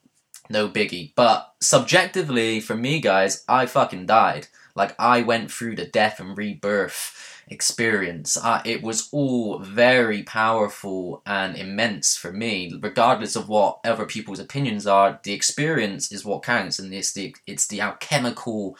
No 0.49 0.69
biggie. 0.69 1.13
But 1.15 1.51
subjectively, 1.59 2.61
for 2.61 2.75
me, 2.75 3.01
guys, 3.01 3.43
I 3.49 3.65
fucking 3.65 4.05
died. 4.05 4.47
Like, 4.75 4.95
I 4.99 5.23
went 5.23 5.51
through 5.51 5.75
the 5.75 5.85
death 5.87 6.19
and 6.19 6.37
rebirth 6.37 7.41
experience. 7.47 8.37
Uh, 8.37 8.61
it 8.63 8.83
was 8.83 9.09
all 9.11 9.59
very 9.59 10.21
powerful 10.23 11.23
and 11.25 11.57
immense 11.57 12.15
for 12.15 12.31
me. 12.31 12.77
Regardless 12.79 13.35
of 13.35 13.49
what 13.49 13.79
other 13.83 14.05
people's 14.05 14.39
opinions 14.39 14.85
are, 14.85 15.19
the 15.23 15.33
experience 15.33 16.11
is 16.11 16.23
what 16.23 16.43
counts, 16.43 16.79
and 16.79 16.93
it's 16.93 17.11
the 17.11 17.35
it's 17.45 17.67
the 17.67 17.81
alchemical 17.81 18.77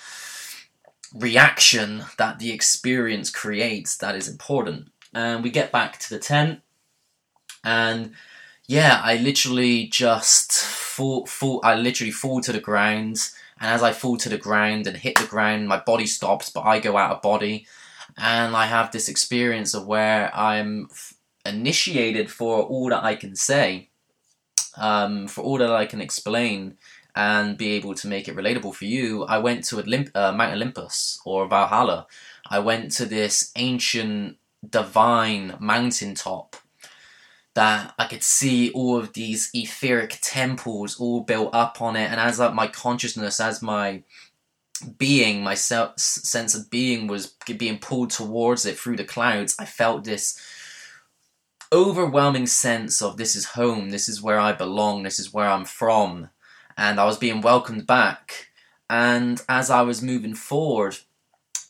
reaction 1.13 2.05
that 2.17 2.39
the 2.39 2.51
experience 2.51 3.29
creates 3.29 3.97
that 3.97 4.15
is 4.15 4.27
important. 4.27 4.87
And 5.13 5.43
we 5.43 5.49
get 5.49 5.71
back 5.71 5.99
to 5.99 6.09
the 6.09 6.19
tent, 6.19 6.61
and 7.63 8.13
yeah, 8.65 9.01
I 9.03 9.17
literally 9.17 9.87
just 9.87 10.53
fall, 10.53 11.25
fall. 11.25 11.59
I 11.63 11.75
literally 11.75 12.11
fall 12.11 12.39
to 12.41 12.53
the 12.53 12.61
ground, 12.61 13.29
and 13.59 13.69
as 13.69 13.83
I 13.83 13.91
fall 13.91 14.15
to 14.17 14.29
the 14.29 14.37
ground 14.37 14.87
and 14.87 14.95
hit 14.95 15.17
the 15.17 15.25
ground, 15.25 15.67
my 15.67 15.77
body 15.77 16.05
stops, 16.05 16.49
but 16.49 16.61
I 16.61 16.79
go 16.79 16.95
out 16.95 17.11
of 17.11 17.21
body, 17.21 17.67
and 18.17 18.55
I 18.55 18.67
have 18.67 18.91
this 18.91 19.09
experience 19.09 19.73
of 19.73 19.85
where 19.85 20.33
I'm 20.33 20.87
initiated 21.45 22.31
for 22.31 22.63
all 22.63 22.89
that 22.89 23.03
I 23.03 23.15
can 23.15 23.35
say, 23.35 23.89
um, 24.77 25.27
for 25.27 25.41
all 25.41 25.57
that 25.57 25.71
I 25.71 25.85
can 25.85 25.99
explain, 25.99 26.77
and 27.15 27.57
be 27.57 27.71
able 27.73 27.93
to 27.95 28.07
make 28.07 28.27
it 28.27 28.35
relatable 28.35 28.73
for 28.73 28.85
you, 28.85 29.23
I 29.25 29.37
went 29.39 29.63
to 29.65 29.77
Olymp- 29.77 30.15
uh, 30.15 30.31
Mount 30.31 30.53
Olympus 30.53 31.19
or 31.25 31.47
Valhalla. 31.47 32.07
I 32.49 32.59
went 32.59 32.91
to 32.93 33.05
this 33.05 33.51
ancient 33.55 34.37
divine 34.67 35.55
mountaintop 35.59 36.55
that 37.53 37.93
I 37.99 38.05
could 38.05 38.23
see 38.23 38.71
all 38.71 38.97
of 38.97 39.13
these 39.13 39.49
etheric 39.53 40.19
temples 40.21 40.99
all 40.99 41.21
built 41.21 41.53
up 41.53 41.81
on 41.81 41.95
it, 41.95 42.09
and 42.09 42.19
as 42.19 42.39
like 42.39 42.53
my 42.53 42.67
consciousness, 42.67 43.39
as 43.39 43.61
my 43.61 44.03
being, 44.97 45.43
my 45.43 45.53
self, 45.53 45.99
sense 45.99 46.55
of 46.55 46.69
being 46.69 47.07
was 47.07 47.35
being 47.57 47.77
pulled 47.77 48.09
towards 48.09 48.65
it 48.65 48.77
through 48.77 48.97
the 48.97 49.03
clouds, 49.03 49.55
I 49.59 49.65
felt 49.65 50.03
this 50.03 50.39
overwhelming 51.73 52.47
sense 52.47 53.01
of 53.01 53.17
this 53.17 53.35
is 53.35 53.45
home, 53.45 53.91
this 53.91 54.09
is 54.09 54.21
where 54.21 54.39
I 54.39 54.53
belong, 54.53 55.03
this 55.03 55.19
is 55.19 55.33
where 55.33 55.47
I'm 55.47 55.65
from, 55.65 56.29
and 56.77 56.99
I 56.99 57.05
was 57.05 57.17
being 57.17 57.41
welcomed 57.41 57.87
back. 57.87 58.47
And 58.89 59.41
as 59.47 59.69
I 59.69 59.81
was 59.81 60.01
moving 60.01 60.35
forward, 60.35 60.97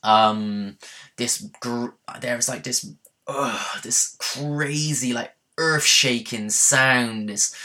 um, 0.04 0.78
this 1.18 1.48
gr- 1.60 1.90
there 2.20 2.36
was 2.36 2.50
like 2.50 2.64
this, 2.64 2.92
uh, 3.28 3.64
this 3.84 4.16
crazy 4.20 5.14
like 5.14 5.34
earth 5.58 5.84
shaking 5.84 6.50
sound. 6.50 7.30
This 7.30 7.56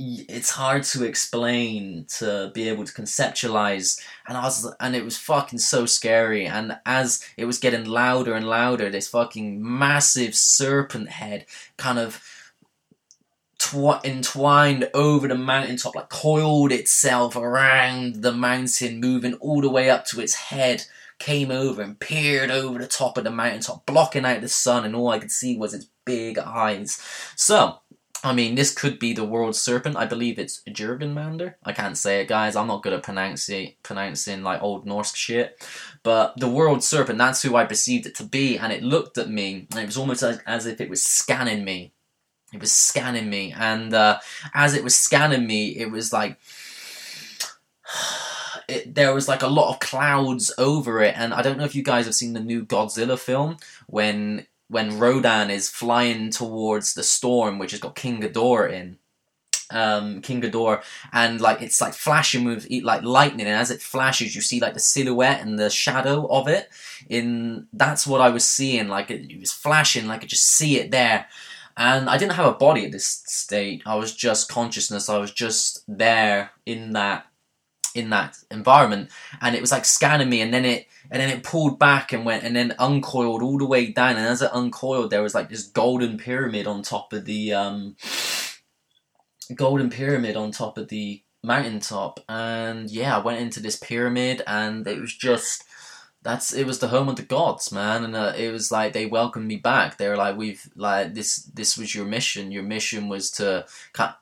it's 0.00 0.50
hard 0.50 0.84
to 0.84 1.04
explain 1.04 2.06
to 2.18 2.52
be 2.54 2.68
able 2.68 2.84
to 2.84 2.92
conceptualize 2.92 4.00
and 4.28 4.38
i 4.38 4.44
was 4.44 4.72
and 4.78 4.94
it 4.94 5.04
was 5.04 5.18
fucking 5.18 5.58
so 5.58 5.86
scary 5.86 6.46
and 6.46 6.78
as 6.86 7.24
it 7.36 7.46
was 7.46 7.58
getting 7.58 7.84
louder 7.84 8.34
and 8.34 8.46
louder 8.46 8.90
this 8.90 9.08
fucking 9.08 9.60
massive 9.60 10.36
serpent 10.36 11.08
head 11.08 11.44
kind 11.76 11.98
of 11.98 12.22
tw- 13.58 14.04
entwined 14.04 14.88
over 14.94 15.28
the 15.28 15.34
mountaintop 15.34 15.94
like 15.94 16.08
coiled 16.08 16.72
itself 16.72 17.36
around 17.36 18.22
the 18.22 18.32
mountain 18.32 19.00
moving 19.00 19.34
all 19.34 19.60
the 19.60 19.70
way 19.70 19.90
up 19.90 20.04
to 20.06 20.20
its 20.20 20.34
head 20.34 20.84
came 21.18 21.50
over 21.50 21.82
and 21.82 21.98
peered 21.98 22.50
over 22.50 22.78
the 22.78 22.86
top 22.86 23.18
of 23.18 23.24
the 23.24 23.30
mountaintop 23.30 23.84
blocking 23.86 24.24
out 24.24 24.40
the 24.40 24.48
sun 24.48 24.84
and 24.84 24.94
all 24.94 25.08
i 25.08 25.18
could 25.18 25.32
see 25.32 25.56
was 25.56 25.74
its 25.74 25.88
big 26.04 26.38
eyes 26.38 27.02
so 27.34 27.80
I 28.24 28.32
mean, 28.32 28.56
this 28.56 28.74
could 28.74 28.98
be 28.98 29.12
the 29.12 29.24
world 29.24 29.54
serpent. 29.54 29.96
I 29.96 30.04
believe 30.04 30.38
it's 30.38 30.62
Jurgenmander. 30.68 31.54
I 31.64 31.72
can't 31.72 31.96
say 31.96 32.20
it, 32.20 32.28
guys. 32.28 32.56
I'm 32.56 32.66
not 32.66 32.82
good 32.82 32.92
at 32.92 33.02
pronouncing 33.02 33.74
pronouncing 33.82 34.42
like 34.42 34.60
old 34.60 34.86
Norse 34.86 35.14
shit. 35.14 35.64
But 36.02 36.38
the 36.38 36.48
world 36.48 36.82
serpent, 36.82 37.18
that's 37.18 37.42
who 37.42 37.54
I 37.54 37.64
perceived 37.64 38.06
it 38.06 38.16
to 38.16 38.24
be, 38.24 38.58
and 38.58 38.72
it 38.72 38.82
looked 38.82 39.18
at 39.18 39.30
me, 39.30 39.68
and 39.70 39.80
it 39.80 39.86
was 39.86 39.96
almost 39.96 40.22
as, 40.22 40.40
as 40.46 40.66
if 40.66 40.80
it 40.80 40.90
was 40.90 41.02
scanning 41.02 41.64
me. 41.64 41.92
It 42.52 42.60
was 42.60 42.72
scanning 42.72 43.28
me, 43.28 43.52
and 43.56 43.92
uh, 43.92 44.20
as 44.54 44.74
it 44.74 44.84
was 44.84 44.94
scanning 44.94 45.46
me, 45.46 45.68
it 45.76 45.90
was 45.90 46.12
like. 46.12 46.38
It, 48.70 48.94
there 48.94 49.14
was 49.14 49.28
like 49.28 49.42
a 49.42 49.46
lot 49.46 49.72
of 49.72 49.80
clouds 49.80 50.52
over 50.58 51.02
it, 51.02 51.14
and 51.16 51.32
I 51.32 51.40
don't 51.40 51.56
know 51.56 51.64
if 51.64 51.74
you 51.74 51.82
guys 51.82 52.04
have 52.04 52.14
seen 52.14 52.34
the 52.34 52.40
new 52.40 52.66
Godzilla 52.66 53.18
film 53.18 53.56
when 53.86 54.46
when 54.68 54.98
Rodan 54.98 55.50
is 55.50 55.68
flying 55.68 56.30
towards 56.30 56.94
the 56.94 57.02
storm, 57.02 57.58
which 57.58 57.72
has 57.72 57.80
got 57.80 57.96
King 57.96 58.20
Ghidorah 58.20 58.72
in. 58.72 58.98
Um, 59.70 60.22
King 60.22 60.40
Ghidorah, 60.40 60.82
and 61.12 61.40
like 61.42 61.60
it's 61.60 61.80
like 61.80 61.92
flashing 61.92 62.44
with 62.44 62.66
like 62.82 63.02
lightning, 63.02 63.46
and 63.46 63.56
as 63.56 63.70
it 63.70 63.82
flashes, 63.82 64.34
you 64.34 64.40
see 64.40 64.60
like 64.60 64.72
the 64.72 64.80
silhouette 64.80 65.42
and 65.42 65.58
the 65.58 65.68
shadow 65.68 66.26
of 66.26 66.48
it. 66.48 66.70
In 67.10 67.68
that's 67.72 68.06
what 68.06 68.22
I 68.22 68.30
was 68.30 68.46
seeing. 68.46 68.88
Like 68.88 69.10
it, 69.10 69.30
it 69.30 69.40
was 69.40 69.52
flashing, 69.52 70.06
like 70.06 70.22
I 70.22 70.26
just 70.26 70.46
see 70.46 70.78
it 70.78 70.90
there. 70.90 71.26
And 71.78 72.10
I 72.10 72.18
didn't 72.18 72.34
have 72.34 72.46
a 72.46 72.58
body 72.58 72.84
at 72.84 72.92
this 72.92 73.06
state. 73.06 73.82
I 73.86 73.94
was 73.94 74.14
just 74.14 74.50
consciousness. 74.50 75.08
I 75.08 75.16
was 75.16 75.32
just 75.32 75.84
there 75.88 76.50
in 76.66 76.92
that 76.92 77.26
in 77.94 78.10
that 78.10 78.36
environment, 78.50 79.10
and 79.40 79.56
it 79.56 79.60
was 79.60 79.72
like 79.72 79.84
scanning 79.84 80.28
me, 80.28 80.42
and 80.42 80.52
then 80.52 80.64
it 80.64 80.88
and 81.10 81.20
then 81.20 81.30
it 81.30 81.42
pulled 81.42 81.78
back 81.78 82.12
and 82.12 82.24
went 82.24 82.44
and 82.44 82.54
then 82.54 82.74
uncoiled 82.78 83.42
all 83.42 83.58
the 83.58 83.66
way 83.66 83.90
down 83.90 84.16
and 84.16 84.26
as 84.26 84.42
it 84.42 84.50
uncoiled 84.52 85.10
there 85.10 85.22
was 85.22 85.34
like 85.34 85.48
this 85.48 85.64
golden 85.64 86.18
pyramid 86.18 86.66
on 86.66 86.82
top 86.82 87.12
of 87.12 87.24
the 87.24 87.52
um 87.52 87.96
golden 89.54 89.90
pyramid 89.90 90.36
on 90.36 90.50
top 90.50 90.76
of 90.76 90.88
the 90.88 91.22
mountaintop 91.42 92.20
and 92.28 92.90
yeah 92.90 93.16
i 93.16 93.20
went 93.20 93.40
into 93.40 93.60
this 93.60 93.76
pyramid 93.76 94.42
and 94.46 94.86
it 94.86 95.00
was 95.00 95.14
just 95.14 95.64
that's 96.22 96.52
it 96.52 96.66
was 96.66 96.80
the 96.80 96.88
home 96.88 97.08
of 97.08 97.16
the 97.16 97.22
gods 97.22 97.70
man 97.70 98.04
and 98.04 98.16
uh, 98.16 98.32
it 98.36 98.52
was 98.52 98.72
like 98.72 98.92
they 98.92 99.06
welcomed 99.06 99.46
me 99.46 99.56
back 99.56 99.96
they 99.96 100.08
were 100.08 100.16
like 100.16 100.36
we've 100.36 100.68
like 100.74 101.14
this 101.14 101.36
this 101.54 101.78
was 101.78 101.94
your 101.94 102.04
mission 102.04 102.50
your 102.50 102.62
mission 102.62 103.08
was 103.08 103.30
to 103.30 103.64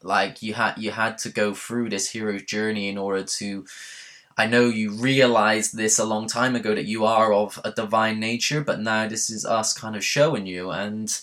like 0.02 0.42
you 0.42 0.54
had 0.54 0.76
you 0.76 0.90
had 0.90 1.16
to 1.16 1.30
go 1.30 1.54
through 1.54 1.88
this 1.88 2.10
hero's 2.10 2.42
journey 2.42 2.88
in 2.88 2.98
order 2.98 3.22
to 3.24 3.64
I 4.38 4.46
know 4.46 4.68
you 4.68 4.90
realized 4.90 5.76
this 5.76 5.98
a 5.98 6.04
long 6.04 6.26
time 6.26 6.54
ago 6.54 6.74
that 6.74 6.84
you 6.84 7.06
are 7.06 7.32
of 7.32 7.58
a 7.64 7.70
divine 7.72 8.20
nature, 8.20 8.60
but 8.60 8.80
now 8.80 9.08
this 9.08 9.30
is 9.30 9.46
us 9.46 9.72
kind 9.72 9.96
of 9.96 10.04
showing 10.04 10.44
you. 10.44 10.70
And 10.70 11.18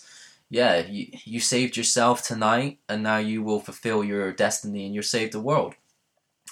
yeah, 0.50 0.80
you, 0.88 1.08
you 1.24 1.40
saved 1.40 1.78
yourself 1.78 2.24
tonight, 2.24 2.80
and 2.90 3.04
now 3.04 3.18
you 3.18 3.44
will 3.44 3.60
fulfill 3.60 4.04
your 4.04 4.32
destiny 4.32 4.88
and 4.88 4.96
you 4.96 5.04
save 5.04 5.32
the 5.32 5.40
world. 5.40 5.76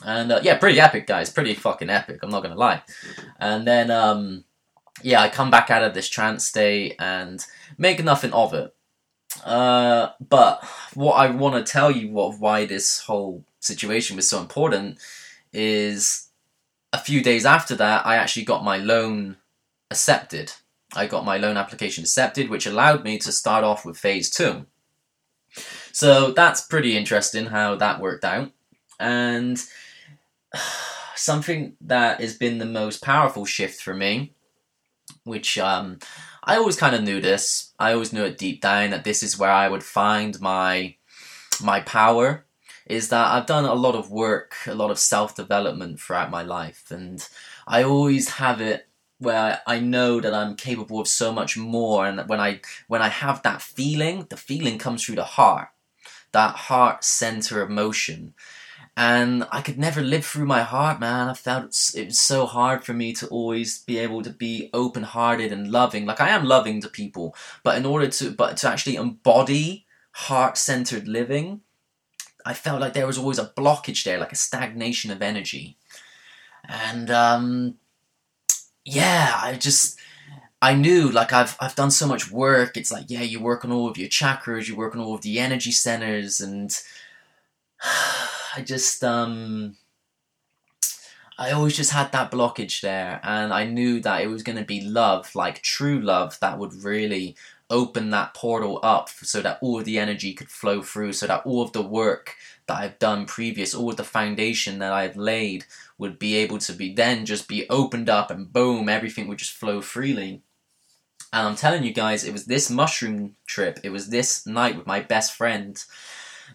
And 0.06 0.32
uh, 0.32 0.40
yeah, 0.42 0.58
pretty 0.58 0.80
epic, 0.80 1.08
guys. 1.08 1.30
Pretty 1.30 1.54
fucking 1.54 1.90
epic. 1.90 2.20
I'm 2.24 2.30
not 2.30 2.44
gonna 2.44 2.56
lie. 2.56 2.82
And 3.40 3.68
then, 3.68 3.92
um, 3.92 4.46
yeah, 5.04 5.22
I 5.22 5.30
come 5.30 5.52
back 5.52 5.70
out 5.70 5.84
of 5.84 5.94
this 5.94 6.10
trance 6.10 6.48
state 6.48 6.96
and 7.00 7.46
make 7.78 8.04
nothing 8.04 8.34
of 8.34 8.54
it. 8.54 8.74
Uh, 9.46 10.10
but 10.20 10.64
what 10.94 11.14
I 11.14 11.30
want 11.30 11.56
to 11.56 11.72
tell 11.72 11.92
you, 11.92 12.12
what 12.12 12.40
why 12.40 12.66
this 12.66 13.00
whole 13.02 13.44
situation 13.60 14.16
was 14.16 14.28
so 14.28 14.40
important, 14.40 14.98
is 15.54 16.30
a 16.94 17.00
few 17.00 17.22
days 17.22 17.46
after 17.46 17.76
that, 17.76 18.06
I 18.06 18.16
actually 18.16 18.46
got 18.46 18.64
my 18.64 18.78
loan 18.78 19.38
accepted. 19.90 20.54
I 20.94 21.08
got 21.08 21.26
my 21.26 21.38
loan 21.38 21.58
application 21.58 22.04
accepted, 22.04 22.50
which 22.50 22.66
allowed 22.66 23.04
me 23.04 23.18
to 23.20 23.32
start 23.32 23.64
off 23.64 23.86
with 23.86 23.98
phase 23.98 24.30
two. 24.30 24.66
So 25.92 26.32
that's 26.32 26.62
pretty 26.62 26.98
interesting 26.98 27.48
how 27.48 27.76
that 27.76 28.00
worked 28.00 28.26
out. 28.26 28.52
And 29.02 29.62
something 31.16 31.76
that 31.82 32.22
has 32.22 32.38
been 32.38 32.58
the 32.58 32.66
most 32.66 33.04
powerful 33.04 33.46
shift 33.46 33.82
for 33.82 33.94
me, 33.94 34.34
which 35.24 35.58
um, 35.58 36.00
I 36.44 36.56
always 36.56 36.78
kind 36.78 36.96
of 36.96 37.04
knew 37.04 37.20
this. 37.22 37.74
I 37.80 37.94
always 37.94 38.14
knew 38.14 38.24
it 38.24 38.38
deep 38.38 38.62
down 38.62 38.92
that 38.92 39.04
this 39.04 39.24
is 39.24 39.38
where 39.38 39.52
I 39.52 39.68
would 39.68 39.84
find 39.84 40.40
my 40.40 40.96
my 41.62 41.82
power 41.82 42.46
is 42.88 43.10
that 43.10 43.28
I've 43.28 43.46
done 43.46 43.66
a 43.66 43.74
lot 43.74 43.96
of 43.96 44.12
work, 44.12 44.56
a 44.66 44.74
lot 44.74 44.92
of 44.92 45.00
self 45.00 45.36
development 45.36 46.00
throughout 46.00 46.32
my 46.32 46.42
life, 46.42 46.90
and 46.92 47.28
I 47.68 47.84
always 47.84 48.30
have 48.32 48.60
it 48.60 48.88
where 49.20 49.62
I 49.68 49.80
know 49.80 50.20
that 50.20 50.34
I'm 50.34 50.56
capable 50.56 51.00
of 51.00 51.08
so 51.08 51.32
much 51.32 51.56
more, 51.58 52.06
and 52.08 52.28
when 52.28 52.40
I 52.40 52.62
when 52.88 53.02
I 53.02 53.10
have 53.10 53.44
that 53.44 53.62
feeling, 53.62 54.26
the 54.30 54.38
feeling 54.38 54.78
comes 54.78 55.06
through 55.06 55.16
the 55.16 55.24
heart, 55.24 55.70
that 56.32 56.56
heart 56.56 57.04
center 57.04 57.62
of 57.62 57.70
emotion. 57.70 58.34
And 59.04 59.48
I 59.52 59.62
could 59.62 59.80
never 59.80 60.00
live 60.00 60.24
through 60.28 60.46
my 60.46 60.62
heart, 60.62 61.00
man. 61.00 61.28
I 61.28 61.34
felt 61.34 61.92
it 61.96 62.06
was 62.06 62.20
so 62.20 62.46
hard 62.46 62.84
for 62.84 62.94
me 62.94 63.14
to 63.14 63.28
always 63.30 63.80
be 63.80 63.98
able 63.98 64.22
to 64.22 64.30
be 64.30 64.70
open 64.76 65.02
hearted 65.02 65.52
and 65.52 65.72
loving. 65.72 66.06
Like 66.06 66.22
I 66.22 66.30
am 66.30 66.46
loving 66.46 66.82
to 66.82 66.88
people, 66.88 67.36
but 67.64 67.80
in 67.80 67.86
order 67.88 68.08
to 68.10 68.30
but 68.30 68.58
to 68.58 68.70
actually 68.70 68.98
embody 68.98 69.88
heart 70.12 70.56
centered 70.56 71.08
living, 71.08 71.62
I 72.46 72.54
felt 72.54 72.80
like 72.80 72.94
there 72.94 73.08
was 73.08 73.18
always 73.18 73.40
a 73.40 73.52
blockage 73.58 74.04
there, 74.04 74.20
like 74.20 74.34
a 74.34 74.36
stagnation 74.36 75.10
of 75.10 75.24
energy. 75.24 75.78
And 76.66 77.10
um, 77.10 77.78
yeah, 78.86 79.32
I 79.36 79.56
just 79.56 80.00
I 80.62 80.76
knew 80.76 81.10
like 81.10 81.34
I've 81.34 81.58
I've 81.60 81.74
done 81.74 81.90
so 81.90 82.08
much 82.08 82.30
work. 82.30 82.78
It's 82.78 82.92
like 82.92 83.06
yeah, 83.08 83.24
you 83.24 83.40
work 83.40 83.66
on 83.66 83.72
all 83.72 83.90
of 83.90 83.98
your 83.98 84.10
chakras, 84.10 84.68
you 84.68 84.76
work 84.76 84.94
on 84.94 85.02
all 85.02 85.16
of 85.16 85.24
the 85.24 85.40
energy 85.40 85.72
centers, 85.72 86.40
and 86.40 86.72
I 88.56 88.62
just 88.62 89.04
um 89.04 89.76
I 91.38 91.52
always 91.52 91.76
just 91.76 91.92
had 91.92 92.12
that 92.12 92.32
blockage 92.32 92.82
there, 92.82 93.20
and 93.24 93.52
I 93.52 93.66
knew 93.66 94.00
that 94.02 94.22
it 94.22 94.28
was 94.28 94.44
going 94.44 94.60
to 94.60 94.64
be 94.64 94.82
love, 94.82 95.34
like 95.34 95.64
true 95.64 96.00
love, 96.00 96.38
that 96.40 96.60
would 96.60 96.84
really 96.84 97.36
open 97.68 98.12
that 98.12 98.36
portal 98.36 98.80
up 98.84 99.10
so 99.10 99.42
that 99.42 99.58
all 99.60 99.80
of 99.80 99.86
the 99.86 99.98
energy 99.98 100.34
could 100.34 100.50
flow 100.50 100.84
through, 100.84 101.14
so 101.14 101.26
that 101.26 101.44
all 101.44 101.64
of 101.64 101.72
the 101.72 101.82
work 101.82 102.36
that 102.68 102.78
I've 102.78 103.00
done 103.00 103.26
previous, 103.26 103.74
all 103.74 103.90
of 103.90 103.98
the 103.98 104.04
foundation 104.04 104.78
that 104.80 104.94
I've 104.94 105.18
laid 105.18 105.66
would 105.98 106.20
be 106.20 106.36
able 106.36 106.60
to 106.60 106.74
be 106.74 106.94
then 106.94 107.26
just 107.26 107.48
be 107.48 107.68
opened 107.70 108.10
up 108.10 108.30
and 108.30 108.54
boom, 108.54 108.88
everything 108.88 109.28
would 109.28 109.40
just 109.40 109.54
flow 109.54 109.82
freely. 109.82 110.44
And 111.34 111.48
I'm 111.48 111.56
telling 111.56 111.84
you 111.84 111.94
guys, 111.94 112.24
it 112.24 112.34
was 112.34 112.46
this 112.46 112.70
mushroom 112.70 113.36
trip, 113.48 113.80
it 113.84 113.90
was 113.90 114.10
this 114.10 114.46
night 114.46 114.78
with 114.78 114.86
my 114.86 115.00
best 115.00 115.34
friend 115.34 115.84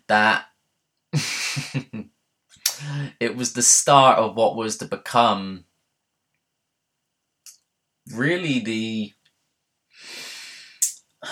that 0.06 0.46
it 3.20 3.36
was 3.36 3.52
the 3.52 3.62
start 3.62 4.18
of 4.18 4.36
what 4.36 4.56
was 4.56 4.76
to 4.78 4.84
become 4.84 5.64
really 8.14 8.58
the 8.60 9.12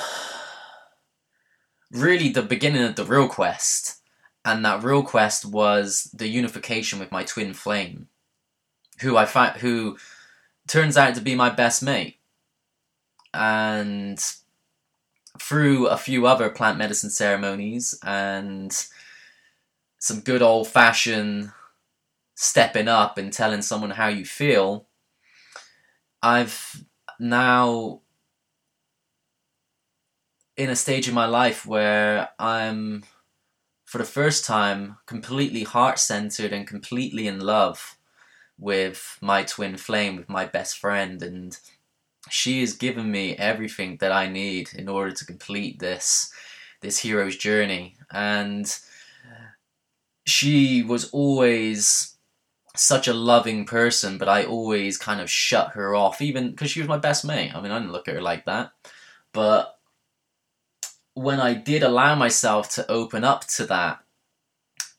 really 1.90 2.28
the 2.28 2.42
beginning 2.42 2.82
of 2.82 2.96
the 2.96 3.04
real 3.04 3.28
quest. 3.28 4.00
And 4.46 4.64
that 4.64 4.82
real 4.82 5.02
quest 5.02 5.46
was 5.46 6.10
the 6.12 6.28
unification 6.28 6.98
with 6.98 7.10
my 7.10 7.24
twin 7.24 7.54
flame, 7.54 8.08
who 9.00 9.16
I 9.16 9.24
find 9.24 9.56
who 9.58 9.96
turns 10.66 10.98
out 10.98 11.14
to 11.14 11.22
be 11.22 11.34
my 11.34 11.48
best 11.48 11.82
mate. 11.82 12.18
And 13.32 14.22
through 15.40 15.88
a 15.88 15.96
few 15.96 16.26
other 16.26 16.50
plant 16.50 16.78
medicine 16.78 17.10
ceremonies 17.10 17.98
and 18.04 18.86
some 19.98 20.20
good 20.20 20.42
old 20.42 20.68
fashioned 20.68 21.52
stepping 22.34 22.88
up 22.88 23.16
and 23.16 23.32
telling 23.32 23.62
someone 23.62 23.90
how 23.90 24.08
you 24.08 24.24
feel, 24.24 24.86
I've 26.22 26.84
now 27.18 28.00
in 30.56 30.70
a 30.70 30.76
stage 30.76 31.08
in 31.08 31.14
my 31.14 31.26
life 31.26 31.66
where 31.66 32.28
I'm 32.38 33.04
for 33.84 33.98
the 33.98 34.04
first 34.04 34.44
time 34.44 34.96
completely 35.06 35.64
heart 35.64 35.98
centered 35.98 36.52
and 36.52 36.66
completely 36.66 37.26
in 37.26 37.40
love 37.40 37.96
with 38.58 39.18
my 39.20 39.42
twin 39.42 39.76
flame, 39.76 40.16
with 40.16 40.28
my 40.28 40.46
best 40.46 40.78
friend, 40.78 41.22
and 41.22 41.58
she 42.30 42.60
has 42.60 42.74
given 42.74 43.10
me 43.10 43.36
everything 43.36 43.96
that 44.00 44.12
I 44.12 44.28
need 44.28 44.70
in 44.74 44.88
order 44.88 45.12
to 45.12 45.26
complete 45.26 45.78
this 45.78 46.32
this 46.80 46.98
hero's 46.98 47.36
journey. 47.36 47.96
And 48.10 48.66
she 50.24 50.82
was 50.82 51.10
always 51.10 52.16
such 52.76 53.06
a 53.06 53.14
loving 53.14 53.64
person, 53.64 54.18
but 54.18 54.28
I 54.28 54.44
always 54.44 54.98
kind 54.98 55.20
of 55.20 55.30
shut 55.30 55.72
her 55.72 55.94
off, 55.94 56.20
even 56.20 56.50
because 56.50 56.70
she 56.70 56.80
was 56.80 56.88
my 56.88 56.98
best 56.98 57.24
mate. 57.24 57.54
I 57.54 57.60
mean, 57.60 57.70
I 57.70 57.78
didn't 57.78 57.92
look 57.92 58.08
at 58.08 58.14
her 58.14 58.22
like 58.22 58.44
that. 58.46 58.72
But 59.32 59.78
when 61.14 61.40
I 61.40 61.54
did 61.54 61.82
allow 61.82 62.14
myself 62.14 62.68
to 62.74 62.90
open 62.90 63.22
up 63.22 63.46
to 63.48 63.66
that, 63.66 64.00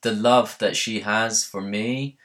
the 0.02 0.12
love 0.12 0.56
that 0.58 0.76
she 0.76 1.00
has 1.00 1.44
for 1.44 1.60
me 1.60 2.16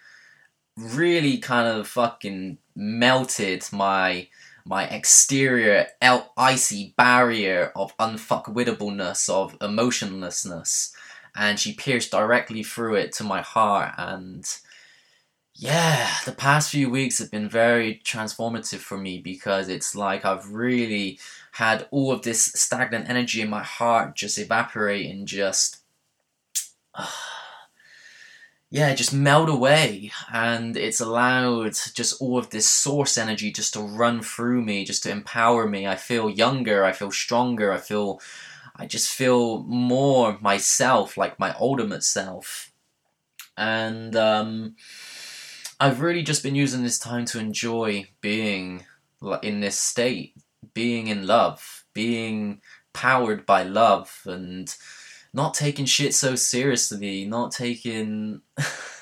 really 0.78 1.38
kind 1.38 1.68
of 1.68 1.88
fucking 1.88 2.58
melted 2.76 3.66
my 3.72 4.28
my 4.64 4.86
exterior 4.86 5.88
icy 6.38 6.94
barrier 6.96 7.72
of 7.76 7.98
unfuckwitableness, 7.98 9.28
of 9.28 9.58
emotionlessness, 9.60 10.96
and 11.36 11.60
she 11.60 11.74
pierced 11.74 12.12
directly 12.12 12.64
through 12.64 12.96
it 12.96 13.12
to 13.14 13.24
my 13.24 13.42
heart. 13.42 13.94
And 13.98 14.46
yeah, 15.56 16.10
the 16.26 16.32
past 16.32 16.72
few 16.72 16.90
weeks 16.90 17.20
have 17.20 17.32
been 17.32 17.50
very 17.50 18.02
transformative 18.04 18.80
for 18.80 18.98
me 18.98 19.20
because 19.20 19.70
it's 19.70 19.96
like 19.96 20.26
I've 20.26 20.52
really 20.52 21.20
had 21.54 21.88
all 21.92 22.12
of 22.12 22.22
this 22.24 22.44
stagnant 22.44 23.10
energy 23.10 23.42
in 23.42 23.50
my 23.50 23.64
heart 23.64 24.16
just 24.16 24.38
evaporate 24.38 25.10
and 25.10 25.28
just. 25.28 25.78
Uh, 26.94 27.08
yeah, 28.74 28.96
just 28.96 29.14
melt 29.14 29.50
away. 29.50 30.12
And 30.34 30.78
it's 30.78 31.02
allowed 31.02 31.74
just 31.94 32.22
all 32.22 32.38
of 32.38 32.50
this 32.50 32.68
source 32.70 33.18
energy 33.18 33.52
just 33.52 33.74
to 33.74 33.82
run 33.82 34.22
through 34.22 34.62
me, 34.62 34.86
just 34.86 35.04
to 35.04 35.12
empower 35.12 35.68
me. 35.68 35.86
I 35.86 35.98
feel 35.98 36.30
younger, 36.30 36.86
I 36.86 36.94
feel 36.94 37.12
stronger, 37.12 37.74
I 37.74 37.78
feel, 37.78 38.22
I 38.82 38.88
just 38.88 39.12
feel 39.12 39.62
more 39.66 40.40
myself, 40.42 41.16
like 41.16 41.38
my 41.38 41.54
ultimate 41.60 42.04
self. 42.04 42.72
And 43.56 44.16
um, 44.16 44.76
I've 45.80 46.02
really 46.02 46.24
just 46.24 46.42
been 46.42 46.56
using 46.56 46.82
this 46.82 46.98
time 46.98 47.26
to 47.26 47.38
enjoy 47.38 48.06
being 48.22 48.86
in 49.44 49.60
this 49.60 49.80
state, 49.80 50.34
being 50.74 51.10
in 51.10 51.28
love, 51.28 51.86
being 51.94 52.62
powered 52.92 53.46
by 53.46 53.62
love, 53.62 54.22
and 54.26 54.76
not 55.34 55.54
taking 55.54 55.86
shit 55.86 56.14
so 56.14 56.36
seriously, 56.36 57.26
not 57.26 57.52
taking 57.52 58.42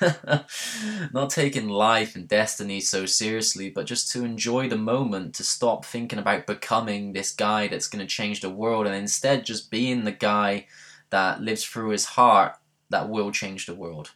not 1.12 1.30
taking 1.30 1.68
life 1.68 2.14
and 2.14 2.28
destiny 2.28 2.80
so 2.80 3.04
seriously, 3.04 3.70
but 3.70 3.86
just 3.86 4.12
to 4.12 4.24
enjoy 4.24 4.68
the 4.68 4.78
moment, 4.78 5.34
to 5.34 5.44
stop 5.44 5.84
thinking 5.84 6.18
about 6.18 6.46
becoming 6.46 7.12
this 7.12 7.32
guy 7.32 7.66
that's 7.66 7.88
going 7.88 8.00
to 8.00 8.06
change 8.06 8.40
the 8.40 8.50
world 8.50 8.86
and 8.86 8.94
instead 8.94 9.44
just 9.44 9.70
being 9.70 10.04
the 10.04 10.12
guy 10.12 10.66
that 11.10 11.40
lives 11.40 11.64
through 11.64 11.90
his 11.90 12.04
heart 12.04 12.56
that 12.90 13.08
will 13.08 13.32
change 13.32 13.66
the 13.66 13.74
world. 13.74 14.12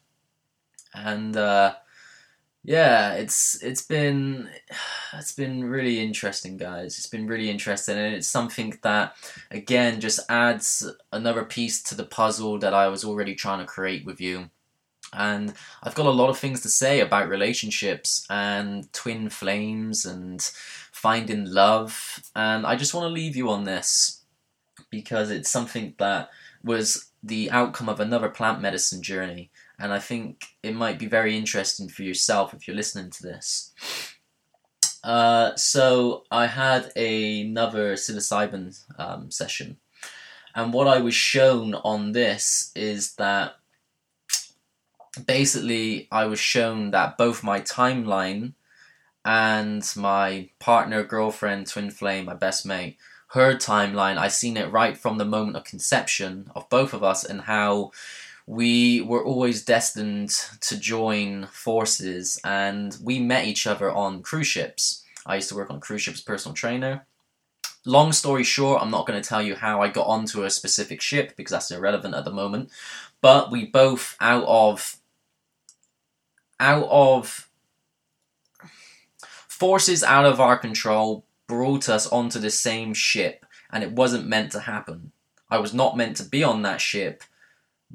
And 0.95 1.37
uh 1.37 1.75
yeah, 2.65 3.12
it's 3.12 3.62
it's 3.62 3.83
been 3.83 4.49
it's 5.12 5.33
been 5.33 5.65
really 5.65 6.01
interesting, 6.01 6.57
guys. 6.57 6.97
It's 6.97 7.07
been 7.07 7.27
really 7.27 7.51
interesting, 7.51 7.99
and 7.99 8.15
it's 8.15 8.27
something 8.27 8.79
that 8.83 9.17
again 9.51 10.01
just 10.01 10.21
adds 10.31 10.91
another 11.12 11.45
piece 11.45 11.83
to 11.85 11.95
the 11.95 12.07
puzzle 12.07 12.59
that 12.61 12.73
I 12.73 12.89
was 12.89 13.05
already 13.05 13.35
trying 13.35 13.59
to 13.59 13.67
create 13.67 14.07
with 14.07 14.19
you. 14.19 14.49
And 15.12 15.53
I've 15.83 15.95
got 15.95 16.07
a 16.07 16.11
lot 16.11 16.31
of 16.31 16.39
things 16.39 16.62
to 16.62 16.71
say 16.71 17.01
about 17.01 17.29
relationships 17.29 18.27
and 18.31 18.91
twin 18.95 19.29
flames 19.29 20.07
and 20.07 20.41
finding 20.91 21.45
love, 21.45 22.23
and 22.35 22.67
I 22.67 22.77
just 22.77 22.95
want 22.95 23.05
to 23.05 23.12
leave 23.12 23.37
you 23.37 23.51
on 23.51 23.65
this 23.65 24.23
because 24.91 25.31
it's 25.31 25.51
something 25.51 25.95
that 25.99 26.31
was 26.65 27.11
the 27.23 27.51
outcome 27.51 27.91
of 27.91 28.01
another 28.01 28.31
plant 28.31 28.62
medicine 28.62 29.03
journey 29.03 29.51
and 29.79 29.93
I 29.93 29.99
think 29.99 30.45
it 30.62 30.75
might 30.75 30.99
be 30.99 31.07
very 31.07 31.37
interesting 31.37 31.89
for 31.89 32.03
yourself 32.03 32.55
if 32.55 32.66
you're 32.66 32.77
listening 32.77 33.11
to 33.11 33.22
this. 33.22 33.72
Uh, 35.03 35.55
so 35.57 36.25
I 36.31 36.47
had 36.47 36.97
another 36.97 37.95
psilocybin 37.95 38.83
um, 38.99 39.31
session, 39.31 39.77
and 40.55 40.72
what 40.72 40.87
I 40.87 41.01
was 41.01 41.14
shown 41.14 41.75
on 41.75 42.12
this 42.12 42.72
is 42.75 43.14
that 43.16 43.57
basically 45.27 46.09
I 46.11 46.27
was 46.27 46.41
shown 46.41 46.91
that 46.93 47.18
both 47.18 47.43
my 47.43 47.61
timeline 47.61 48.55
and 49.25 49.91
my 49.97 50.51
partner, 50.59 51.03
girlfriend, 51.03 51.66
twin 51.66 51.91
flame, 51.91 52.27
my 52.27 52.35
best 52.35 52.66
mate, 52.66 52.99
her 53.29 53.55
timeline, 53.55 54.16
I 54.16 54.29
seen 54.29 54.57
it 54.57 54.70
right 54.70 54.97
from 54.97 55.18
the 55.18 55.25
moment 55.25 55.57
of 55.57 55.64
conception 55.64 56.51
of 56.55 56.68
both 56.68 56.93
of 56.93 57.03
us 57.03 57.25
and 57.25 57.43
how 57.43 57.91
we 58.47 59.01
were 59.01 59.25
always 59.25 59.65
destined 59.65 60.31
to 60.61 60.79
join 60.79 61.47
forces 61.47 62.39
and 62.45 62.97
we 63.03 63.19
met 63.19 63.47
each 63.47 63.67
other 63.67 63.91
on 63.91 64.23
cruise 64.23 64.47
ships. 64.47 65.03
I 65.25 65.37
used 65.37 65.49
to 65.49 65.55
work 65.55 65.71
on 65.71 65.81
cruise 65.81 66.03
ships 66.03 66.21
personal 66.21 66.55
trainer. 66.55 67.07
Long 67.87 68.13
story 68.13 68.45
short, 68.45 68.83
I'm 68.83 68.91
not 68.91 69.07
going 69.07 69.21
to 69.21 69.27
tell 69.27 69.43
you 69.43 69.55
how 69.55 69.81
I 69.83 69.89
got 69.89 70.07
onto 70.07 70.43
a 70.43 70.51
specific 70.51 71.01
ship 71.01 71.35
because 71.37 71.53
that's 71.53 71.71
irrelevant 71.71 72.15
at 72.15 72.25
the 72.25 72.31
moment. 72.31 72.71
But 73.21 73.51
we 73.51 73.67
both 73.67 74.17
out 74.21 74.45
of 74.45 74.97
out 76.61 76.87
of 76.91 77.49
forces 79.49 80.03
out 80.05 80.25
of 80.25 80.41
our 80.41 80.57
control 80.57 81.25
brought 81.47 81.89
us 81.89 82.07
onto 82.07 82.39
the 82.39 82.51
same 82.51 82.95
ship 82.95 83.45
and 83.71 83.83
it 83.83 83.93
wasn't 83.93 84.27
meant 84.27 84.53
to 84.53 84.61
happen. 84.61 85.13
I 85.51 85.59
was 85.59 85.73
not 85.73 85.97
meant 85.97 86.17
to 86.19 86.25
be 86.25 86.43
on 86.45 86.63
that 86.63 86.81
ship 86.81 87.23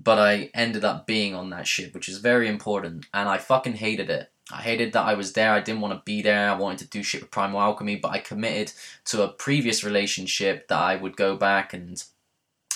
but 0.02 0.18
I 0.18 0.50
ended 0.54 0.86
up 0.86 1.06
being 1.06 1.36
on 1.36 1.50
that 1.50 1.68
ship, 1.68 1.94
which 1.94 2.10
is 2.10 2.18
very 2.18 2.48
important, 2.48 3.06
and 3.14 3.28
I 3.28 3.38
fucking 3.38 3.74
hated 3.74 4.10
it. 4.10 4.32
I 4.52 4.62
hated 4.62 4.94
that 4.94 5.06
I 5.06 5.14
was 5.14 5.34
there. 5.34 5.52
I 5.52 5.62
didn't 5.62 5.82
want 5.82 5.94
to 5.94 6.02
be 6.04 6.22
there. 6.22 6.50
I 6.50 6.56
wanted 6.56 6.80
to 6.80 6.88
do 6.88 7.04
shit 7.04 7.22
with 7.22 7.32
Primal 7.32 7.62
Alchemy, 7.62 7.98
but 7.98 8.12
I 8.12 8.20
committed 8.20 8.74
to 9.06 9.24
a 9.24 9.28
previous 9.28 9.84
relationship 9.84 10.68
that 10.70 10.80
I 10.80 10.96
would 10.96 11.16
go 11.16 11.36
back, 11.36 11.74
and 11.74 12.04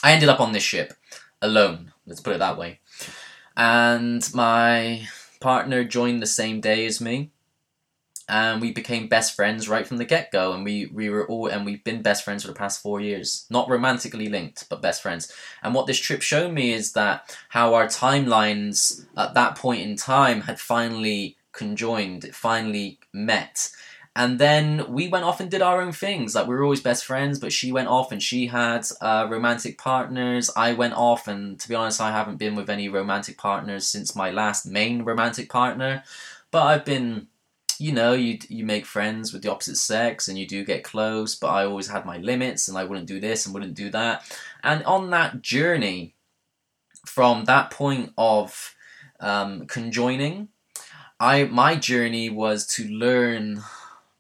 I 0.04 0.14
ended 0.14 0.30
up 0.30 0.40
on 0.40 0.52
this 0.52 0.64
ship 0.64 0.94
alone. 1.42 1.94
Let's 2.06 2.22
put 2.22 2.36
it 2.36 2.40
that 2.40 2.58
way. 2.58 2.80
And 3.58 4.28
my 4.34 5.08
partner 5.40 5.84
joined 5.84 6.22
the 6.22 6.28
same 6.28 6.62
day 6.62 6.86
as 6.86 7.02
me 7.02 7.33
and 8.30 8.62
we 8.62 8.72
became 8.72 9.08
best 9.08 9.36
friends 9.36 9.68
right 9.68 9.86
from 9.86 9.98
the 9.98 10.06
get 10.06 10.32
go. 10.32 10.54
And 10.54 10.64
we 10.64 10.88
we 10.88 11.10
were 11.10 11.28
all 11.28 11.48
and 11.48 11.66
we've 11.66 11.84
been 11.84 12.02
best 12.02 12.24
friends 12.24 12.44
for 12.44 12.50
the 12.50 12.56
past 12.56 12.82
four 12.82 13.02
years, 13.02 13.46
not 13.50 13.70
romantically 13.70 14.30
linked, 14.30 14.68
but 14.70 14.82
best 14.82 15.02
friends. 15.02 15.32
And 15.62 15.74
what 15.74 15.88
this 15.88 16.00
trip 16.00 16.22
showed 16.22 16.54
me 16.54 16.74
is 16.74 16.94
that 16.94 17.38
how 17.50 17.74
our 17.74 17.88
timelines 17.88 19.06
at 19.18 19.34
that 19.34 19.56
point 19.56 19.82
in 19.82 19.96
time 19.96 20.42
had 20.42 20.60
finally 20.60 21.38
conjoined, 21.52 22.26
it 22.26 22.36
finally 22.36 23.00
met. 23.14 23.70
And 24.16 24.38
then 24.38 24.92
we 24.94 25.08
went 25.08 25.26
off 25.26 25.40
and 25.40 25.50
did 25.50 25.64
our 25.64 25.82
own 25.82 25.92
things. 25.92 26.36
Like 26.36 26.46
we 26.46 26.54
were 26.54 26.64
always 26.64 26.82
best 26.82 27.04
friends, 27.04 27.40
but 27.40 27.52
she 27.52 27.72
went 27.72 27.88
off 27.88 28.12
and 28.12 28.22
she 28.22 28.48
had 28.48 28.86
uh, 29.02 29.28
romantic 29.30 29.80
partners. 29.80 30.52
I 30.56 30.74
went 30.74 30.94
off, 30.94 31.28
and 31.28 31.60
to 31.60 31.68
be 31.68 31.74
honest, 31.74 32.00
I 32.00 32.12
haven't 32.12 32.38
been 32.38 32.56
with 32.56 32.70
any 32.70 32.90
romantic 32.90 33.40
partners 33.40 33.88
since 33.88 34.16
my 34.16 34.30
last 34.30 34.68
main 34.68 35.02
romantic 35.02 35.50
partner. 35.50 36.04
But 36.52 36.64
I've 36.64 36.86
been 36.86 37.28
you 37.84 37.92
know, 37.92 38.14
you 38.14 38.40
you 38.48 38.66
make 38.66 38.86
friends 38.86 39.34
with 39.34 39.42
the 39.42 39.52
opposite 39.52 39.76
sex 39.76 40.30
and 40.30 40.40
you 40.40 40.48
do 40.48 40.64
get 40.64 40.86
close, 40.86 41.36
but 41.36 41.48
I 41.48 41.66
always 41.66 41.90
had 41.90 42.06
my 42.06 42.18
limits 42.18 42.70
and 42.70 42.78
I 42.78 42.86
wouldn't 42.86 43.10
do 43.10 43.20
this 43.20 43.46
and 43.46 43.54
wouldn't 43.54 43.74
do 43.74 43.90
that. 43.90 44.24
And 44.64 44.86
on 44.86 45.10
that 45.10 45.42
journey, 45.42 46.16
from 47.06 47.44
that 47.44 47.72
point 47.72 48.14
of 48.18 48.74
um, 49.20 49.66
conjoining, 49.68 50.48
I 51.20 51.44
my 51.44 51.76
journey 51.76 52.30
was 52.30 52.66
to 52.68 52.88
learn 52.88 53.62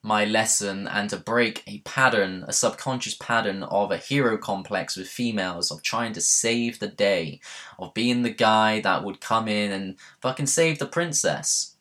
my 0.01 0.26
lesson 0.26 0.86
and 0.89 1.09
to 1.11 1.16
break 1.16 1.64
a 1.66 1.80
pattern, 1.86 2.43
a 2.45 2.51
subconscious 2.51 3.16
pattern 3.16 3.64
of 3.64 3.91
a 3.91 3.97
hero 3.97 4.38
complex 4.38 4.97
with 4.97 5.07
females, 5.07 5.72
of 5.72 5.82
trying 5.82 6.11
to 6.11 6.20
save 6.20 6.80
the 6.80 6.89
day, 6.89 7.39
of 7.80 7.93
being 7.93 8.24
the 8.24 8.30
guy 8.30 8.82
that 8.82 9.05
would 9.05 9.22
come 9.22 9.47
in 9.47 9.72
and 9.72 9.95
fucking 10.20 10.47
save 10.47 10.80
the 10.80 10.86
princess 10.86 11.72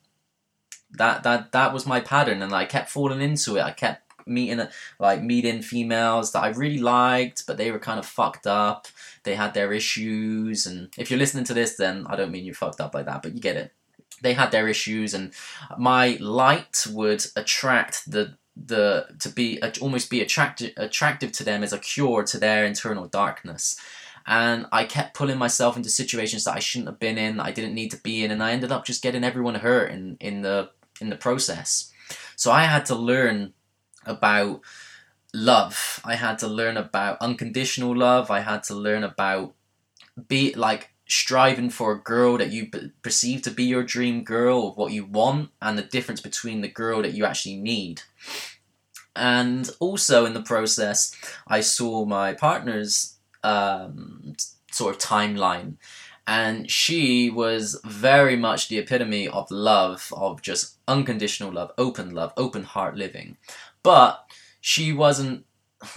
that 0.97 1.23
that 1.23 1.51
that 1.51 1.73
was 1.73 1.85
my 1.85 1.99
pattern 1.99 2.41
and 2.41 2.53
I 2.53 2.65
kept 2.65 2.89
falling 2.89 3.21
into 3.21 3.57
it. 3.57 3.61
I 3.61 3.71
kept 3.71 4.03
meeting 4.25 4.65
like 4.99 5.21
meeting 5.21 5.61
females 5.61 6.31
that 6.31 6.43
I 6.43 6.49
really 6.49 6.79
liked, 6.79 7.45
but 7.47 7.57
they 7.57 7.71
were 7.71 7.79
kind 7.79 7.99
of 7.99 8.05
fucked 8.05 8.47
up. 8.47 8.87
They 9.23 9.35
had 9.35 9.53
their 9.53 9.73
issues, 9.73 10.65
and 10.65 10.89
if 10.97 11.09
you're 11.09 11.19
listening 11.19 11.45
to 11.45 11.53
this, 11.53 11.75
then 11.75 12.05
I 12.07 12.15
don't 12.15 12.31
mean 12.31 12.45
you're 12.45 12.55
fucked 12.55 12.81
up 12.81 12.93
like 12.93 13.05
that, 13.05 13.21
but 13.21 13.33
you 13.33 13.41
get 13.41 13.57
it. 13.57 13.73
They 14.21 14.33
had 14.33 14.51
their 14.51 14.67
issues, 14.67 15.13
and 15.13 15.33
my 15.77 16.17
light 16.19 16.85
would 16.89 17.25
attract 17.35 18.09
the 18.09 18.37
the 18.55 19.07
to 19.19 19.29
be 19.29 19.59
almost 19.81 20.11
be 20.11 20.21
attractive 20.21 20.73
attractive 20.77 21.31
to 21.31 21.43
them 21.43 21.63
as 21.63 21.73
a 21.73 21.79
cure 21.79 22.23
to 22.23 22.37
their 22.37 22.65
internal 22.65 23.07
darkness 23.07 23.79
and 24.25 24.67
I 24.71 24.85
kept 24.85 25.15
pulling 25.15 25.37
myself 25.37 25.75
into 25.75 25.89
situations 25.89 26.45
that 26.45 26.55
I 26.55 26.59
shouldn't 26.59 26.87
have 26.87 26.99
been 26.99 27.17
in, 27.17 27.39
I 27.39 27.51
didn't 27.51 27.73
need 27.73 27.91
to 27.91 27.97
be 27.97 28.23
in, 28.23 28.31
and 28.31 28.41
I 28.41 28.53
ended 28.53 28.71
up 28.71 28.85
just 28.85 29.03
getting 29.03 29.23
everyone 29.23 29.55
hurt 29.55 29.91
in, 29.91 30.17
in 30.19 30.41
the 30.41 30.69
in 31.03 31.09
the 31.09 31.15
process. 31.15 31.91
So 32.35 32.51
I 32.51 32.63
had 32.63 32.85
to 32.87 32.95
learn 32.95 33.53
about 34.05 34.61
love. 35.33 35.99
I 36.03 36.15
had 36.15 36.39
to 36.39 36.47
learn 36.47 36.77
about 36.77 37.17
unconditional 37.21 37.95
love. 37.95 38.31
I 38.31 38.39
had 38.39 38.63
to 38.63 38.75
learn 38.75 39.03
about 39.03 39.53
be 40.27 40.53
like 40.53 40.91
striving 41.07 41.69
for 41.69 41.91
a 41.91 41.99
girl 41.99 42.37
that 42.37 42.51
you 42.51 42.69
perceive 43.01 43.41
to 43.43 43.51
be 43.51 43.63
your 43.63 43.83
dream 43.83 44.23
girl 44.23 44.67
of 44.67 44.77
what 44.77 44.91
you 44.91 45.05
want 45.05 45.49
and 45.61 45.77
the 45.77 45.83
difference 45.83 46.21
between 46.21 46.61
the 46.61 46.67
girl 46.67 47.01
that 47.01 47.13
you 47.13 47.25
actually 47.25 47.57
need. 47.57 48.01
And 49.15 49.69
also 49.79 50.25
in 50.25 50.33
the 50.33 50.41
process, 50.41 51.15
I 51.47 51.61
saw 51.61 52.05
my 52.05 52.33
partner's 52.33 53.17
um, 53.43 54.35
sort 54.71 54.95
of 54.95 55.01
timeline. 55.01 55.75
And 56.25 56.71
she 56.71 57.29
was 57.29 57.79
very 57.83 58.35
much 58.37 58.67
the 58.69 58.77
epitome 58.77 59.27
of 59.27 59.51
love, 59.51 60.13
of 60.15 60.41
just 60.41 60.77
unconditional 60.87 61.51
love, 61.51 61.71
open 61.77 62.11
love, 62.11 62.33
open 62.37 62.63
heart 62.63 62.95
living. 62.95 63.37
But 63.83 64.25
she 64.61 64.93
wasn't 64.93 65.45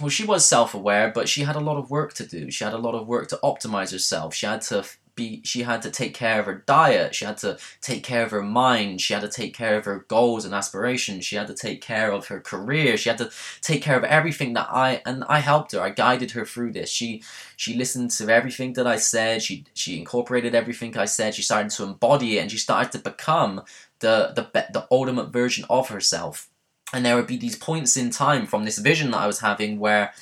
well, 0.01 0.09
she 0.09 0.25
was 0.25 0.45
self 0.45 0.73
aware, 0.73 1.11
but 1.13 1.29
she 1.29 1.43
had 1.43 1.55
a 1.55 1.61
lot 1.61 1.77
of 1.77 1.89
work 1.89 2.13
to 2.15 2.25
do. 2.25 2.51
She 2.51 2.63
had 2.63 2.73
a 2.73 2.77
lot 2.77 2.95
of 2.95 3.07
work 3.07 3.29
to 3.29 3.39
optimize 3.43 3.91
herself. 3.91 4.33
She 4.33 4.45
had 4.45 4.61
to 4.63 4.85
be, 5.17 5.41
she 5.43 5.63
had 5.63 5.81
to 5.81 5.91
take 5.91 6.13
care 6.13 6.39
of 6.39 6.45
her 6.45 6.63
diet. 6.65 7.13
She 7.13 7.25
had 7.25 7.37
to 7.39 7.57
take 7.81 8.03
care 8.03 8.23
of 8.23 8.31
her 8.31 8.41
mind. 8.41 9.01
She 9.01 9.13
had 9.13 9.23
to 9.23 9.29
take 9.29 9.53
care 9.53 9.77
of 9.77 9.83
her 9.83 10.05
goals 10.07 10.45
and 10.45 10.53
aspirations. 10.53 11.25
She 11.25 11.35
had 11.35 11.47
to 11.47 11.53
take 11.53 11.81
care 11.81 12.13
of 12.13 12.27
her 12.27 12.39
career. 12.39 12.95
She 12.95 13.09
had 13.09 13.17
to 13.17 13.29
take 13.61 13.81
care 13.81 13.97
of 13.97 14.05
everything 14.05 14.53
that 14.53 14.69
I, 14.71 15.01
and 15.05 15.25
I 15.27 15.39
helped 15.39 15.73
her. 15.73 15.81
I 15.81 15.89
guided 15.89 16.31
her 16.31 16.45
through 16.45 16.71
this. 16.71 16.89
She, 16.89 17.21
she 17.57 17.75
listened 17.75 18.11
to 18.11 18.29
everything 18.29 18.71
that 18.73 18.87
I 18.87 18.95
said. 18.95 19.43
She, 19.43 19.65
she 19.73 19.99
incorporated 19.99 20.55
everything 20.55 20.97
I 20.97 21.05
said. 21.05 21.35
She 21.35 21.41
started 21.41 21.71
to 21.71 21.83
embody 21.83 22.37
it 22.37 22.41
and 22.43 22.51
she 22.51 22.57
started 22.57 22.93
to 22.93 22.99
become 22.99 23.63
the, 23.99 24.31
the, 24.33 24.67
the 24.71 24.87
ultimate 24.89 25.33
version 25.33 25.65
of 25.69 25.89
herself 25.89 26.49
and 26.93 27.05
there 27.05 27.15
would 27.15 27.27
be 27.27 27.37
these 27.37 27.57
points 27.57 27.97
in 27.97 28.09
time 28.11 28.45
from 28.45 28.63
this 28.63 28.77
vision 28.77 29.11
that 29.11 29.19
I 29.19 29.27
was 29.27 29.41
having 29.41 29.77
where 29.77 30.13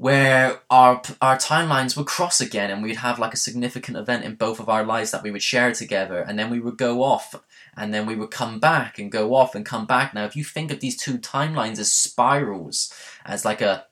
where 0.00 0.62
our 0.70 1.02
our 1.20 1.36
timelines 1.36 1.94
would 1.94 2.06
cross 2.06 2.40
again 2.40 2.70
and 2.70 2.82
we'd 2.82 2.96
have 2.96 3.18
like 3.18 3.34
a 3.34 3.36
significant 3.36 3.98
event 3.98 4.24
in 4.24 4.34
both 4.34 4.58
of 4.58 4.66
our 4.66 4.82
lives 4.82 5.10
that 5.10 5.22
we 5.22 5.30
would 5.30 5.42
share 5.42 5.72
together 5.72 6.20
and 6.20 6.38
then 6.38 6.48
we 6.48 6.58
would 6.58 6.78
go 6.78 7.02
off 7.02 7.34
and 7.76 7.92
then 7.92 8.06
we 8.06 8.16
would 8.16 8.30
come 8.30 8.58
back 8.58 8.98
and 8.98 9.12
go 9.12 9.34
off 9.34 9.54
and 9.54 9.66
come 9.66 9.84
back. 9.84 10.14
Now 10.14 10.24
if 10.24 10.34
you 10.34 10.42
think 10.42 10.72
of 10.72 10.80
these 10.80 10.96
two 10.96 11.18
timelines 11.18 11.78
as 11.78 11.92
spirals 11.92 12.90
as 13.26 13.44
like 13.44 13.60
a 13.60 13.84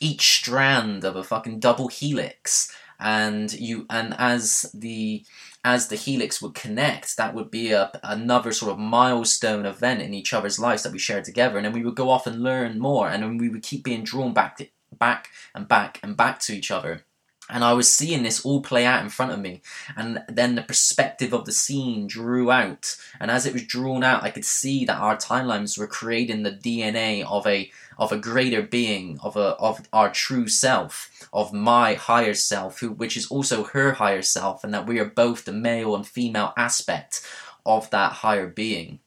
each 0.00 0.34
strand 0.34 1.02
of 1.02 1.16
a 1.16 1.24
fucking 1.24 1.60
double 1.60 1.88
helix 1.88 2.70
and 3.00 3.50
you 3.54 3.86
and 3.88 4.14
as 4.18 4.70
the 4.74 5.24
as 5.64 5.88
the 5.88 5.96
helix 5.96 6.42
would 6.42 6.54
connect, 6.54 7.16
that 7.16 7.34
would 7.34 7.50
be 7.50 7.72
a, 7.72 7.90
another 8.02 8.52
sort 8.52 8.72
of 8.72 8.78
milestone 8.78 9.64
event 9.64 10.02
in 10.02 10.12
each 10.12 10.34
other's 10.34 10.58
lives 10.58 10.82
that 10.82 10.92
we 10.92 10.98
shared 10.98 11.24
together, 11.24 11.56
and 11.56 11.64
then 11.64 11.72
we 11.72 11.82
would 11.82 11.94
go 11.94 12.10
off 12.10 12.26
and 12.26 12.42
learn 12.42 12.78
more, 12.78 13.08
and 13.08 13.22
then 13.22 13.38
we 13.38 13.48
would 13.48 13.62
keep 13.62 13.82
being 13.82 14.04
drawn 14.04 14.34
back, 14.34 14.58
to, 14.58 14.68
back 14.98 15.30
and 15.54 15.68
back 15.68 16.00
and 16.02 16.16
back 16.16 16.40
to 16.40 16.54
each 16.54 16.70
other. 16.70 17.04
And 17.50 17.62
I 17.62 17.74
was 17.74 17.92
seeing 17.92 18.22
this 18.22 18.42
all 18.42 18.62
play 18.62 18.86
out 18.86 19.02
in 19.02 19.10
front 19.10 19.32
of 19.32 19.38
me, 19.38 19.60
and 19.98 20.24
then 20.28 20.54
the 20.54 20.62
perspective 20.62 21.34
of 21.34 21.44
the 21.44 21.52
scene 21.52 22.06
drew 22.06 22.50
out, 22.50 22.96
and 23.20 23.30
as 23.30 23.44
it 23.44 23.52
was 23.52 23.66
drawn 23.66 24.02
out, 24.02 24.22
I 24.22 24.30
could 24.30 24.46
see 24.46 24.86
that 24.86 24.96
our 24.96 25.14
timelines 25.14 25.76
were 25.76 25.86
creating 25.86 26.42
the 26.42 26.52
DNA 26.52 27.22
of 27.22 27.46
a 27.46 27.70
of 27.98 28.12
a 28.12 28.16
greater 28.16 28.62
being, 28.62 29.18
of 29.22 29.36
a 29.36 29.56
of 29.56 29.86
our 29.92 30.10
true 30.10 30.48
self 30.48 31.10
of 31.34 31.52
my 31.52 31.94
higher 31.94 32.32
self, 32.32 32.78
who 32.78 32.90
which 32.90 33.16
is 33.16 33.26
also 33.26 33.64
her 33.64 33.92
higher 33.92 34.22
self, 34.22 34.64
and 34.64 34.72
that 34.72 34.86
we 34.86 34.98
are 34.98 35.04
both 35.04 35.44
the 35.44 35.52
male 35.52 35.94
and 35.94 36.06
female 36.06 36.54
aspect 36.56 37.26
of 37.66 37.90
that 37.90 38.12
higher 38.12 38.46
being. 38.46 39.00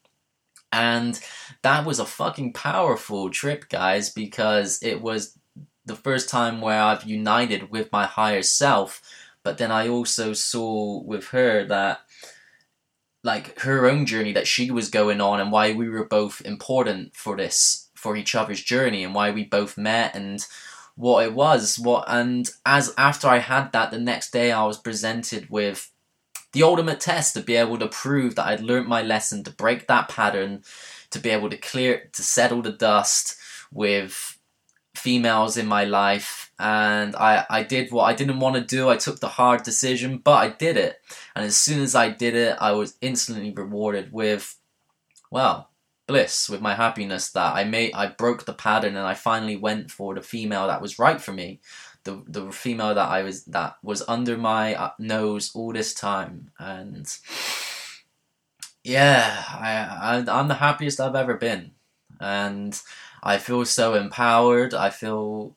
And 0.71 1.19
that 1.61 1.85
was 1.85 1.99
a 1.99 2.05
fucking 2.05 2.53
powerful 2.53 3.29
trip, 3.29 3.69
guys, 3.69 4.09
because 4.09 4.83
it 4.83 5.01
was 5.01 5.39
the 5.87 5.95
first 5.95 6.29
time 6.29 6.61
where 6.61 6.81
I've 6.81 7.05
united 7.05 7.71
with 7.71 7.91
my 7.91 8.05
higher 8.05 8.43
self. 8.43 9.01
But 9.43 9.57
then 9.57 9.71
I 9.71 9.87
also 9.87 10.33
saw 10.33 11.01
with 11.01 11.29
her 11.29 11.65
that 11.65 12.01
like 13.23 13.59
her 13.59 13.89
own 13.89 14.05
journey 14.05 14.31
that 14.33 14.47
she 14.47 14.69
was 14.69 14.89
going 14.89 15.19
on 15.19 15.39
and 15.39 15.51
why 15.51 15.73
we 15.73 15.89
were 15.89 16.05
both 16.05 16.41
important 16.41 17.15
for 17.15 17.35
this 17.35 17.89
for 17.95 18.15
each 18.15 18.35
other's 18.35 18.63
journey 18.63 19.03
and 19.03 19.15
why 19.15 19.31
we 19.31 19.43
both 19.43 19.77
met 19.77 20.15
and 20.15 20.45
what 20.95 21.25
it 21.25 21.33
was. 21.33 21.79
What 21.79 22.05
and 22.07 22.49
as 22.65 22.93
after 22.97 23.27
I 23.27 23.39
had 23.39 23.71
that, 23.71 23.91
the 23.91 23.99
next 23.99 24.31
day 24.31 24.51
I 24.51 24.65
was 24.65 24.77
presented 24.77 25.49
with 25.49 25.91
the 26.53 26.63
ultimate 26.63 26.99
test 26.99 27.33
to 27.33 27.41
be 27.41 27.55
able 27.55 27.77
to 27.79 27.87
prove 27.87 28.35
that 28.35 28.47
I'd 28.47 28.61
learnt 28.61 28.87
my 28.87 29.01
lesson, 29.01 29.43
to 29.43 29.51
break 29.51 29.87
that 29.87 30.09
pattern, 30.09 30.63
to 31.11 31.19
be 31.19 31.29
able 31.29 31.49
to 31.49 31.57
clear, 31.57 32.09
to 32.13 32.23
settle 32.23 32.61
the 32.61 32.71
dust 32.71 33.37
with 33.71 34.36
females 34.97 35.57
in 35.57 35.67
my 35.67 35.85
life. 35.85 36.51
And 36.59 37.15
I, 37.15 37.45
I 37.49 37.63
did 37.63 37.91
what 37.91 38.05
I 38.05 38.13
didn't 38.13 38.39
want 38.39 38.55
to 38.55 38.61
do. 38.61 38.89
I 38.89 38.97
took 38.97 39.19
the 39.19 39.27
hard 39.27 39.63
decision, 39.63 40.17
but 40.17 40.37
I 40.37 40.49
did 40.49 40.75
it. 40.75 40.99
And 41.35 41.45
as 41.45 41.55
soon 41.55 41.81
as 41.81 41.95
I 41.95 42.09
did 42.09 42.35
it, 42.35 42.57
I 42.59 42.71
was 42.71 42.97
instantly 43.01 43.51
rewarded 43.51 44.11
with, 44.11 44.57
well, 45.29 45.69
bliss, 46.07 46.49
with 46.49 46.61
my 46.61 46.73
happiness 46.73 47.31
that 47.31 47.53
I 47.53 47.63
made 47.65 47.93
I 47.93 48.07
broke 48.07 48.45
the 48.45 48.53
pattern 48.53 48.95
and 48.95 49.05
I 49.05 49.13
finally 49.13 49.57
went 49.57 49.91
for 49.91 50.15
the 50.15 50.21
female 50.21 50.67
that 50.67 50.81
was 50.81 50.97
right 50.97 51.21
for 51.21 51.33
me. 51.33 51.59
The 52.05 52.23
the 52.25 52.51
female 52.51 52.95
that 52.95 53.09
I 53.09 53.21
was 53.23 53.43
that 53.45 53.75
was 53.83 54.03
under 54.07 54.37
my 54.37 54.73
uh, 54.73 54.91
nose 54.97 55.51
all 55.53 55.73
this 55.73 55.93
time 55.93 56.51
and 56.57 57.05
yeah, 58.83 59.43
I, 59.49 60.23
I 60.29 60.39
I'm 60.39 60.47
the 60.47 60.55
happiest 60.55 61.01
I've 61.01 61.15
ever 61.15 61.35
been. 61.35 61.71
And 62.21 62.79
I 63.23 63.37
feel 63.37 63.65
so 63.65 63.93
empowered. 63.95 64.73
I 64.73 64.89
feel 64.89 65.55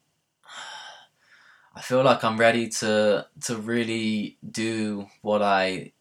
I 1.75 1.83
feel 1.83 2.03
like 2.03 2.25
I'm 2.25 2.39
ready 2.39 2.69
to 2.81 3.27
to 3.45 3.57
really 3.57 4.39
do 4.49 5.07
what 5.23 5.43
I 5.43 5.93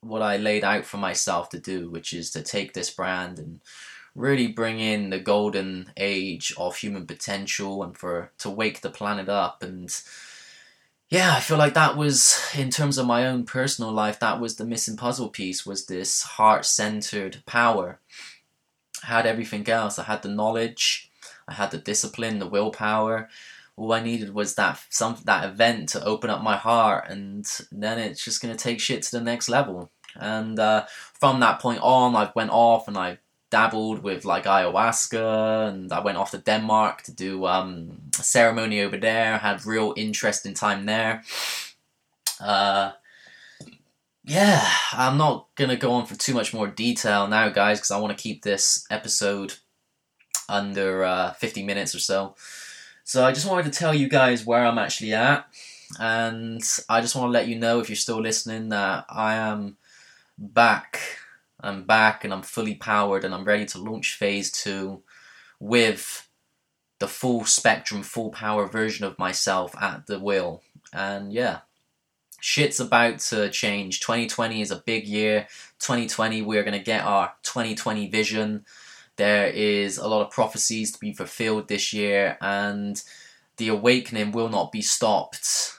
what 0.00 0.22
I 0.22 0.36
laid 0.36 0.64
out 0.64 0.84
for 0.84 0.96
myself 0.96 1.48
to 1.50 1.60
do, 1.60 1.90
which 1.90 2.12
is 2.12 2.30
to 2.32 2.42
take 2.42 2.72
this 2.72 2.90
brand 2.90 3.38
and 3.38 3.60
really 4.14 4.48
bring 4.48 4.80
in 4.80 5.10
the 5.10 5.18
golden 5.18 5.92
age 5.96 6.52
of 6.58 6.76
human 6.76 7.06
potential 7.06 7.82
and 7.82 7.96
for 7.96 8.30
to 8.38 8.50
wake 8.50 8.80
the 8.80 8.90
planet 8.90 9.28
up 9.28 9.62
and 9.62 10.02
yeah 11.08 11.34
i 11.34 11.40
feel 11.40 11.56
like 11.56 11.74
that 11.74 11.96
was 11.96 12.38
in 12.54 12.68
terms 12.70 12.98
of 12.98 13.06
my 13.06 13.26
own 13.26 13.44
personal 13.44 13.90
life 13.90 14.20
that 14.20 14.40
was 14.40 14.56
the 14.56 14.66
missing 14.66 14.96
puzzle 14.96 15.28
piece 15.28 15.64
was 15.64 15.86
this 15.86 16.22
heart-centered 16.22 17.42
power 17.46 18.00
i 19.04 19.06
had 19.06 19.26
everything 19.26 19.68
else 19.68 19.98
i 19.98 20.04
had 20.04 20.22
the 20.22 20.28
knowledge 20.28 21.10
i 21.48 21.54
had 21.54 21.70
the 21.70 21.78
discipline 21.78 22.38
the 22.38 22.46
willpower 22.46 23.28
all 23.76 23.92
i 23.92 24.02
needed 24.02 24.34
was 24.34 24.54
that 24.54 24.80
some 24.90 25.16
that 25.24 25.44
event 25.44 25.88
to 25.88 26.04
open 26.04 26.30
up 26.30 26.42
my 26.42 26.56
heart 26.56 27.04
and 27.08 27.46
then 27.70 27.98
it's 27.98 28.24
just 28.24 28.40
to 28.42 28.54
take 28.54 28.80
shit 28.80 29.02
to 29.02 29.12
the 29.12 29.20
next 29.20 29.48
level 29.48 29.90
and 30.16 30.58
uh, 30.58 30.84
from 31.18 31.40
that 31.40 31.60
point 31.60 31.80
on 31.82 32.14
i 32.16 32.30
went 32.34 32.50
off 32.50 32.88
and 32.88 32.96
i 32.98 33.18
dabbled 33.52 34.02
with 34.02 34.24
like 34.24 34.44
ayahuasca 34.44 35.68
and 35.68 35.92
I 35.92 36.00
went 36.00 36.16
off 36.16 36.30
to 36.30 36.38
Denmark 36.38 37.02
to 37.02 37.12
do 37.12 37.46
um, 37.46 38.00
a 38.18 38.22
ceremony 38.22 38.80
over 38.80 38.96
there. 38.96 39.36
Had 39.36 39.66
real 39.66 39.92
interesting 39.94 40.54
time 40.54 40.86
there. 40.86 41.22
Uh, 42.40 42.92
yeah, 44.24 44.66
I'm 44.92 45.18
not 45.18 45.48
gonna 45.56 45.76
go 45.76 45.92
on 45.92 46.06
for 46.06 46.16
too 46.16 46.34
much 46.34 46.54
more 46.54 46.66
detail 46.66 47.26
now, 47.28 47.48
guys, 47.48 47.78
because 47.78 47.90
I 47.90 47.98
want 47.98 48.16
to 48.16 48.22
keep 48.22 48.42
this 48.42 48.86
episode 48.90 49.54
under 50.48 51.04
uh, 51.04 51.32
50 51.34 51.62
minutes 51.62 51.94
or 51.94 51.98
so. 51.98 52.34
So 53.04 53.24
I 53.24 53.32
just 53.32 53.48
wanted 53.48 53.72
to 53.72 53.78
tell 53.78 53.94
you 53.94 54.08
guys 54.08 54.46
where 54.46 54.64
I'm 54.64 54.78
actually 54.78 55.12
at, 55.14 55.46
and 55.98 56.62
I 56.88 57.00
just 57.00 57.16
want 57.16 57.28
to 57.28 57.32
let 57.32 57.48
you 57.48 57.58
know 57.58 57.80
if 57.80 57.88
you're 57.88 57.96
still 57.96 58.20
listening 58.20 58.68
that 58.70 59.06
I 59.08 59.34
am 59.34 59.76
back 60.38 61.00
I'm 61.62 61.84
back 61.84 62.24
and 62.24 62.32
I'm 62.32 62.42
fully 62.42 62.74
powered 62.74 63.24
and 63.24 63.34
I'm 63.34 63.44
ready 63.44 63.64
to 63.66 63.78
launch 63.78 64.14
phase 64.14 64.50
two 64.50 65.02
with 65.60 66.28
the 66.98 67.06
full 67.06 67.44
spectrum, 67.44 68.02
full 68.02 68.30
power 68.30 68.66
version 68.66 69.04
of 69.04 69.18
myself 69.18 69.74
at 69.80 70.06
the 70.06 70.18
wheel. 70.18 70.62
And 70.92 71.32
yeah, 71.32 71.60
shit's 72.42 72.80
about 72.80 73.20
to 73.20 73.48
change. 73.50 74.00
2020 74.00 74.60
is 74.60 74.72
a 74.72 74.82
big 74.84 75.06
year. 75.06 75.46
2020, 75.78 76.42
we're 76.42 76.64
going 76.64 76.76
to 76.76 76.84
get 76.84 77.04
our 77.04 77.32
2020 77.44 78.08
vision. 78.08 78.64
There 79.16 79.46
is 79.46 79.96
a 79.96 80.08
lot 80.08 80.26
of 80.26 80.32
prophecies 80.32 80.90
to 80.90 80.98
be 80.98 81.12
fulfilled 81.12 81.68
this 81.68 81.92
year, 81.92 82.36
and 82.40 83.00
the 83.58 83.68
awakening 83.68 84.32
will 84.32 84.48
not 84.48 84.72
be 84.72 84.82
stopped. 84.82 85.78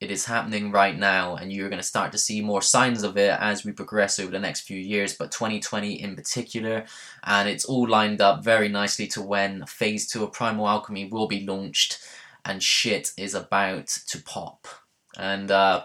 It 0.00 0.12
is 0.12 0.26
happening 0.26 0.70
right 0.70 0.96
now, 0.96 1.34
and 1.34 1.52
you're 1.52 1.68
going 1.68 1.82
to 1.82 1.88
start 1.88 2.12
to 2.12 2.18
see 2.18 2.40
more 2.40 2.62
signs 2.62 3.02
of 3.02 3.16
it 3.16 3.36
as 3.40 3.64
we 3.64 3.72
progress 3.72 4.20
over 4.20 4.30
the 4.30 4.38
next 4.38 4.60
few 4.60 4.78
years, 4.78 5.16
but 5.16 5.32
2020 5.32 6.00
in 6.00 6.14
particular. 6.14 6.84
And 7.24 7.48
it's 7.48 7.64
all 7.64 7.88
lined 7.88 8.20
up 8.20 8.44
very 8.44 8.68
nicely 8.68 9.08
to 9.08 9.22
when 9.22 9.66
phase 9.66 10.06
two 10.06 10.22
of 10.22 10.32
Primal 10.32 10.68
Alchemy 10.68 11.08
will 11.08 11.26
be 11.26 11.44
launched 11.44 11.98
and 12.44 12.62
shit 12.62 13.10
is 13.16 13.34
about 13.34 13.88
to 13.88 14.22
pop. 14.22 14.68
And 15.16 15.50
uh, 15.50 15.84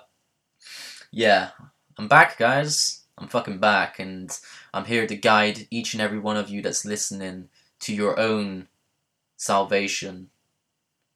yeah, 1.11 1.51
I'm 1.97 2.07
back, 2.07 2.37
guys. 2.37 3.05
I'm 3.17 3.27
fucking 3.27 3.59
back, 3.59 3.99
and 3.99 4.35
I'm 4.73 4.85
here 4.85 5.05
to 5.05 5.15
guide 5.15 5.67
each 5.69 5.93
and 5.93 6.01
every 6.01 6.19
one 6.19 6.37
of 6.37 6.49
you 6.49 6.61
that's 6.61 6.85
listening 6.85 7.49
to 7.81 7.93
your 7.93 8.19
own 8.19 8.67
salvation, 9.37 10.29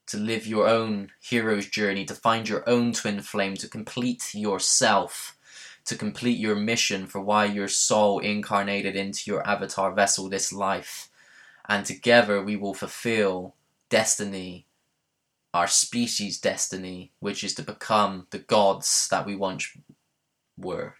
to 0.07 0.17
live 0.17 0.45
your 0.45 0.67
own 0.67 1.11
hero's 1.19 1.67
journey, 1.67 2.05
to 2.05 2.13
find 2.13 2.47
your 2.47 2.67
own 2.69 2.93
twin 2.93 3.21
flame, 3.21 3.55
to 3.55 3.67
complete 3.67 4.35
yourself, 4.35 5.37
to 5.85 5.95
complete 5.95 6.37
your 6.37 6.55
mission 6.55 7.07
for 7.07 7.21
why 7.21 7.45
your 7.45 7.67
soul 7.67 8.19
incarnated 8.19 8.95
into 8.95 9.31
your 9.31 9.47
avatar 9.47 9.91
vessel 9.91 10.29
this 10.29 10.53
life. 10.53 11.09
And 11.67 11.85
together 11.85 12.41
we 12.41 12.55
will 12.55 12.75
fulfill 12.75 13.55
destiny, 13.89 14.67
our 15.55 15.67
species' 15.67 16.37
destiny, 16.37 17.13
which 17.21 17.41
is 17.41 17.55
to 17.55 17.63
become 17.63 18.27
the 18.31 18.39
gods 18.39 19.07
that 19.09 19.25
we 19.25 19.37
once 19.37 19.69
were. 20.57 20.95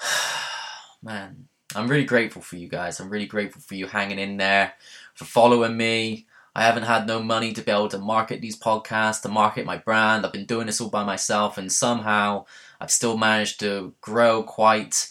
Man, 1.02 1.48
I'm 1.74 1.88
really 1.88 2.04
grateful 2.04 2.42
for 2.42 2.54
you 2.54 2.68
guys. 2.68 3.00
I'm 3.00 3.10
really 3.10 3.26
grateful 3.26 3.60
for 3.60 3.74
you 3.74 3.88
hanging 3.88 4.20
in 4.20 4.36
there, 4.36 4.74
for 5.14 5.24
following 5.24 5.76
me. 5.76 6.28
I 6.54 6.62
haven't 6.62 6.84
had 6.84 7.08
no 7.08 7.20
money 7.24 7.52
to 7.54 7.62
be 7.62 7.72
able 7.72 7.88
to 7.88 7.98
market 7.98 8.40
these 8.40 8.56
podcasts, 8.56 9.22
to 9.22 9.28
market 9.28 9.66
my 9.66 9.76
brand. 9.76 10.24
I've 10.24 10.32
been 10.32 10.46
doing 10.46 10.66
this 10.66 10.80
all 10.80 10.90
by 10.90 11.02
myself, 11.02 11.58
and 11.58 11.72
somehow 11.72 12.44
I've 12.80 12.92
still 12.92 13.18
managed 13.18 13.58
to 13.60 13.94
grow 14.00 14.44
quite 14.44 15.10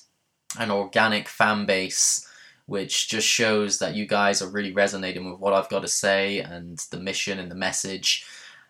an 0.58 0.72
organic 0.72 1.28
fan 1.28 1.66
base, 1.66 2.26
which 2.70 3.10
just 3.10 3.28
shows 3.28 3.80
that 3.80 3.96
you 3.96 4.06
guys 4.06 4.42
are 4.42 4.50
really 4.50 4.72
resonating 4.72 5.30
with 5.30 5.40
what 5.40 5.54
I've 5.54 5.70
got 5.70 5.82
to 5.82 5.88
say 5.88 6.40
and 6.40 6.78
the 6.92 7.00
mission 7.00 7.40
and 7.40 7.50
the 7.50 7.56
message. 7.56 8.26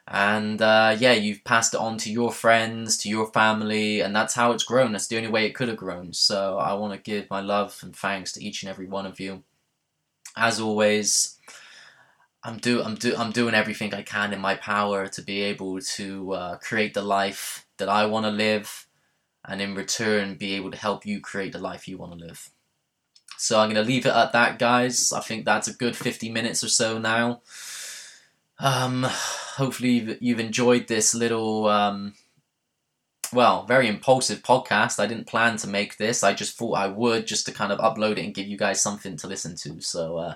And 0.07 0.61
uh, 0.61 0.95
yeah, 0.97 1.11
you've 1.13 1.43
passed 1.43 1.73
it 1.73 1.79
on 1.79 1.97
to 1.99 2.11
your 2.11 2.31
friends, 2.31 2.97
to 2.99 3.09
your 3.09 3.27
family, 3.27 3.99
and 3.99 4.15
that's 4.15 4.33
how 4.33 4.53
it's 4.53 4.63
grown. 4.63 4.93
That's 4.93 5.07
the 5.07 5.17
only 5.17 5.29
way 5.29 5.45
it 5.45 5.53
could 5.53 5.67
have 5.67 5.77
grown. 5.77 6.13
So 6.13 6.57
I 6.57 6.73
want 6.73 6.93
to 6.93 7.11
give 7.11 7.29
my 7.29 7.41
love 7.41 7.77
and 7.83 7.95
thanks 7.95 8.31
to 8.33 8.43
each 8.43 8.63
and 8.63 8.69
every 8.69 8.87
one 8.87 9.05
of 9.05 9.19
you. 9.19 9.43
As 10.35 10.59
always, 10.59 11.37
I'm 12.43 12.57
do 12.57 12.81
I'm 12.81 12.95
do 12.95 13.15
I'm 13.17 13.31
doing 13.31 13.53
everything 13.53 13.93
I 13.93 14.01
can 14.01 14.33
in 14.33 14.39
my 14.39 14.55
power 14.55 15.07
to 15.07 15.21
be 15.21 15.41
able 15.41 15.79
to 15.81 16.31
uh, 16.33 16.57
create 16.57 16.93
the 16.93 17.01
life 17.01 17.67
that 17.77 17.89
I 17.89 18.05
want 18.05 18.25
to 18.25 18.31
live, 18.31 18.87
and 19.45 19.61
in 19.61 19.75
return 19.75 20.35
be 20.35 20.53
able 20.53 20.71
to 20.71 20.77
help 20.77 21.05
you 21.05 21.19
create 21.19 21.51
the 21.51 21.59
life 21.59 21.87
you 21.87 21.97
want 21.97 22.17
to 22.17 22.25
live. 22.25 22.49
So 23.39 23.57
I'm 23.57 23.69
gonna 23.69 23.83
leave 23.83 24.05
it 24.05 24.13
at 24.13 24.33
that, 24.33 24.59
guys. 24.59 25.13
I 25.13 25.21
think 25.21 25.45
that's 25.45 25.69
a 25.69 25.73
good 25.73 25.95
50 25.95 26.29
minutes 26.29 26.61
or 26.61 26.67
so 26.67 26.97
now. 26.97 27.41
Um, 28.59 29.03
hopefully 29.07 29.91
you've, 29.91 30.21
you've 30.21 30.39
enjoyed 30.41 30.87
this 30.87 31.15
little, 31.15 31.67
um, 31.67 32.15
well, 33.31 33.65
very 33.65 33.87
impulsive 33.87 34.43
podcast. 34.43 34.99
I 34.99 35.07
didn't 35.07 35.27
plan 35.27 35.55
to 35.57 35.67
make 35.67 35.95
this. 35.95 36.21
I 36.21 36.33
just 36.33 36.57
thought 36.57 36.73
I 36.73 36.87
would 36.87 37.27
just 37.27 37.45
to 37.45 37.53
kind 37.53 37.71
of 37.71 37.79
upload 37.79 38.17
it 38.17 38.25
and 38.25 38.35
give 38.35 38.47
you 38.47 38.57
guys 38.57 38.81
something 38.81 39.15
to 39.15 39.27
listen 39.27 39.55
to. 39.55 39.79
So, 39.79 40.17
uh, 40.17 40.35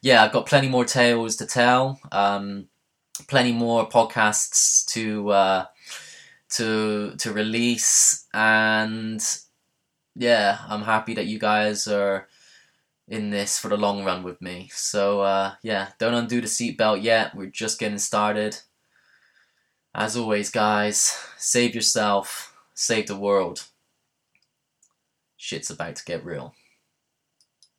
yeah, 0.00 0.24
I've 0.24 0.32
got 0.32 0.46
plenty 0.46 0.68
more 0.68 0.86
tales 0.86 1.36
to 1.36 1.46
tell. 1.46 2.00
Um, 2.10 2.68
plenty 3.28 3.52
more 3.52 3.86
podcasts 3.86 4.86
to 4.94 5.30
uh, 5.30 5.64
to 6.56 7.14
to 7.18 7.32
release, 7.34 8.26
and 8.32 9.22
yeah, 10.16 10.60
I'm 10.68 10.82
happy 10.82 11.12
that 11.14 11.26
you 11.26 11.38
guys 11.38 11.86
are 11.86 12.28
in 13.10 13.30
this 13.30 13.58
for 13.58 13.68
the 13.68 13.76
long 13.76 14.04
run 14.04 14.22
with 14.22 14.40
me. 14.40 14.70
So 14.72 15.20
uh, 15.20 15.54
yeah, 15.62 15.88
don't 15.98 16.14
undo 16.14 16.40
the 16.40 16.46
seatbelt 16.46 17.02
yet. 17.02 17.34
We're 17.34 17.46
just 17.46 17.78
getting 17.80 17.98
started. 17.98 18.58
As 19.92 20.16
always, 20.16 20.50
guys, 20.50 21.18
save 21.36 21.74
yourself, 21.74 22.56
save 22.72 23.08
the 23.08 23.18
world. 23.18 23.66
Shit's 25.36 25.70
about 25.70 25.96
to 25.96 26.04
get 26.04 26.24
real. 26.24 26.54